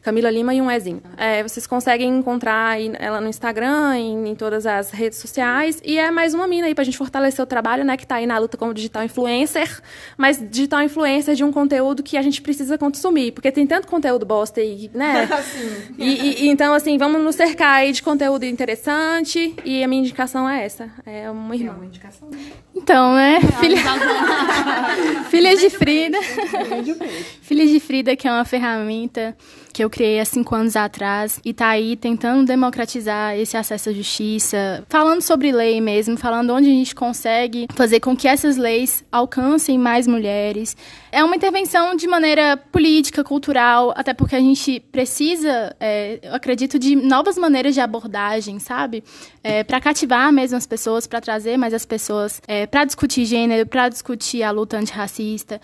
Camila 0.01 0.29
Lima 0.29 0.53
e 0.53 0.61
um 0.61 0.69
Ezinho. 0.69 1.01
É, 1.17 1.43
vocês 1.43 1.67
conseguem 1.67 2.09
encontrar 2.09 2.79
ela 2.99 3.19
no 3.19 3.27
Instagram, 3.27 3.95
em, 3.95 4.29
em, 4.29 4.35
todas 4.35 4.65
as 4.65 4.91
redes 4.91 5.17
sociais, 5.19 5.81
e 5.83 5.97
é 5.97 6.09
mais 6.11 6.33
uma 6.33 6.47
mina 6.47 6.67
aí 6.67 6.75
pra 6.75 6.83
gente 6.83 6.97
fortalecer 6.97 7.43
o 7.43 7.45
trabalho, 7.45 7.83
né, 7.83 7.97
que 7.97 8.05
tá 8.05 8.15
aí 8.15 8.25
na 8.25 8.37
luta 8.37 8.57
como 8.57 8.73
digital 8.73 9.03
influencer, 9.13 9.81
mas 10.17 10.43
digital 10.49 10.81
influencer 10.81 11.35
de 11.35 11.43
um 11.43 11.51
conteúdo 11.51 12.01
que 12.01 12.17
a 12.17 12.21
gente 12.21 12.41
precisa 12.41 12.77
consumir, 12.77 13.31
porque 13.31 13.51
tem 13.51 13.67
tanto 13.67 13.87
conteúdo 13.87 14.25
bosta 14.25 14.59
aí, 14.59 14.89
né? 14.93 15.29
e, 15.97 16.45
e, 16.45 16.47
então, 16.47 16.73
assim, 16.73 16.97
vamos 16.97 17.21
nos 17.21 17.35
cercar 17.35 17.75
aí 17.75 17.91
de 17.91 18.01
conteúdo 18.01 18.43
interessante, 18.43 19.55
e 19.63 19.83
a 19.83 19.87
minha 19.87 20.01
indicação 20.01 20.49
é 20.49 20.65
essa, 20.65 20.89
é 21.05 21.29
uma 21.29 21.55
irmã. 21.55 21.73
É 21.73 21.75
uma 21.75 21.85
indicação. 21.85 22.29
Então, 22.75 23.13
né, 23.13 23.39
filha... 23.59 23.77
Filhas 25.29 25.59
de 25.59 25.69
Frida. 25.69 26.17
Filhas 27.41 27.69
de 27.69 27.79
Frida, 27.79 28.15
que 28.15 28.27
é 28.27 28.31
uma 28.31 28.45
ferramenta 28.45 29.35
que 29.73 29.83
eu 29.83 29.89
criei 29.89 30.19
há 30.19 30.25
cinco 30.25 30.53
anos 30.53 30.75
atrás 30.75 31.41
e 31.43 31.49
está 31.49 31.69
aí 31.69 31.95
tentando 31.95 32.45
democratizar 32.45 33.35
esse 33.35 33.57
acesso 33.57 33.89
à 33.89 33.93
justiça, 33.93 34.85
falando 34.87 35.21
sobre 35.21 35.51
lei 35.51 35.81
mesmo, 35.81 36.15
falando 36.15 36.53
onde 36.53 36.69
a 36.69 36.73
gente 36.73 36.93
consegue 36.93 37.67
fazer 37.73 37.99
com 37.99 38.15
que 38.15 38.27
essas 38.27 38.55
leis 38.55 39.03
alcancem 39.11 39.77
mais 39.79 40.05
mulheres. 40.05 40.77
É 41.11 41.23
uma 41.23 41.35
intervenção 41.35 41.95
de 41.95 42.07
maneira 42.07 42.55
política, 42.55 43.23
cultural, 43.23 43.93
até 43.95 44.13
porque 44.13 44.35
a 44.35 44.39
gente 44.39 44.79
precisa, 44.79 45.75
é, 45.79 46.19
eu 46.21 46.35
acredito, 46.35 46.77
de 46.77 46.95
novas 46.95 47.37
maneiras 47.37 47.73
de 47.73 47.81
abordagem, 47.81 48.59
sabe? 48.59 49.03
É, 49.43 49.63
para 49.63 49.81
cativar 49.81 50.31
mesmo 50.31 50.55
as 50.55 50.67
pessoas, 50.67 51.07
para 51.07 51.19
trazer 51.19 51.57
mais 51.57 51.73
as 51.73 51.85
pessoas, 51.85 52.41
é, 52.47 52.67
para 52.67 52.85
discutir 52.85 53.25
gênero, 53.25 53.67
para 53.67 53.89
discutir 53.89 54.43
a 54.43 54.51
luta 54.51 54.77
antirracista. 54.77 55.59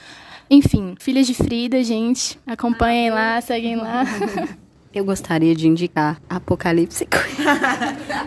Enfim, 0.49 0.95
Filhas 0.99 1.27
de 1.27 1.33
Frida, 1.33 1.83
gente, 1.83 2.39
acompanhem 2.47 3.11
lá, 3.11 3.39
seguem 3.39 3.75
lá. 3.75 4.03
Eu 4.91 5.05
gostaria 5.05 5.53
de 5.53 5.67
indicar 5.67 6.19
Apocalipse 6.27 7.07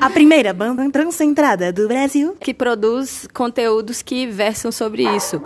A 0.01 0.09
primeira 0.09 0.55
banda 0.55 0.89
transcentrada 0.91 1.73
do 1.73 1.89
Brasil 1.89 2.37
que 2.39 2.55
produz 2.55 3.27
conteúdos 3.35 4.01
que 4.01 4.29
versam 4.29 4.71
sobre 4.71 5.03
isso. 5.03 5.43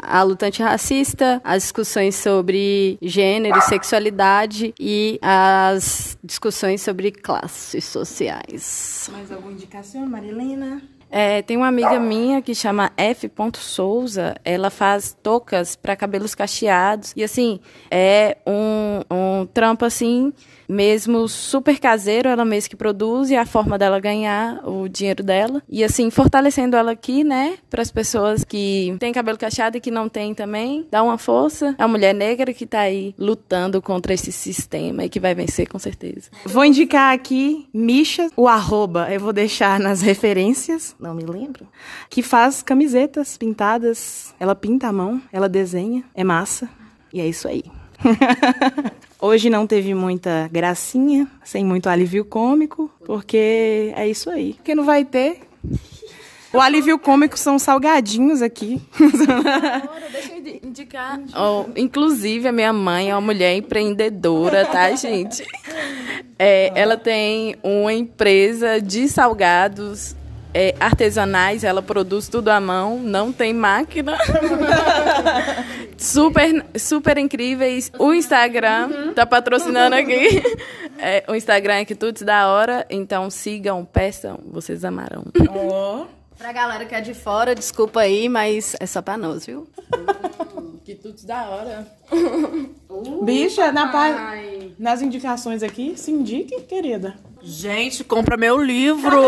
A 0.00 0.22
luta 0.22 0.46
antirracista, 0.46 1.40
as 1.42 1.64
discussões 1.64 2.14
sobre 2.14 2.96
gênero, 3.02 3.60
sexualidade 3.62 4.72
e 4.78 5.18
as 5.20 6.16
discussões 6.22 6.82
sobre 6.82 7.10
classes 7.10 7.84
sociais. 7.84 9.08
Mais 9.10 9.32
alguma 9.32 9.52
indicação, 9.52 10.06
Marilena? 10.06 10.82
É, 11.16 11.42
tem 11.42 11.56
uma 11.56 11.68
amiga 11.68 12.00
minha 12.00 12.42
que 12.42 12.56
chama 12.56 12.90
F. 12.96 13.30
Souza, 13.56 14.34
ela 14.44 14.68
faz 14.68 15.16
toucas 15.22 15.76
para 15.76 15.94
cabelos 15.94 16.34
cacheados. 16.34 17.12
E 17.14 17.22
assim, 17.22 17.60
é 17.88 18.36
um, 18.44 19.00
um 19.08 19.46
trampo 19.46 19.84
assim 19.84 20.32
mesmo 20.68 21.28
super 21.28 21.78
caseiro, 21.78 22.28
ela 22.28 22.44
mesma 22.44 22.64
que 22.68 22.76
produz 22.76 23.30
e 23.30 23.36
a 23.36 23.44
forma 23.44 23.76
dela 23.76 24.00
ganhar 24.00 24.66
o 24.66 24.88
dinheiro 24.88 25.22
dela. 25.22 25.62
E 25.68 25.84
assim, 25.84 26.10
fortalecendo 26.10 26.76
ela 26.76 26.92
aqui, 26.92 27.22
né, 27.22 27.58
para 27.68 27.82
as 27.82 27.90
pessoas 27.90 28.44
que 28.44 28.96
têm 28.98 29.12
cabelo 29.12 29.36
cacheado 29.36 29.76
e 29.76 29.80
que 29.80 29.90
não 29.90 30.08
têm 30.08 30.34
também, 30.34 30.86
dá 30.90 31.02
uma 31.02 31.18
força. 31.18 31.74
A 31.78 31.88
mulher 31.88 32.14
negra 32.14 32.52
que 32.52 32.66
tá 32.66 32.80
aí 32.80 33.14
lutando 33.18 33.82
contra 33.82 34.14
esse 34.14 34.32
sistema 34.32 35.04
e 35.04 35.08
que 35.08 35.20
vai 35.20 35.34
vencer 35.34 35.68
com 35.68 35.78
certeza. 35.78 36.30
Vou 36.44 36.64
indicar 36.64 37.14
aqui 37.14 37.66
Misha, 37.72 38.28
o 38.36 38.48
arroba, 38.48 39.08
eu 39.10 39.20
vou 39.20 39.32
deixar 39.32 39.78
nas 39.78 40.00
referências, 40.00 40.94
não 40.98 41.14
me 41.14 41.24
lembro, 41.24 41.66
que 42.08 42.22
faz 42.22 42.62
camisetas 42.62 43.36
pintadas, 43.36 44.34
ela 44.38 44.54
pinta 44.54 44.88
a 44.88 44.92
mão, 44.92 45.20
ela 45.32 45.48
desenha, 45.48 46.04
é 46.14 46.24
massa. 46.24 46.68
E 47.12 47.20
é 47.20 47.26
isso 47.28 47.46
aí. 47.46 47.62
Hoje 49.20 49.48
não 49.48 49.66
teve 49.66 49.94
muita 49.94 50.48
gracinha, 50.52 51.26
sem 51.42 51.64
muito 51.64 51.88
alívio 51.88 52.24
cômico, 52.24 52.90
porque 53.06 53.92
é 53.96 54.06
isso 54.08 54.28
aí. 54.30 54.54
Porque 54.54 54.74
não 54.74 54.84
vai 54.84 55.04
ter. 55.04 55.40
O 56.52 56.60
alívio 56.60 56.98
cômico 57.00 57.36
são 57.36 57.58
salgadinhos 57.58 58.40
aqui. 58.40 58.80
Deixa 60.12 60.34
eu 60.34 60.60
indicar. 60.62 61.20
Oh, 61.36 61.64
inclusive, 61.74 62.46
a 62.46 62.52
minha 62.52 62.72
mãe 62.72 63.10
é 63.10 63.14
uma 63.14 63.20
mulher 63.20 63.56
empreendedora, 63.56 64.64
tá, 64.64 64.94
gente? 64.94 65.44
É, 66.38 66.70
ela 66.74 66.96
tem 66.96 67.56
uma 67.62 67.92
empresa 67.92 68.80
de 68.80 69.08
salgados 69.08 70.14
é, 70.54 70.74
artesanais, 70.78 71.64
ela 71.64 71.82
produz 71.82 72.28
tudo 72.28 72.48
à 72.48 72.60
mão, 72.60 73.00
não 73.00 73.32
tem 73.32 73.52
máquina. 73.52 74.16
super, 75.98 76.64
super 76.78 77.18
incríveis. 77.18 77.90
O 77.98 78.14
Instagram 78.14 78.88
uhum. 78.88 79.12
tá 79.12 79.26
patrocinando 79.26 79.96
aqui. 79.96 80.42
É, 80.96 81.24
o 81.28 81.34
Instagram 81.34 81.74
é 81.74 81.84
Quitudes 81.84 82.22
da 82.22 82.48
Hora, 82.48 82.86
então 82.88 83.28
sigam, 83.28 83.84
peçam, 83.84 84.38
vocês 84.46 84.84
amarão. 84.84 85.24
Oh. 85.52 86.06
Pra 86.38 86.52
galera 86.52 86.84
que 86.84 86.94
é 86.94 87.00
de 87.00 87.12
fora, 87.12 87.52
desculpa 87.52 88.00
aí, 88.00 88.28
mas 88.28 88.76
é 88.78 88.86
só 88.86 89.02
pra 89.02 89.16
nós, 89.18 89.44
viu? 89.44 89.68
Quitudes 90.84 91.24
da 91.24 91.48
Hora. 91.48 91.86
Uh, 92.90 93.24
Bicha, 93.24 93.72
na 93.72 93.88
par... 93.88 94.36
nas 94.78 95.00
indicações 95.00 95.62
aqui, 95.62 95.94
se 95.96 96.10
indique, 96.10 96.60
querida. 96.62 97.14
Gente, 97.42 98.04
compra 98.04 98.36
meu 98.36 98.62
livro! 98.62 99.16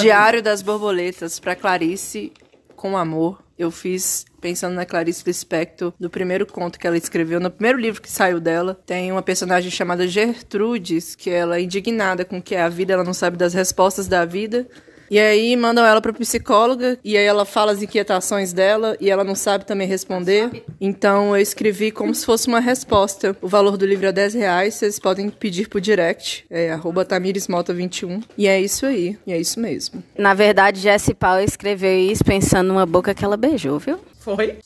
Diário 0.00 0.40
das 0.40 0.62
Borboletas, 0.62 1.40
para 1.40 1.56
Clarice, 1.56 2.32
com 2.76 2.96
amor. 2.96 3.42
Eu 3.58 3.72
fiz 3.72 4.24
pensando 4.40 4.74
na 4.74 4.86
Clarice 4.86 5.24
Lispector, 5.26 5.92
do 5.98 6.08
primeiro 6.08 6.46
conto 6.46 6.78
que 6.78 6.86
ela 6.86 6.96
escreveu, 6.96 7.40
no 7.40 7.50
primeiro 7.50 7.78
livro 7.78 8.00
que 8.00 8.10
saiu 8.10 8.38
dela. 8.38 8.80
Tem 8.86 9.10
uma 9.10 9.22
personagem 9.22 9.70
chamada 9.70 10.06
Gertrudes, 10.06 11.16
que 11.16 11.28
ela 11.28 11.56
é 11.56 11.62
indignada 11.62 12.24
com 12.24 12.38
o 12.38 12.42
que 12.42 12.54
é 12.54 12.62
a 12.62 12.68
vida, 12.68 12.92
ela 12.92 13.04
não 13.04 13.14
sabe 13.14 13.36
das 13.36 13.52
respostas 13.52 14.06
da 14.06 14.24
vida. 14.24 14.68
E 15.12 15.18
aí 15.20 15.54
mandam 15.56 15.84
ela 15.84 16.00
pra 16.00 16.10
psicóloga, 16.10 16.98
e 17.04 17.18
aí 17.18 17.24
ela 17.26 17.44
fala 17.44 17.72
as 17.72 17.82
inquietações 17.82 18.50
dela, 18.54 18.96
e 18.98 19.10
ela 19.10 19.22
não 19.22 19.34
sabe 19.34 19.66
também 19.66 19.86
responder. 19.86 20.64
Então 20.80 21.36
eu 21.36 21.42
escrevi 21.42 21.90
como 21.90 22.14
se 22.14 22.24
fosse 22.24 22.48
uma 22.48 22.60
resposta. 22.60 23.36
O 23.42 23.46
valor 23.46 23.76
do 23.76 23.84
livro 23.84 24.06
é 24.06 24.12
10 24.12 24.32
reais, 24.32 24.72
vocês 24.72 24.98
podem 24.98 25.28
pedir 25.28 25.68
por 25.68 25.82
direct, 25.82 26.46
é 26.48 26.72
arroba 26.72 27.04
tamiresmota21. 27.04 28.24
E 28.38 28.48
é 28.48 28.58
isso 28.58 28.86
aí, 28.86 29.18
e 29.26 29.34
é 29.34 29.38
isso 29.38 29.60
mesmo. 29.60 30.02
Na 30.16 30.32
verdade, 30.32 30.80
Jessie 30.80 31.12
Paul 31.12 31.40
escreveu 31.40 31.92
isso 31.92 32.24
pensando 32.24 32.68
numa 32.68 32.86
boca 32.86 33.12
que 33.12 33.22
ela 33.22 33.36
beijou, 33.36 33.78
viu? 33.78 33.98
Foi? 34.18 34.60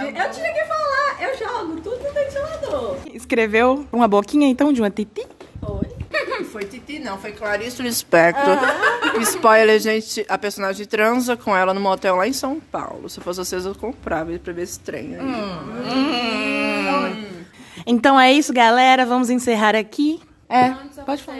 Eu 0.00 0.30
tinha 0.32 0.52
que 0.52 0.64
falar, 0.64 1.22
eu 1.22 1.38
jogo 1.38 1.80
tudo 1.80 1.98
no 2.02 2.12
ventilador. 2.12 2.96
Escreveu 3.14 3.86
uma 3.92 4.08
boquinha 4.08 4.48
então 4.48 4.72
de 4.72 4.80
uma 4.80 4.90
titi? 4.90 5.24
Foi. 6.52 6.64
Titi, 6.64 6.98
não, 6.98 7.16
foi 7.16 7.32
Clarice 7.32 7.82
Lispector. 7.82 8.58
Ah. 8.58 9.18
Spoiler, 9.22 9.80
gente, 9.80 10.24
a 10.28 10.36
personagem 10.36 10.86
transa 10.86 11.34
com 11.34 11.56
ela 11.56 11.72
no 11.72 11.80
motel 11.80 12.16
lá 12.16 12.28
em 12.28 12.32
São 12.34 12.60
Paulo. 12.60 13.08
Se 13.08 13.20
fosse 13.20 13.38
vocês, 13.38 13.64
eu 13.64 13.74
comprava 13.74 14.38
pra 14.38 14.52
ver 14.52 14.62
esse 14.62 14.78
trem 14.78 15.16
aí. 15.16 15.22
Hum. 15.22 15.62
Hum. 17.06 17.44
Então 17.86 18.20
é 18.20 18.30
isso, 18.30 18.52
galera. 18.52 19.06
Vamos 19.06 19.30
encerrar 19.30 19.74
aqui. 19.74 20.20
É, 20.48 20.74
pode 21.06 21.22
falar 21.22 21.38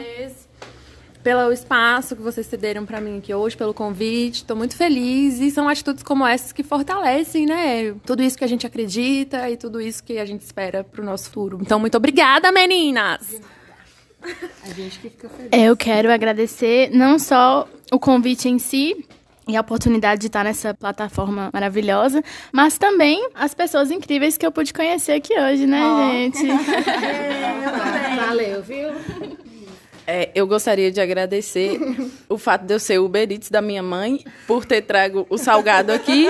pelo 1.23 1.53
espaço 1.53 2.15
que 2.15 2.21
vocês 2.21 2.45
cederam 2.45 2.85
para 2.85 2.99
mim 2.99 3.19
aqui 3.19 3.33
hoje, 3.33 3.55
pelo 3.55 3.73
convite. 3.73 4.37
Estou 4.37 4.57
muito 4.57 4.75
feliz 4.75 5.39
e 5.39 5.49
são 5.49 5.69
atitudes 5.69 6.03
como 6.03 6.27
essas 6.27 6.51
que 6.51 6.63
fortalecem, 6.63 7.45
né? 7.45 7.95
Tudo 8.05 8.21
isso 8.21 8.37
que 8.37 8.43
a 8.43 8.47
gente 8.47 8.67
acredita 8.67 9.49
e 9.49 9.55
tudo 9.55 9.79
isso 9.79 10.03
que 10.03 10.17
a 10.17 10.25
gente 10.25 10.41
espera 10.41 10.83
para 10.83 11.01
o 11.01 11.05
nosso 11.05 11.25
futuro. 11.25 11.59
Então, 11.61 11.79
muito 11.79 11.95
obrigada, 11.95 12.51
meninas! 12.51 13.39
A 14.63 14.73
gente 14.73 14.99
que 14.99 15.09
fica 15.09 15.29
feliz. 15.29 15.49
Eu 15.51 15.75
quero 15.75 16.11
agradecer 16.11 16.89
não 16.91 17.19
só 17.19 17.67
o 17.91 17.99
convite 17.99 18.47
em 18.49 18.57
si, 18.57 19.05
e 19.47 19.57
a 19.57 19.61
oportunidade 19.61 20.21
de 20.21 20.27
estar 20.27 20.43
nessa 20.43 20.73
plataforma 20.73 21.49
maravilhosa, 21.53 22.23
mas 22.51 22.77
também 22.77 23.29
as 23.35 23.53
pessoas 23.53 23.91
incríveis 23.91 24.37
que 24.37 24.45
eu 24.45 24.51
pude 24.51 24.73
conhecer 24.73 25.13
aqui 25.13 25.37
hoje, 25.37 25.65
né, 25.65 25.81
oh. 25.83 26.11
gente? 26.11 26.47
É, 27.03 28.15
Valeu, 28.15 28.63
viu? 28.63 28.89
É, 30.05 30.29
eu 30.35 30.45
gostaria 30.47 30.91
de 30.91 30.99
agradecer 30.99 31.79
o 32.29 32.37
fato 32.37 32.65
de 32.65 32.73
eu 32.73 32.79
ser 32.79 32.99
Uber 32.99 33.31
Eats 33.31 33.49
da 33.49 33.61
minha 33.61 33.83
mãe 33.83 34.23
por 34.47 34.65
ter 34.65 34.81
trago 34.81 35.25
o 35.29 35.37
salgado 35.37 35.91
aqui 35.91 36.27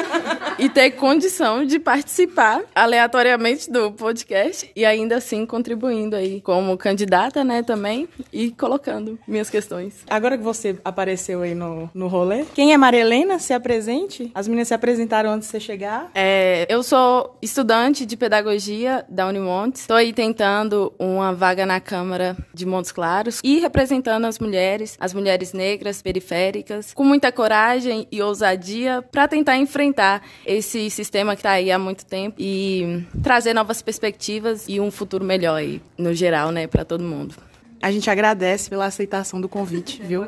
e 0.60 0.70
ter 0.70 0.92
condição 0.92 1.66
de 1.66 1.80
participar 1.80 2.62
aleatoriamente 2.76 3.72
do 3.72 3.92
podcast 3.92 4.70
e 4.76 4.86
ainda 4.86 5.18
assim 5.18 5.46
contribuindo 5.46 6.16
aí 6.16 6.42
como 6.42 6.78
candidata, 6.78 7.44
né, 7.44 7.64
também 7.64 8.08
e 8.32 8.52
colocando 8.52 9.18
minhas 9.28 9.50
questões. 9.50 10.04
Agora 10.10 10.38
que 10.38 10.44
você 10.44 10.78
apareceu 10.84 11.42
aí 11.42 11.56
no, 11.56 11.90
no 11.94 12.08
rolê, 12.08 12.46
quem 12.54 12.74
é 12.74 12.78
Marilena? 12.78 13.40
Se 13.40 13.54
apresente. 13.54 14.32
As 14.34 14.48
meninas 14.48 14.68
se 14.68 14.74
apresentaram 14.74 15.32
antes 15.32 15.48
de 15.48 15.52
você 15.52 15.60
chegar. 15.60 16.12
É, 16.14 16.66
eu 16.70 16.84
sou 16.84 17.38
estudante 17.42 18.06
de 18.06 18.16
pedagogia 18.16 19.06
da 19.10 19.28
Unimontes. 19.28 19.82
Estou 19.82 19.98
aí 19.98 20.14
tentando 20.14 20.94
uma 21.00 21.34
vaga 21.34 21.66
na 21.66 21.80
Câmara 21.80 22.38
de 22.54 22.66
Montes 22.66 22.92
Claros 22.92 23.40
e 23.44 23.63
representando 23.64 24.26
as 24.26 24.38
mulheres, 24.40 24.98
as 25.00 25.14
mulheres 25.14 25.54
negras 25.54 26.02
periféricas, 26.02 26.94
com 26.94 27.04
muita 27.04 27.32
coragem 27.32 28.08
e 28.12 28.22
ousadia 28.22 29.02
para 29.02 29.28
tentar 29.28 29.58
enfrentar 29.58 30.22
esse 30.46 30.90
sistema 30.90 31.36
que 31.36 31.40
está 31.40 31.52
aí 31.52 31.72
há 31.72 31.80
muito 31.80 32.06
tempo 32.06 32.36
e 32.40 33.06
trazer 33.24 33.54
novas 33.54 33.82
perspectivas 33.82 34.66
e 34.68 34.80
um 34.80 34.92
futuro 34.92 35.24
melhor 35.24 35.56
aí, 35.56 35.82
no 35.98 36.14
geral, 36.14 36.52
né, 36.52 36.68
para 36.68 36.86
todo 36.86 37.04
mundo. 37.04 37.36
A 37.82 37.92
gente 37.92 38.10
agradece 38.10 38.70
pela 38.70 38.86
aceitação 38.86 39.42
do 39.42 39.50
convite, 39.50 40.02
viu? 40.02 40.26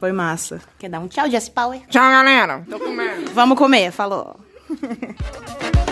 Foi 0.00 0.10
massa. 0.10 0.60
Quer 0.78 0.88
dar 0.88 0.98
um 0.98 1.06
tchau, 1.06 1.30
Jess 1.30 1.48
Power? 1.48 1.80
Tchau, 1.88 2.10
galera. 2.10 2.64
Tô 2.68 2.80
comendo. 2.80 3.30
Vamos 3.32 3.56
comer, 3.56 3.92
falou. 3.92 4.40